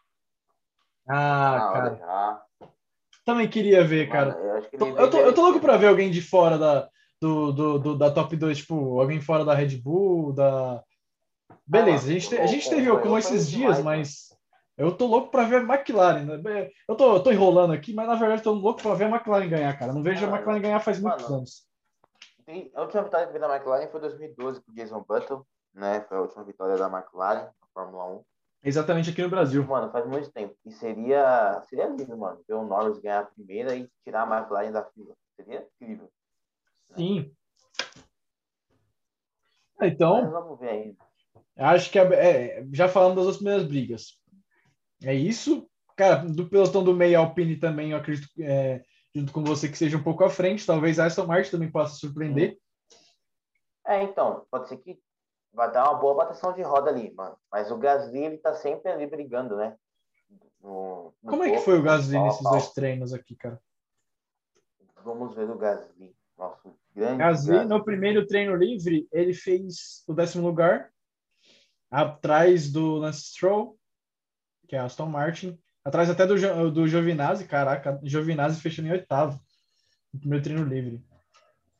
Ah, 1.07 1.59
tá 1.59 1.73
cara. 1.73 1.95
Já. 1.95 2.43
Também 3.25 3.49
queria 3.49 3.83
ver, 3.83 4.07
Mano, 4.07 4.33
cara. 4.33 4.69
Eu, 4.71 4.87
eu, 4.97 5.09
tô, 5.09 5.17
eu 5.17 5.33
tô 5.33 5.41
louco 5.41 5.59
pra 5.59 5.77
ver 5.77 5.87
alguém 5.87 6.11
de 6.11 6.21
fora 6.21 6.57
da, 6.57 6.89
do, 7.19 7.51
do, 7.51 7.79
do, 7.79 7.97
da 7.97 8.11
top 8.11 8.35
2, 8.35 8.57
tipo, 8.59 8.99
alguém 8.99 9.21
fora 9.21 9.45
da 9.45 9.53
Red 9.53 9.77
Bull, 9.77 10.33
da. 10.33 10.83
Beleza, 11.65 12.07
a 12.07 12.11
gente, 12.11 12.29
te, 12.29 12.37
a 12.37 12.45
gente 12.45 12.69
teve 12.69 12.97
com 12.97 13.17
esses 13.17 13.49
dias, 13.49 13.81
mas 13.81 14.33
Eu 14.77 14.95
tô 14.95 15.05
louco 15.05 15.29
para 15.29 15.43
ver 15.43 15.57
a 15.57 15.75
McLaren. 15.75 16.25
Né? 16.25 16.69
Eu 16.87 16.95
tô, 16.95 17.15
eu 17.15 17.23
tô 17.23 17.31
enrolando 17.31 17.73
aqui, 17.73 17.93
mas 17.93 18.07
na 18.07 18.15
verdade 18.15 18.41
tô 18.41 18.51
louco 18.51 18.81
para 18.81 18.95
ver 18.95 19.05
a 19.05 19.09
McLaren 19.09 19.47
ganhar, 19.47 19.77
cara. 19.77 19.93
Não 19.93 20.03
vejo 20.03 20.25
a 20.25 20.29
McLaren 20.29 20.61
ganhar 20.61 20.79
faz 20.79 20.99
muitos 20.99 21.23
mano, 21.23 21.35
anos. 21.37 21.67
A 22.75 22.81
última 22.81 23.03
vitória 23.03 23.27
que 23.27 23.33
vi 23.33 23.39
da 23.39 23.55
McLaren 23.55 23.87
foi 23.87 23.99
em 23.99 24.03
2012 24.03 24.61
com 24.61 24.71
o 24.71 24.75
Jason 24.75 25.05
Button, 25.07 25.45
né? 25.73 26.01
Foi 26.01 26.17
a 26.17 26.21
última 26.21 26.43
vitória 26.43 26.77
da 26.77 26.87
McLaren 26.87 27.45
na 27.45 27.67
Fórmula 27.73 28.05
1. 28.05 28.23
Exatamente 28.65 29.09
aqui 29.09 29.21
no 29.21 29.29
Brasil. 29.29 29.65
Mano, 29.65 29.91
faz 29.91 30.05
muito 30.07 30.31
tempo. 30.31 30.55
E 30.65 30.71
seria, 30.71 31.61
seria 31.67 31.87
lindo, 31.87 32.17
mano, 32.17 32.41
ver 32.47 32.53
o 32.53 32.63
Norris 32.63 32.99
ganhar 32.99 33.19
a 33.19 33.25
primeira 33.25 33.75
e 33.75 33.89
tirar 34.03 34.23
a 34.23 34.39
McLaren 34.39 34.71
da 34.71 34.85
fila. 34.85 35.13
Seria 35.35 35.67
incrível. 35.75 36.09
Sim. 36.95 37.31
Então. 39.81 40.21
Mas 40.21 40.31
vamos 40.31 40.59
ver 40.59 40.69
ainda. 40.69 40.97
Acho 41.57 41.91
que 41.91 41.99
é, 41.99 42.03
é, 42.03 42.67
já 42.71 42.87
falando 42.87 43.25
das 43.25 43.35
primeiras 43.35 43.65
brigas. 43.65 44.17
É 45.03 45.13
isso. 45.13 45.69
Cara, 45.95 46.25
do 46.25 46.49
pelotão 46.49 46.83
do 46.83 46.95
meio 46.95 47.19
Alpine 47.19 47.57
também, 47.57 47.91
eu 47.91 47.97
acredito, 47.97 48.29
é, 48.39 48.81
junto 49.13 49.31
com 49.31 49.43
você, 49.43 49.67
que 49.67 49.77
seja 49.77 49.97
um 49.97 50.03
pouco 50.03 50.23
à 50.23 50.29
frente. 50.29 50.65
Talvez 50.65 50.99
a 50.99 51.05
Aston 51.05 51.27
Martin 51.27 51.51
também 51.51 51.69
possa 51.69 51.95
surpreender. 51.95 52.57
É, 53.85 54.01
então, 54.01 54.45
pode 54.49 54.69
ser 54.69 54.77
que 54.77 54.97
vai 55.53 55.71
dar 55.71 55.89
uma 55.89 55.99
boa 55.99 56.15
bateção 56.15 56.51
de 56.53 56.61
roda 56.61 56.89
ali, 56.89 57.13
mano. 57.13 57.37
Mas 57.51 57.71
o 57.71 57.77
Gasly, 57.77 58.19
ele 58.19 58.37
tá 58.37 58.53
sempre 58.55 58.91
ali 58.91 59.05
brigando, 59.05 59.55
né? 59.55 59.77
No, 60.59 61.13
no 61.21 61.29
Como 61.29 61.43
é 61.43 61.51
que 61.51 61.59
foi 61.59 61.77
o 61.77 61.83
Gasly 61.83 62.19
nesses 62.19 62.43
dois 62.43 62.71
treinos 62.71 63.13
aqui, 63.13 63.35
cara? 63.35 63.61
Vamos 65.03 65.35
ver 65.35 65.49
o 65.49 65.57
Gasly. 65.57 66.15
Nosso 66.37 66.75
grande 66.95 67.17
Gasly, 67.17 67.51
Gasly, 67.51 67.69
no 67.69 67.83
primeiro 67.83 68.25
treino 68.25 68.55
livre, 68.55 69.07
ele 69.11 69.33
fez 69.33 70.03
o 70.07 70.13
décimo 70.13 70.45
lugar, 70.47 70.91
atrás 71.91 72.71
do 72.71 72.95
Lance 72.95 73.25
Stroll, 73.25 73.77
que 74.67 74.75
é 74.75 74.79
Aston 74.79 75.05
Martin, 75.05 75.61
atrás 75.85 76.09
até 76.09 76.25
do, 76.25 76.71
do 76.71 76.87
Giovinazzi, 76.87 77.45
caraca, 77.45 77.99
Giovinazzi 78.01 78.59
fechando 78.59 78.87
em 78.87 78.91
oitavo, 78.91 79.39
no 80.11 80.19
primeiro 80.19 80.43
treino 80.43 80.63
livre. 80.63 81.05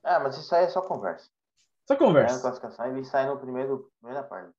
Ah, 0.04 0.20
mas 0.20 0.38
isso 0.38 0.54
aí 0.54 0.66
é 0.66 0.70
só 0.70 0.82
conversa. 0.82 1.33
Só 1.88 1.96
conversa. 1.96 2.38
É 2.38 2.42
classificação, 2.42 2.86
ele 2.88 3.04
sai 3.04 3.28
no 3.28 3.40
primeiro, 3.40 3.92
primeira 4.00 4.24
parte. 4.24 4.54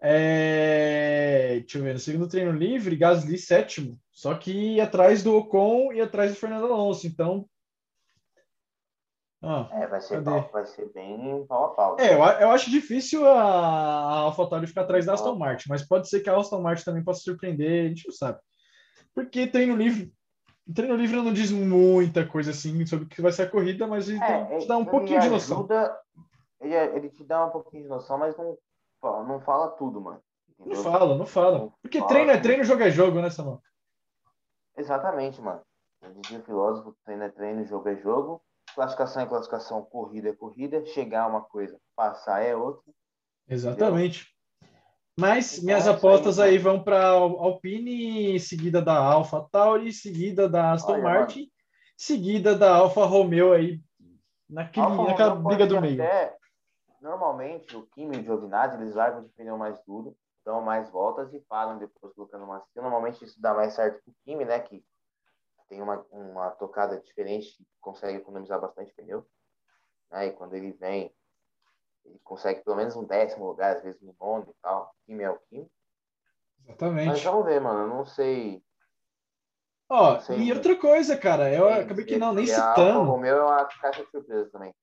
É... 0.00 1.60
Deixa 1.60 1.78
eu 1.78 1.82
ver, 1.82 1.94
no 1.94 1.98
segundo 1.98 2.28
treino 2.28 2.52
livre, 2.52 2.96
Gasly 2.96 3.38
sétimo, 3.38 3.98
só 4.12 4.34
que 4.34 4.80
atrás 4.80 5.22
do 5.22 5.34
Ocon 5.34 5.92
e 5.92 6.00
atrás 6.00 6.32
do 6.32 6.38
Fernando 6.38 6.66
Alonso, 6.66 7.06
então 7.06 7.48
ah, 9.42 9.68
é, 9.70 9.86
vai 9.86 10.00
ser, 10.00 10.22
pau, 10.24 10.50
vai 10.52 10.66
ser 10.66 10.92
bem 10.92 11.46
pau 11.46 11.66
a 11.66 11.68
pau. 11.68 11.96
É, 12.00 12.14
eu, 12.14 12.18
eu 12.18 12.50
acho 12.50 12.70
difícil 12.70 13.26
a, 13.26 13.40
a 13.40 14.14
AlphaTauri 14.20 14.66
ficar 14.66 14.82
atrás 14.82 15.06
da 15.06 15.14
Aston 15.14 15.36
Martin, 15.36 15.68
mas 15.68 15.86
pode 15.86 16.08
ser 16.08 16.20
que 16.20 16.28
a 16.28 16.36
Aston 16.36 16.60
Martin 16.60 16.84
também 16.84 17.04
possa 17.04 17.20
surpreender, 17.20 17.84
a 17.84 17.88
gente 17.88 18.08
não 18.08 18.14
sabe. 18.14 18.40
Porque 19.14 19.46
treino 19.46 19.76
livre, 19.76 20.12
treino 20.74 20.96
livre 20.96 21.16
não 21.16 21.32
diz 21.32 21.50
muita 21.50 22.26
coisa 22.26 22.50
assim 22.50 22.84
sobre 22.86 23.06
o 23.06 23.08
que 23.08 23.22
vai 23.22 23.32
ser 23.32 23.42
a 23.42 23.50
corrida, 23.50 23.86
mas 23.86 24.08
ele 24.08 24.22
é, 24.22 24.58
te 24.58 24.66
dá 24.66 24.76
um 24.76 24.84
pouquinho 24.84 25.20
de 25.20 25.28
noção. 25.28 25.58
Ajuda, 25.58 26.00
ele, 26.60 26.74
ele, 26.74 27.10
te 27.10 27.24
dá 27.24 27.46
um 27.46 27.50
pouquinho 27.50 27.84
de 27.84 27.88
noção, 27.88 28.18
mas 28.18 28.36
não, 28.36 28.56
não 29.24 29.40
fala 29.40 29.68
tudo, 29.70 30.00
mano. 30.00 30.20
Entendeu? 30.58 30.82
Não 30.82 30.92
fala, 30.92 31.18
não 31.18 31.26
fala. 31.26 31.72
Porque 31.82 31.98
fala, 31.98 32.08
treino 32.10 32.30
é 32.30 32.40
treino, 32.40 32.64
jogo 32.64 32.82
é 32.82 32.90
jogo, 32.90 33.20
né, 33.20 33.30
Samuel? 33.30 33.60
Exatamente, 34.76 35.40
mano. 35.40 35.60
Eu 36.02 36.12
dizia 36.14 36.38
o 36.38 36.42
filósofo, 36.42 36.96
treino 37.04 37.22
é 37.22 37.28
treino, 37.28 37.64
jogo 37.64 37.88
é 37.88 37.96
jogo. 37.96 38.42
Classificação 38.74 39.22
é 39.22 39.26
classificação, 39.26 39.84
corrida 39.84 40.28
é 40.28 40.32
corrida, 40.32 40.84
chegar 40.86 41.22
a 41.22 41.26
uma 41.28 41.42
coisa, 41.42 41.78
passar 41.94 42.42
é 42.42 42.54
outra. 42.54 42.92
Exatamente. 43.48 44.20
Entendeu? 44.20 44.35
Mas 45.18 45.54
então, 45.54 45.64
minhas 45.64 45.86
é 45.86 45.90
apostas 45.90 46.38
aí, 46.38 46.52
aí 46.52 46.58
vão 46.58 46.82
para 46.82 47.08
Alpine, 47.08 48.38
seguida 48.38 48.82
da 48.82 48.96
Alfa 48.96 49.40
Tauri, 49.50 49.90
seguida 49.90 50.46
da 50.46 50.72
Aston 50.72 50.92
Olha, 50.92 51.02
Martin, 51.02 51.40
mano. 51.40 51.52
seguida 51.96 52.54
da 52.54 52.76
Alfa 52.76 53.06
Romeo 53.06 53.54
aí, 53.54 53.80
naquele, 54.48 54.84
Alfa 54.84 55.02
naquela 55.04 55.30
Romeo 55.30 55.48
briga 55.48 55.66
do 55.66 55.80
meio. 55.80 56.02
Até, 56.02 56.36
normalmente, 57.00 57.74
o 57.74 57.86
Kimi 57.86 58.16
e 58.16 58.20
o 58.20 58.24
Giovinazzi, 58.24 58.76
eles 58.76 58.94
largam 58.94 59.22
de 59.22 59.30
pneu 59.30 59.56
mais 59.56 59.82
duro, 59.86 60.14
dão 60.44 60.60
mais 60.60 60.90
voltas 60.90 61.32
e 61.32 61.40
param 61.40 61.78
depois 61.78 62.12
colocando 62.12 62.46
macio. 62.46 62.68
Normalmente 62.76 63.24
isso 63.24 63.40
dá 63.40 63.54
mais 63.54 63.72
certo 63.72 64.02
para 64.04 64.10
o 64.10 64.14
Kimi, 64.22 64.44
né, 64.44 64.60
que 64.60 64.84
tem 65.66 65.80
uma, 65.80 66.04
uma 66.10 66.50
tocada 66.50 67.00
diferente, 67.00 67.56
consegue 67.80 68.18
economizar 68.18 68.60
bastante 68.60 68.92
pneu. 68.94 69.26
Né? 70.10 70.26
E 70.26 70.32
quando 70.32 70.54
ele 70.54 70.72
vem, 70.72 71.12
ele 72.06 72.20
consegue 72.22 72.62
pelo 72.64 72.76
menos 72.76 72.96
um 72.96 73.04
décimo 73.04 73.46
lugar, 73.46 73.76
às 73.76 73.82
vezes 73.82 74.00
um 74.02 74.14
nono 74.20 74.46
e 74.48 74.54
tal. 74.62 74.94
Time 75.04 75.22
é 75.22 75.30
o 75.30 75.38
Kim. 75.48 75.68
Exatamente. 76.64 77.08
Mas 77.08 77.22
vamos 77.22 77.44
ver, 77.44 77.60
mano. 77.60 77.80
Eu 77.80 77.88
não 77.88 78.04
sei. 78.04 78.62
Ó, 79.88 80.18
oh, 80.18 80.32
e 80.32 80.52
outra 80.52 80.74
coisa, 80.76 81.16
cara, 81.16 81.52
eu 81.52 81.68
acabei 81.68 82.04
que 82.04 82.16
não, 82.16 82.32
nem 82.32 82.46
citando. 82.46 83.12
O 83.12 83.18
meu 83.18 83.36
é 83.36 83.44
uma 83.44 83.64
caixa 83.66 84.04
de 84.04 84.10
surpresa 84.10 84.50
também. 84.50 84.74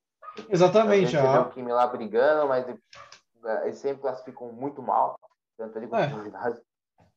Exatamente. 0.49 1.17
A 1.17 1.41
o 1.41 1.49
Kimi 1.49 1.71
lá 1.71 1.87
brigando, 1.87 2.47
mas 2.47 2.65
eles 3.63 3.77
sempre 3.77 4.01
classificam 4.01 4.51
muito 4.53 4.81
mal. 4.81 5.19
Tanto 5.57 5.77
ele 5.77 5.87
quanto 5.87 6.03
é. 6.03 6.61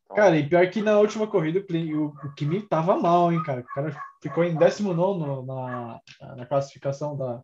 Então, 0.04 0.16
cara, 0.16 0.36
e 0.36 0.48
pior 0.48 0.68
que 0.70 0.82
na 0.82 0.98
última 0.98 1.26
corrida 1.26 1.60
o, 1.60 2.06
o 2.06 2.34
Kimi 2.34 2.62
tava 2.62 2.96
mal, 2.96 3.32
hein, 3.32 3.42
cara. 3.42 3.60
O 3.60 3.64
cara 3.64 3.96
ficou 4.22 4.44
em 4.44 4.56
19 4.56 5.46
na, 5.46 6.00
na 6.36 6.46
classificação 6.46 7.16
da, 7.16 7.40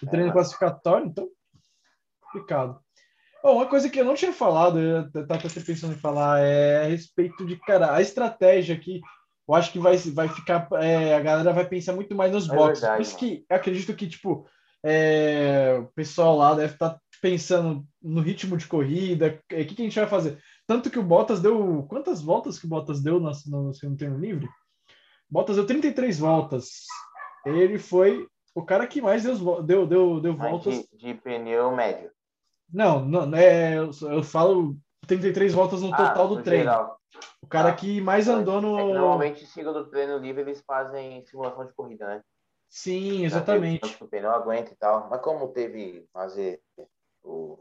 do 0.00 0.10
treino 0.10 0.30
é, 0.30 0.32
classificatório, 0.32 1.06
então 1.06 1.28
complicado. 2.30 2.80
Bom, 3.42 3.56
uma 3.56 3.66
coisa 3.66 3.88
que 3.88 3.98
eu 3.98 4.04
não 4.04 4.14
tinha 4.14 4.32
falado, 4.32 4.78
eu 4.78 5.06
estava 5.06 5.34
até 5.34 5.60
pensando 5.60 5.94
em 5.94 5.98
falar, 5.98 6.40
é 6.40 6.84
a 6.84 6.88
respeito 6.88 7.44
de, 7.46 7.56
cara, 7.56 7.94
a 7.94 8.00
estratégia 8.02 8.74
aqui. 8.74 9.00
Eu 9.48 9.54
acho 9.54 9.72
que 9.72 9.78
vai, 9.78 9.96
vai 9.96 10.28
ficar. 10.28 10.68
É, 10.74 11.14
a 11.14 11.20
galera 11.20 11.52
vai 11.52 11.66
pensar 11.66 11.92
muito 11.94 12.14
mais 12.14 12.32
nos 12.32 12.48
é 12.48 12.54
boxes. 12.54 12.80
Verdade, 12.80 12.96
Por 12.96 13.02
isso 13.02 13.16
que 13.16 13.44
acredito 13.48 13.94
que, 13.94 14.06
tipo, 14.06 14.46
é, 14.84 15.78
o 15.80 15.86
pessoal 15.86 16.36
lá 16.36 16.54
deve 16.54 16.74
estar 16.74 16.90
tá 16.90 17.00
pensando 17.20 17.84
no 18.02 18.20
ritmo 18.20 18.56
de 18.56 18.66
corrida, 18.66 19.38
o 19.50 19.54
que, 19.54 19.74
que 19.74 19.82
a 19.82 19.84
gente 19.84 19.98
vai 19.98 20.08
fazer? 20.08 20.38
Tanto 20.66 20.90
que 20.90 20.98
o 20.98 21.02
Bottas 21.02 21.40
deu. 21.40 21.84
Quantas 21.88 22.22
voltas 22.22 22.58
que 22.58 22.66
o 22.66 22.68
Bottas 22.68 23.02
deu 23.02 23.18
no, 23.18 23.30
no 23.46 23.74
segundo 23.74 23.96
treino 23.96 24.18
livre? 24.18 24.48
Bottas 25.28 25.56
deu 25.56 25.66
33 25.66 26.18
voltas. 26.18 26.84
Ele 27.44 27.78
foi 27.78 28.26
o 28.54 28.64
cara 28.64 28.86
que 28.86 29.00
mais 29.00 29.22
deu, 29.22 29.62
deu, 29.62 29.86
deu, 29.86 30.20
deu 30.20 30.36
voltas. 30.36 30.86
De, 30.92 30.98
de, 30.98 31.14
pneu 31.14 31.74
médio. 31.74 32.10
Não, 32.72 33.04
não 33.04 33.36
é, 33.36 33.78
eu, 33.78 33.90
eu 34.02 34.22
falo 34.22 34.76
33 35.06 35.52
voltas 35.52 35.82
no 35.82 35.92
ah, 35.92 35.96
total 35.96 36.28
do 36.28 36.42
treino. 36.42 36.64
Geral. 36.64 37.00
O 37.42 37.46
cara 37.46 37.70
ah, 37.70 37.74
que 37.74 38.00
mais 38.00 38.28
andou 38.28 38.60
no. 38.60 38.78
É 38.78 38.94
normalmente, 38.94 39.46
segundo 39.46 39.86
treino 39.86 40.18
livre, 40.18 40.42
eles 40.42 40.62
fazem 40.66 41.24
simulação 41.26 41.66
de 41.66 41.72
corrida, 41.72 42.06
né? 42.06 42.22
Sim, 42.68 43.24
exatamente. 43.24 43.96
O 44.00 44.06
pneu 44.06 44.30
aguenta 44.30 44.72
e 44.72 44.76
tal. 44.76 45.08
Mas 45.10 45.20
como 45.20 45.48
teve 45.48 46.06
fazer 46.12 46.60
o 47.24 47.58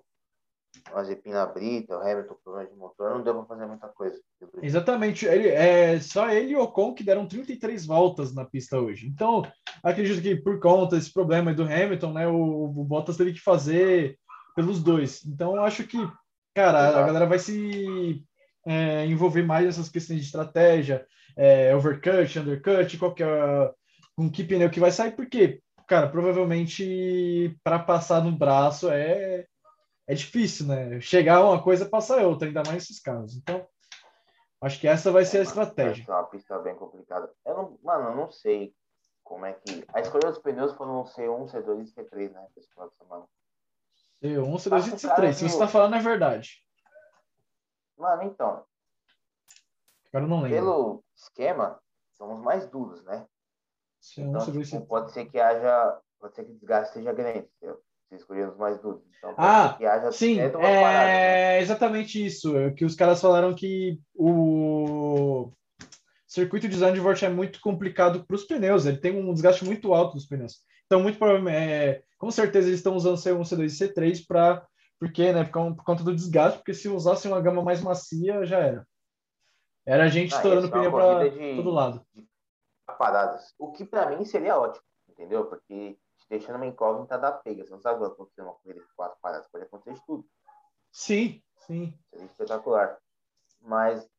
Mazepin 0.93 1.31
Brita, 1.51 1.97
o 1.97 2.01
Hamilton 2.01 2.35
problema 2.43 2.69
de 2.69 2.75
motor, 2.75 3.09
não 3.11 3.23
deu 3.23 3.33
para 3.33 3.45
fazer 3.45 3.65
muita 3.65 3.87
coisa. 3.87 4.21
Exatamente. 4.61 5.25
Ele, 5.25 5.49
é, 5.49 5.99
só 5.99 6.29
ele 6.29 6.51
e 6.51 6.55
o 6.55 6.61
Ocon 6.61 6.93
que 6.93 7.03
deram 7.03 7.27
33 7.27 7.87
voltas 7.87 8.33
na 8.33 8.45
pista 8.45 8.79
hoje. 8.79 9.07
Então, 9.07 9.41
acredito 9.83 10.21
que 10.21 10.35
por 10.35 10.59
conta 10.59 10.95
desse 10.95 11.11
problema 11.11 11.53
do 11.53 11.63
Hamilton, 11.63 12.13
né, 12.13 12.27
o, 12.27 12.65
o 12.65 12.83
Bottas 12.83 13.17
teve 13.17 13.33
que 13.33 13.41
fazer 13.41 14.17
pelos 14.59 14.83
dois. 14.83 15.23
Então, 15.25 15.55
acho 15.63 15.87
que, 15.87 15.97
cara, 16.53 16.89
Exato. 16.89 16.97
a 16.97 17.05
galera 17.05 17.25
vai 17.25 17.39
se 17.39 18.21
é, 18.65 19.05
envolver 19.05 19.41
mais 19.41 19.65
nessas 19.65 19.87
questões 19.87 20.19
de 20.19 20.25
estratégia, 20.25 21.07
é, 21.37 21.73
overcut, 21.73 22.37
undercut, 22.37 22.97
qual 22.97 23.13
que 23.13 23.23
é, 23.23 23.71
com 24.17 24.29
que 24.29 24.43
pneu 24.43 24.69
que 24.69 24.81
vai 24.81 24.91
sair, 24.91 25.13
porque, 25.13 25.61
cara, 25.87 26.09
provavelmente 26.09 27.57
para 27.63 27.79
passar 27.79 28.21
no 28.21 28.33
braço 28.33 28.89
é 28.89 29.45
é 30.05 30.13
difícil, 30.13 30.65
né? 30.65 30.99
Chegar 30.99 31.45
uma 31.45 31.61
coisa, 31.61 31.87
passar 31.87 32.25
outra, 32.25 32.47
ainda 32.47 32.63
mais 32.65 32.79
nesses 32.79 32.99
casos. 32.99 33.37
Então, 33.37 33.65
acho 34.59 34.79
que 34.79 34.87
essa 34.87 35.11
vai 35.11 35.23
ser 35.23 35.37
a 35.37 35.43
estratégia. 35.43 36.03
É 36.05 36.11
uma 36.11 36.23
pista 36.23 36.57
bem 36.59 36.75
complicada. 36.75 37.31
Eu 37.45 37.55
não, 37.55 37.79
mano, 37.83 38.09
eu 38.09 38.15
não 38.15 38.31
sei 38.31 38.73
como 39.23 39.45
é 39.45 39.53
que. 39.53 39.85
A 39.93 40.01
escolha 40.01 40.31
dos 40.31 40.39
pneus 40.39 40.73
foram 40.73 41.03
C1, 41.03 41.51
C2 41.51 41.87
e 41.87 41.93
C3, 41.93 42.31
né? 42.31 42.45
Esse 42.57 42.67
final 42.69 42.89
de 42.89 42.97
semana. 42.97 43.25
C1, 44.23 44.55
C2 44.55 44.87
e 44.87 44.91
C3. 44.91 45.33
Se 45.33 45.39
você 45.39 45.45
está 45.45 45.67
falando, 45.67 45.95
é 45.95 45.99
verdade. 45.99 46.63
Mano, 47.97 48.23
então. 48.23 48.63
Agora 50.11 50.27
não 50.27 50.41
lembro. 50.41 50.57
Pelo 50.57 51.03
esquema, 51.15 51.79
somos 52.17 52.41
mais 52.41 52.67
duros, 52.67 53.03
né? 53.03 53.25
C1, 54.01 54.29
então, 54.29 54.41
C2 54.41 54.45
tipo, 54.45 54.59
C3. 54.59 54.87
Pode 54.87 55.11
ser 55.11 55.25
que 55.25 55.39
haja. 55.39 55.99
Pode 56.19 56.35
ser 56.35 56.45
que 56.45 56.51
o 56.51 56.55
desgaste 56.55 56.93
seja 56.93 57.13
grande. 57.13 57.49
Entendeu? 57.57 57.81
se 58.09 58.15
escolher 58.15 58.49
os 58.49 58.57
mais 58.57 58.79
duros. 58.81 59.01
Então, 59.17 59.35
ah, 59.37 59.77
sim, 60.11 60.39
é, 60.39 60.49
parada, 60.49 60.71
né? 60.71 61.61
exatamente 61.61 62.25
isso. 62.25 62.57
É 62.57 62.71
que 62.71 62.83
os 62.83 62.95
caras 62.95 63.21
falaram 63.21 63.53
que 63.53 63.99
o 64.15 65.51
circuito 66.27 66.67
de 66.67 66.75
Zandvoort 66.75 67.23
é 67.23 67.29
muito 67.29 67.61
complicado 67.61 68.25
para 68.25 68.35
os 68.35 68.45
pneus. 68.45 68.85
Ele 68.85 68.97
tem 68.97 69.15
um 69.15 69.31
desgaste 69.31 69.63
muito 69.63 69.93
alto 69.93 70.15
dos 70.15 70.25
pneus. 70.25 70.63
Então, 70.89 71.03
muito 71.03 71.19
provavelmente, 71.19 71.55
é, 71.55 72.03
com 72.17 72.31
certeza, 72.31 72.67
eles 72.67 72.79
estão 72.79 72.95
usando 72.95 73.15
C1, 73.15 73.39
C2 73.41 73.65
e 73.65 73.93
C3 73.93 74.25
para 74.27 74.67
Por 74.99 75.11
quê, 75.13 75.31
né? 75.31 75.43
Por, 75.43 75.75
por 75.75 75.83
conta 75.83 76.03
do 76.03 76.15
desgaste, 76.15 76.57
porque 76.57 76.73
se 76.73 76.89
usasse 76.89 77.27
uma 77.27 77.39
gama 77.39 77.61
mais 77.61 77.79
macia, 77.79 78.43
já 78.43 78.57
era. 78.57 78.87
Era 79.85 80.05
a 80.05 80.07
gente 80.07 80.33
ah, 80.33 80.37
estourando 80.37 80.65
o 80.65 80.71
pneu 80.71 80.91
para 80.91 81.29
todo 81.55 81.69
lado. 81.69 82.03
Paradas. 82.97 83.53
O 83.59 83.71
que 83.71 83.85
para 83.85 84.09
mim 84.09 84.25
seria 84.25 84.57
ótimo, 84.57 84.83
entendeu? 85.07 85.45
Porque 85.45 85.95
deixando 86.27 86.55
uma 86.55 86.65
incógnita 86.65 87.19
da 87.19 87.31
pega. 87.31 87.63
Você 87.63 87.71
não 87.71 87.79
sabe 87.79 87.95
o 87.95 87.99
que 87.99 88.05
vai 88.05 88.13
acontecer 88.13 88.41
numa 88.41 88.55
corrida 88.55 88.81
de 88.81 88.93
quatro 88.95 89.17
paradas. 89.21 89.47
Pode 89.47 89.65
acontecer 89.65 89.93
de 89.93 90.05
tudo. 90.07 90.25
Sim, 90.91 91.39
sim. 91.67 91.93
Seria 92.09 92.25
espetacular. 92.25 92.97
Mas, 93.61 94.09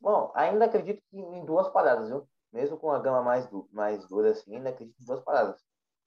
bom, 0.00 0.30
ainda 0.36 0.66
acredito 0.66 1.02
que 1.10 1.18
em 1.18 1.44
duas 1.44 1.68
paradas, 1.68 2.08
viu? 2.08 2.28
Mesmo 2.52 2.78
com 2.78 2.92
a 2.92 3.00
gama 3.00 3.20
mais, 3.20 3.48
du 3.48 3.68
mais 3.72 4.06
dura 4.06 4.30
assim, 4.30 4.56
ainda 4.56 4.70
acredito 4.70 5.00
em 5.00 5.04
duas 5.04 5.20
paradas. 5.20 5.60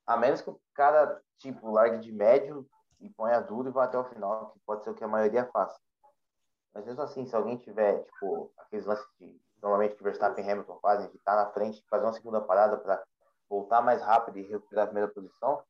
A 0.06 0.18
menos 0.18 0.42
que 0.42 0.50
o 0.50 0.60
cara, 0.74 1.22
tipo, 1.38 1.72
largue 1.72 2.00
de 2.00 2.12
médio 2.12 2.68
e 3.00 3.10
ponha 3.10 3.40
duro 3.40 3.70
e 3.70 3.72
vá 3.72 3.86
até 3.86 3.98
o 3.98 4.04
final, 4.04 4.52
que 4.52 4.60
pode 4.66 4.84
ser 4.84 4.90
o 4.90 4.94
que 4.94 5.04
a 5.04 5.08
maioria 5.08 5.50
faça. 5.52 5.80
Mas 6.74 6.86
mesmo 6.86 7.02
assim, 7.02 7.26
se 7.26 7.36
alguém 7.36 7.58
tiver, 7.58 8.04
tipo, 8.04 8.52
aqueles 8.58 8.86
lances 8.86 9.06
de, 9.20 9.40
normalmente 9.62 9.96
que 9.96 10.04
Verstappen 10.04 10.46
e 10.46 10.52
Hamilton 10.52 10.80
fazem, 10.82 11.10
de 11.10 11.18
estar 11.18 11.36
tá 11.36 11.46
na 11.46 11.52
frente, 11.52 11.86
fazer 11.90 12.06
uma 12.06 12.14
segunda 12.14 12.42
parada 12.42 12.78
para 12.78 13.04
voltar 13.50 13.82
mais 13.82 14.02
rápido 14.02 14.40
e 14.40 14.48
recuperar 14.48 14.86
a 14.86 14.88
primeira 14.88 15.12
posição, 15.12 15.64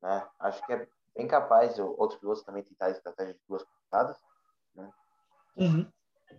né? 0.00 0.26
Acho 0.38 0.64
que 0.64 0.72
é 0.72 0.88
bem 1.16 1.26
capaz 1.26 1.78
outros 1.78 2.18
pilotos 2.20 2.44
também 2.44 2.62
tentar 2.62 2.86
a 2.86 2.90
estratégia 2.90 3.34
de 3.34 3.40
duas 3.48 3.64
paradas, 3.90 4.18
né? 4.74 4.90
Uhum. 5.56 5.90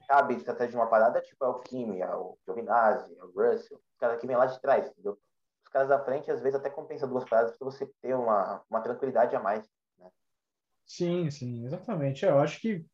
Cabe 0.08 0.36
estratégia 0.36 0.72
de 0.72 0.78
uma 0.78 0.88
parada, 0.88 1.22
tipo, 1.22 1.44
é 1.44 1.48
o 1.50 1.60
Kimi, 1.60 2.00
é 2.00 2.16
o 2.16 2.38
Giovinazzi, 2.46 3.14
é 3.18 3.24
o 3.24 3.32
Russell, 3.32 3.78
os 3.78 3.98
caras 4.00 4.20
que 4.20 4.26
vêm 4.26 4.38
lá 4.38 4.46
de 4.46 4.60
trás, 4.62 4.90
entendeu? 4.90 5.20
Caras 5.72 5.88
da 5.88 6.04
frente, 6.04 6.30
às 6.30 6.42
vezes, 6.42 6.60
até 6.60 6.70
compensa 6.70 7.08
duas 7.08 7.24
paradas 7.24 7.58
para 7.58 7.66
você 7.66 7.90
ter 8.02 8.14
uma, 8.14 8.62
uma 8.70 8.82
tranquilidade 8.82 9.36
a 9.36 9.40
mais, 9.40 9.64
né? 9.98 10.10
Sim, 10.86 11.30
sim, 11.30 11.66
exatamente. 11.66 12.26
Eu 12.26 12.40
acho 12.40 12.60
que 12.60 12.86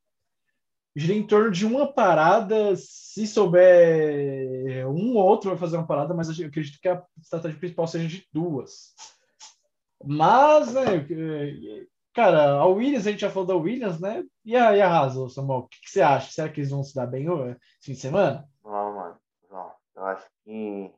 gira 0.95 1.13
em 1.13 1.25
torno 1.25 1.51
de 1.51 1.65
uma 1.65 1.91
parada. 1.91 2.75
Se 2.75 3.25
souber 3.25 4.87
um 4.87 5.15
ou 5.15 5.25
outro 5.25 5.49
vai 5.49 5.57
fazer 5.59 5.77
uma 5.77 5.87
parada, 5.87 6.13
mas 6.13 6.27
eu 6.39 6.47
acredito 6.47 6.79
que 6.79 6.87
a 6.87 7.03
estratégia 7.19 7.57
principal 7.57 7.87
seja 7.87 8.07
de 8.07 8.27
duas. 8.31 8.93
Mas, 10.03 10.73
né, 10.73 10.83
cara, 12.13 12.53
a 12.53 12.65
Williams, 12.67 13.07
a 13.07 13.11
gente 13.11 13.21
já 13.21 13.29
falou 13.29 13.47
da 13.47 13.55
Williams, 13.55 13.99
né? 13.99 14.23
E 14.45 14.55
a, 14.55 14.77
e 14.77 14.81
a 14.81 15.09
Samuel, 15.29 15.59
o 15.59 15.67
que, 15.67 15.81
que, 15.81 15.89
você 15.89 16.01
acha? 16.01 16.31
Será 16.31 16.49
que 16.49 16.59
eles 16.59 16.69
vão 16.69 16.83
se 16.83 16.93
dar 16.93 17.07
bem 17.07 17.25
no 17.25 17.55
fim 17.81 17.93
de 17.93 17.99
semana? 17.99 18.47
Não, 18.63 18.95
mano, 18.95 19.17
não. 19.51 19.71
Eu 19.95 20.05
acho 20.05 20.27
que. 20.43 20.91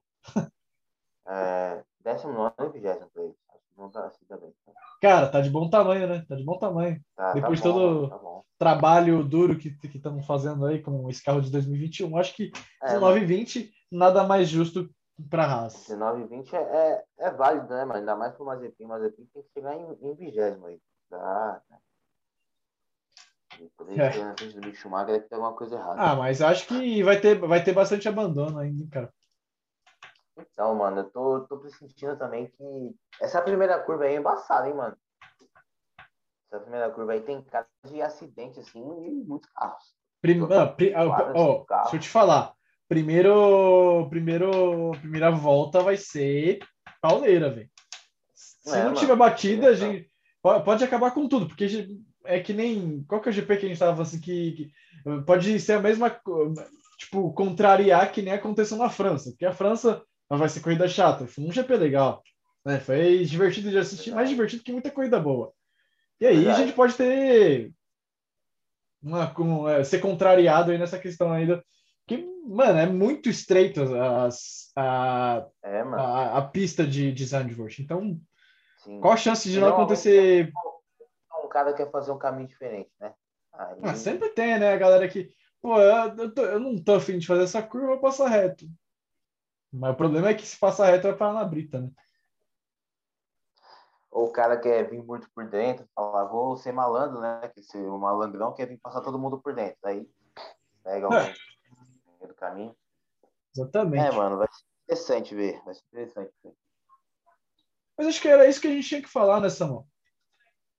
É, 1.29 1.83
19 2.03 2.53
e 2.59 2.79
20 2.79 2.81
pra 2.81 3.23
eles. 3.23 3.35
Acho 3.49 3.63
que 3.69 3.75
vão 3.75 3.91
se 3.91 4.25
dar 4.27 4.37
bem. 4.37 4.53
Cara, 5.01 5.29
tá 5.29 5.41
de 5.41 5.49
bom 5.49 5.69
tamanho, 5.69 6.07
né? 6.07 6.25
Tá 6.27 6.35
de 6.35 6.43
bom 6.43 6.57
tamanho. 6.57 6.99
Tá, 7.15 7.27
tá 7.27 7.33
Depois 7.33 7.61
tá 7.61 7.69
bom, 7.69 7.73
todo 7.73 8.09
tá 8.09 8.19
trabalho 8.57 9.23
duro 9.23 9.57
que 9.57 9.77
estamos 9.95 10.25
fazendo 10.25 10.65
aí 10.65 10.81
com 10.81 11.09
esse 11.09 11.23
carro 11.23 11.41
de 11.41 11.51
2021, 11.51 12.17
acho 12.17 12.35
que 12.35 12.51
é, 12.83 12.87
19 12.87 13.21
e 13.21 13.25
20 13.25 13.73
nada 13.91 14.23
mais 14.23 14.49
justo 14.49 14.89
para 15.29 15.45
a 15.45 15.47
Haas. 15.47 15.73
19 15.87 16.23
e 16.23 16.27
20 16.27 16.55
é, 16.55 16.59
é, 16.59 17.03
é, 17.19 17.31
válido, 17.31 17.67
né, 17.69 17.85
mas 17.85 17.97
ainda 17.97 18.15
mais 18.15 18.33
para 18.33 18.43
o 18.43 18.45
Mazepin. 18.45 18.85
O 18.85 18.87
Mazepin 18.87 19.25
tem 19.33 19.43
que 19.43 19.49
chegar 19.53 19.75
em, 19.75 20.15
20 20.15 20.39
aí. 20.39 20.79
Tá, 21.09 21.61
né? 21.69 21.77
Poder 23.75 23.99
é. 23.99 24.23
na 24.23 24.37
frente 24.37 24.55
do 24.55 24.65
Mick 24.65 24.77
Schumacher 24.77 25.27
ter 25.27 25.35
alguma 25.35 25.53
coisa 25.53 25.75
errada. 25.75 26.01
Ah, 26.01 26.15
mas 26.15 26.41
acho 26.41 26.65
que 26.67 27.03
vai 27.03 27.19
ter, 27.19 27.37
vai 27.39 27.61
ter 27.61 27.73
bastante 27.73 28.07
abandono 28.07 28.57
ainda, 28.57 28.87
cara. 28.89 29.13
Então, 30.53 30.75
mano, 30.75 31.01
eu 31.01 31.09
tô, 31.09 31.41
tô 31.41 31.57
pressentindo 31.57 32.17
também 32.17 32.47
que 32.47 32.95
essa 33.21 33.41
primeira 33.41 33.79
curva 33.79 34.05
aí 34.05 34.15
é 34.15 34.17
embaçada, 34.17 34.67
hein, 34.67 34.75
mano. 34.75 34.95
Essa 36.51 36.61
primeira 36.61 36.89
curva 36.89 37.13
aí 37.13 37.21
tem 37.21 37.41
cara 37.43 37.67
de 37.85 38.01
acidente, 38.01 38.59
assim, 38.59 38.79
e 38.79 39.23
muitos 39.25 39.49
carros. 39.51 39.93
Prim... 40.21 40.41
Ah, 40.51 40.67
pri... 40.67 40.93
ah, 40.93 41.31
oh, 41.35 41.65
deixa 41.83 41.95
eu 41.95 41.99
te 41.99 42.09
falar. 42.09 42.53
Primeiro, 42.87 44.07
primeiro, 44.09 44.91
primeira 44.99 45.29
volta 45.29 45.81
vai 45.81 45.95
ser 45.95 46.59
pauleira, 47.01 47.51
velho. 47.51 47.69
Se 48.33 48.75
é, 48.75 48.83
não 48.83 48.93
tiver 48.93 49.15
batida, 49.15 49.69
a 49.69 49.73
gente 49.73 50.09
pode 50.41 50.83
acabar 50.83 51.11
com 51.11 51.27
tudo, 51.27 51.47
porque 51.47 51.87
é 52.25 52.39
que 52.39 52.53
nem. 52.53 53.03
Qual 53.07 53.21
que 53.21 53.29
é 53.29 53.31
o 53.31 53.33
GP 53.33 53.57
que 53.57 53.65
a 53.65 53.69
gente 53.69 53.79
tava 53.79 54.01
assim 54.01 54.19
que, 54.19 54.51
que 54.51 55.23
pode 55.25 55.59
ser 55.59 55.73
a 55.73 55.79
mesma. 55.79 56.19
Tipo, 56.97 57.31
contrariar 57.31 58.11
que 58.11 58.21
nem 58.21 58.33
aconteceu 58.33 58.77
na 58.77 58.89
França, 58.89 59.29
porque 59.29 59.45
a 59.45 59.53
França 59.53 60.03
mas 60.29 60.39
vai 60.39 60.49
ser 60.49 60.61
corrida 60.61 60.87
chata. 60.87 61.25
Foi 61.25 61.43
um 61.43 61.51
GP 61.51 61.75
legal. 61.75 62.23
Né? 62.63 62.79
Foi 62.79 63.23
divertido 63.25 63.69
de 63.69 63.77
assistir, 63.77 64.11
mais 64.11 64.29
divertido 64.29 64.63
que 64.63 64.71
muita 64.71 64.91
corrida 64.91 65.19
boa. 65.19 65.51
E 66.19 66.27
aí 66.27 66.35
Verdade. 66.35 66.61
a 66.61 66.65
gente 66.65 66.75
pode 66.75 66.93
ter 66.95 67.71
uma, 69.01 69.33
com, 69.33 69.67
é, 69.67 69.83
ser 69.83 69.99
contrariado 69.99 70.71
aí 70.71 70.77
nessa 70.77 70.99
questão 70.99 71.31
ainda. 71.31 71.63
Que, 72.05 72.17
mano, 72.45 72.79
é 72.79 72.85
muito 72.85 73.29
estreita 73.29 73.83
as, 74.25 74.71
a, 74.75 75.45
é, 75.63 75.81
a, 75.81 76.37
a, 76.37 76.41
pista 76.41 76.85
de, 76.85 77.11
de 77.11 77.25
Zandvoort. 77.25 77.81
Então, 77.81 78.19
Sim. 78.83 78.99
qual 78.99 79.13
a 79.13 79.17
chance 79.17 79.49
de 79.49 79.59
não, 79.59 79.69
não 79.69 79.75
acontecer. 79.75 80.51
Um 81.43 81.47
cara 81.47 81.73
quer 81.73 81.89
fazer 81.89 82.11
um 82.11 82.19
caminho 82.19 82.47
diferente, 82.47 82.91
né? 82.99 83.13
Aí... 83.53 83.79
Ah, 83.83 83.95
sempre 83.95 84.29
tem, 84.29 84.59
né? 84.59 84.73
A 84.73 84.77
galera 84.77 85.07
que, 85.07 85.31
pô, 85.61 85.79
eu, 85.79 86.15
eu, 86.17 86.33
tô, 86.33 86.41
eu 86.43 86.59
não 86.59 86.77
tô 86.77 86.95
afim 86.95 87.17
de 87.17 87.25
fazer 87.25 87.43
essa 87.43 87.61
curva, 87.61 87.93
eu 87.93 87.99
passo 87.99 88.25
reto. 88.25 88.65
Mas 89.71 89.93
o 89.93 89.97
problema 89.97 90.29
é 90.29 90.33
que 90.33 90.45
se 90.45 90.57
passar 90.57 90.89
reto 90.89 91.07
vai 91.07 91.15
parar 91.15 91.33
na 91.33 91.45
brita, 91.45 91.79
né? 91.79 91.91
Ou 94.11 94.25
o 94.25 94.31
cara 94.31 94.59
quer 94.59 94.89
vir 94.89 95.03
muito 95.03 95.29
por 95.31 95.47
dentro, 95.47 95.87
falar, 95.93 96.25
vou 96.25 96.57
ser 96.57 96.71
malandro, 96.71 97.21
né? 97.21 97.47
Que 97.53 97.61
se 97.61 97.77
o 97.77 97.97
malandrão 97.99 98.53
quer 98.53 98.67
vir 98.67 98.79
passar 98.79 99.01
todo 99.01 99.19
mundo 99.19 99.39
por 99.39 99.53
dentro. 99.53 99.77
Aí 99.83 100.09
pega 100.83 101.07
o 101.07 101.13
é. 101.13 101.33
do 102.27 102.33
caminho. 102.33 102.75
Exatamente. 103.55 104.07
É, 104.07 104.11
mano, 104.11 104.37
vai 104.37 104.47
ser 104.47 104.63
interessante 104.83 105.35
ver. 105.35 105.61
Vai 105.63 105.75
ser 105.75 105.83
interessante 105.91 106.33
ver. 106.43 106.53
Mas 107.97 108.07
acho 108.07 108.21
que 108.21 108.27
era 108.27 108.47
isso 108.47 108.61
que 108.61 108.67
a 108.67 108.71
gente 108.71 108.87
tinha 108.87 109.01
que 109.01 109.09
falar, 109.09 109.39
né, 109.39 109.49
Samuel? 109.49 109.85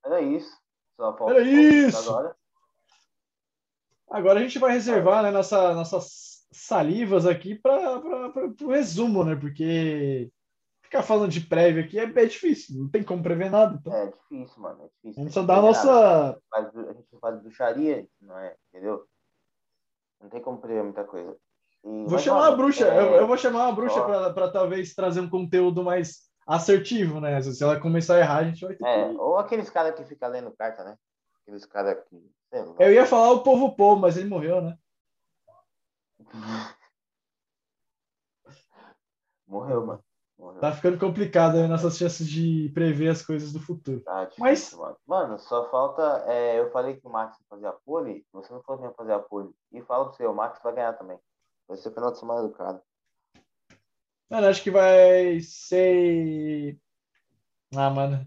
Era 0.05 0.21
isso. 0.21 0.59
Só 0.97 1.17
era 1.29 1.43
isso. 1.43 2.11
Agora. 2.11 2.37
agora 4.11 4.41
a 4.41 4.43
gente 4.43 4.59
vai 4.59 4.73
reservar 4.73 5.23
né, 5.23 5.31
nossa, 5.31 5.75
nossas 5.75 6.30
salivas 6.53 7.27
aqui 7.27 7.55
para 7.55 8.03
o 8.63 8.69
resumo, 8.69 9.25
né? 9.25 9.37
Porque 9.37 10.31
ficar 10.83 11.03
falando 11.03 11.31
de 11.31 11.41
prévio 11.41 11.85
aqui 11.85 11.99
é, 11.99 12.03
é, 12.03 12.27
difícil, 12.27 12.81
não 12.81 12.89
tem 12.89 13.03
como 13.03 13.23
prever 13.23 13.51
nada. 13.51 13.79
Então. 13.81 13.95
É 13.95 14.07
difícil, 14.07 14.63
mano. 14.63 14.83
É 14.83 14.89
difícil. 14.89 15.23
A 15.23 15.25
gente 15.25 15.33
só 15.33 15.43
dá 15.43 15.57
a 15.57 15.63
nossa. 15.63 16.41
A 16.53 16.63
gente 16.63 17.19
faz 17.21 17.41
bruxaria, 17.41 18.07
não 18.21 18.39
é? 18.39 18.57
Entendeu? 18.69 19.05
Não 20.21 20.29
tem 20.29 20.43
como 20.43 20.59
prever 20.59 20.83
muita 20.83 21.05
coisa. 21.05 21.37
E, 21.85 22.05
vou 22.07 22.19
chamar 22.19 22.49
a 22.49 22.57
bruxa, 22.57 22.87
é... 22.87 22.99
eu, 22.99 23.15
eu, 23.15 23.27
vou 23.27 23.39
chamar 23.39 23.69
a 23.69 23.73
bruxa 23.73 24.03
para 24.35 24.51
talvez 24.51 24.95
trazer 24.95 25.21
um 25.21 25.31
conteúdo 25.31 25.83
mais 25.83 26.29
assertivo, 26.47 27.21
né? 27.21 27.41
Se 27.41 27.63
ela 27.63 27.81
começar 27.81 28.17
a 28.17 28.19
errar, 28.19 28.39
a 28.39 28.45
gente 28.45 28.65
vai 28.65 28.75
ter 28.75 28.85
é, 28.85 29.09
que... 29.09 29.17
Ou 29.17 29.39
aqueles 29.39 29.71
caras 29.71 29.95
que 29.95 30.05
ficam 30.05 30.29
lendo 30.29 30.51
carta, 30.51 30.85
né? 30.85 30.97
Aqueles 31.43 31.65
caras 31.65 31.97
que. 32.09 32.31
Eu 32.81 32.93
ia 32.93 33.07
falar 33.07 33.31
o 33.31 33.43
povo 33.43 33.75
povo, 33.77 34.01
mas 34.01 34.17
ele 34.17 34.29
morreu, 34.29 34.61
né? 34.61 34.77
Morreu, 39.47 39.87
mano. 39.87 40.05
Morreu. 40.39 40.61
Tá 40.61 40.73
ficando 40.73 40.99
complicado 40.99 41.57
aí 41.57 41.69
nossas 41.69 41.99
chances 41.99 42.27
de 42.27 42.71
prever 42.73 43.09
as 43.09 43.23
coisas 43.23 43.53
do 43.53 43.61
futuro. 43.61 44.01
Tá 44.01 44.25
difícil, 44.25 44.43
Mas... 44.43 44.73
mano. 44.75 44.97
mano, 45.07 45.39
só 45.39 45.69
falta. 45.71 46.25
É, 46.27 46.59
eu 46.59 46.71
falei 46.71 46.97
que 46.97 47.07
o 47.07 47.11
Max 47.11 47.39
ia 47.39 47.45
fazer 47.49 47.67
a 47.67 47.73
pole, 47.73 48.25
você 48.33 48.53
não 48.53 48.63
falou 48.63 48.81
que 48.81 48.89
ia 48.89 48.95
fazer 48.95 49.13
a 49.13 49.19
pole. 49.19 49.51
E 49.73 49.83
fala 49.83 50.07
pra 50.07 50.15
você, 50.15 50.27
o 50.27 50.35
Max 50.35 50.59
vai 50.63 50.75
ganhar 50.75 50.95
também. 50.95 51.19
Vai 51.69 51.77
ser 51.77 51.89
o 51.89 51.93
final 51.93 52.11
de 52.11 52.19
semana 52.19 52.43
do 52.43 52.55
cara. 52.55 52.83
Mano, 54.31 54.47
acho 54.47 54.63
que 54.63 54.71
vai 54.71 55.41
ser. 55.41 56.79
Ah, 57.75 57.91
mano. 57.91 58.25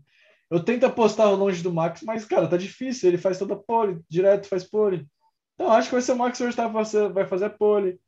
Eu 0.50 0.64
tento 0.64 0.86
apostar 0.86 1.34
longe 1.34 1.64
do 1.64 1.74
Max, 1.74 2.04
mas, 2.04 2.26
cara, 2.26 2.48
tá 2.48 2.58
difícil. 2.58 3.10
Ele 3.10 3.18
faz 3.18 3.40
toda 3.40 3.56
pole, 3.56 4.04
direto 4.08 4.48
faz 4.48 4.64
pole. 4.64 5.10
Então, 5.56 5.72
acho 5.72 5.90
que 5.90 5.96
vai 5.96 6.02
ser 6.02 6.12
o 6.14 6.18
Max 6.18 6.40
Verstappen 6.40 7.12
vai 7.14 7.26
fazer 7.26 7.46
a 7.46 7.50
pole. 7.50 8.00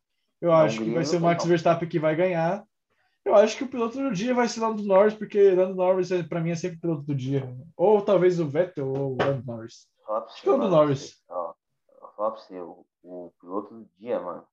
Eu 0.42 0.50
não, 0.50 0.58
acho 0.58 0.84
que 0.84 0.94
vai 0.94 1.06
ser 1.06 1.18
o 1.18 1.22
Max 1.22 1.44
não. 1.44 1.50
Verstappen 1.50 1.88
que 1.88 2.00
vai 2.00 2.16
ganhar. 2.16 2.66
Eu 3.24 3.36
acho 3.36 3.58
que 3.58 3.64
o 3.64 3.68
piloto 3.68 3.98
do 3.98 4.12
dia 4.12 4.36
vai 4.36 4.48
ser 4.48 4.60
Lando 4.60 4.84
Norris, 4.84 5.16
porque 5.16 5.52
Lando 5.52 5.74
Norris, 5.74 6.10
para 6.30 6.42
mim, 6.42 6.52
é 6.52 6.56
sempre 6.56 6.78
o 6.78 6.82
piloto 6.82 7.02
do 7.04 7.16
dia. 7.16 7.44
Ou 7.76 8.02
talvez 8.02 8.40
o 8.40 8.48
Vettel 8.48 8.88
ou 8.88 9.14
o 9.14 9.18
Lando 9.20 9.44
Norris. 9.46 9.88
Acho 10.08 10.42
que 10.42 10.50
o 10.50 10.56
Lando 10.56 10.70
Norris. 10.70 11.24
Ó, 11.28 11.54
o, 12.52 12.86
o 13.04 13.34
piloto 13.40 13.74
do 13.74 13.90
dia, 13.98 14.20
mano, 14.20 14.48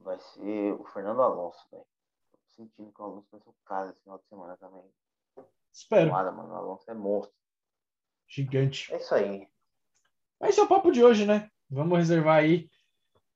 vai 0.00 0.18
ser 0.18 0.74
o 0.74 0.84
Fernando 0.84 1.22
Alonso, 1.22 1.66
velho. 1.70 1.86
Tô 2.32 2.38
sentindo 2.54 2.92
que 2.92 3.00
o 3.00 3.04
Alonso 3.04 3.28
vai 3.30 3.40
ser 3.40 3.48
o 3.48 3.54
cara 3.64 3.90
esse 3.90 4.02
final 4.02 4.18
de 4.18 4.26
semana 4.26 4.56
também. 4.58 4.84
Espero. 5.72 6.10
Tomada, 6.10 6.32
mano, 6.32 6.52
o 6.52 6.56
Alonso 6.56 6.90
é 6.90 6.94
monstro. 6.94 7.34
Gigante. 8.28 8.92
É 8.92 8.98
isso 8.98 9.14
aí. 9.14 9.48
Esse 10.42 10.60
é 10.60 10.62
o 10.62 10.68
papo 10.68 10.90
de 10.90 11.04
hoje, 11.04 11.26
né? 11.26 11.48
Vamos 11.68 11.98
reservar 11.98 12.38
aí 12.38 12.68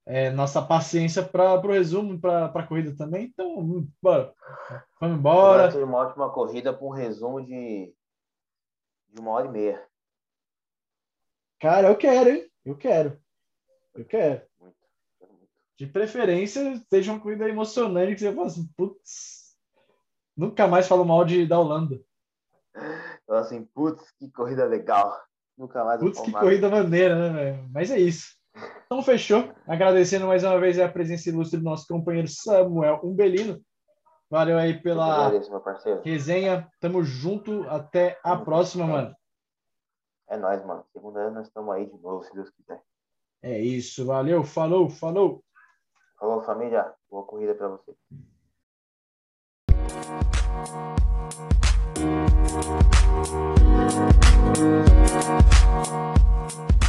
é, 0.05 0.29
nossa 0.29 0.61
paciência 0.61 1.23
para 1.23 1.55
o 1.55 1.71
resumo, 1.71 2.19
para 2.19 2.45
a 2.45 2.67
corrida 2.67 2.95
também. 2.95 3.25
Então, 3.25 3.87
bora. 4.01 4.33
Vamos 4.99 5.17
embora. 5.17 5.69
Vai 5.69 5.83
uma 5.83 5.97
ótima 5.97 6.29
corrida 6.31 6.73
para 6.73 6.85
um 6.85 6.89
resumo 6.89 7.43
de, 7.43 7.93
de 9.09 9.19
uma 9.19 9.31
hora 9.31 9.47
e 9.47 9.51
meia. 9.51 9.87
Cara, 11.59 11.87
eu 11.87 11.97
quero, 11.97 12.29
hein? 12.29 12.51
Eu 12.63 12.77
quero. 12.77 13.19
Eu 13.93 14.05
quero. 14.05 14.41
Muito. 14.59 14.77
quero 15.19 15.33
muito. 15.33 15.49
De 15.77 15.87
preferência, 15.87 16.83
seja 16.89 17.11
uma 17.11 17.21
corrida 17.21 17.49
emocionante 17.49 18.13
que 18.13 18.19
você 18.19 18.33
fala 18.33 18.47
assim, 18.47 18.67
putz, 18.75 19.55
nunca 20.35 20.67
mais 20.67 20.87
falo 20.87 21.05
mal 21.05 21.25
de, 21.25 21.47
da 21.47 21.59
Holanda. 21.59 21.99
Então, 23.23 23.37
assim, 23.37 23.63
putz, 23.65 24.11
que 24.19 24.29
corrida 24.29 24.65
legal. 24.65 25.17
Nunca 25.57 25.83
mais 25.85 25.99
Putz, 25.99 26.19
que 26.19 26.31
corrida 26.31 26.69
maneira, 26.69 27.15
né, 27.15 27.33
velho? 27.33 27.69
Mas 27.71 27.89
é 27.89 27.97
isso. 27.97 28.35
Então, 28.85 29.01
fechou. 29.01 29.51
Agradecendo 29.67 30.27
mais 30.27 30.43
uma 30.43 30.59
vez 30.59 30.79
a 30.79 30.87
presença 30.87 31.29
ilustre 31.29 31.59
do 31.59 31.63
nosso 31.63 31.87
companheiro 31.87 32.27
Samuel 32.27 32.99
Umbelino. 33.03 33.61
Valeu 34.29 34.57
aí 34.57 34.81
pela 34.81 35.31
resenha. 36.03 36.67
Tamo 36.79 37.03
junto. 37.03 37.63
Até 37.69 38.19
a 38.23 38.35
próxima, 38.35 38.85
mano. 38.85 39.15
É 40.27 40.37
nóis, 40.37 40.65
mano. 40.65 40.83
Segunda 40.91 41.29
nós 41.31 41.47
estamos 41.47 41.73
aí 41.73 41.85
de 41.85 41.97
novo, 42.01 42.23
se 42.23 42.33
Deus 42.33 42.49
quiser. 42.49 42.81
É 43.41 43.59
isso. 43.59 44.05
Valeu. 44.05 44.43
Falou. 44.43 44.89
Falou. 44.89 45.43
Falou, 46.19 46.41
família. 46.43 46.93
Boa 47.09 47.23
corrida 47.23 47.53
pra 47.55 47.69
vocês. 47.69 47.97
Thank 53.15 53.29
you. 56.59 56.84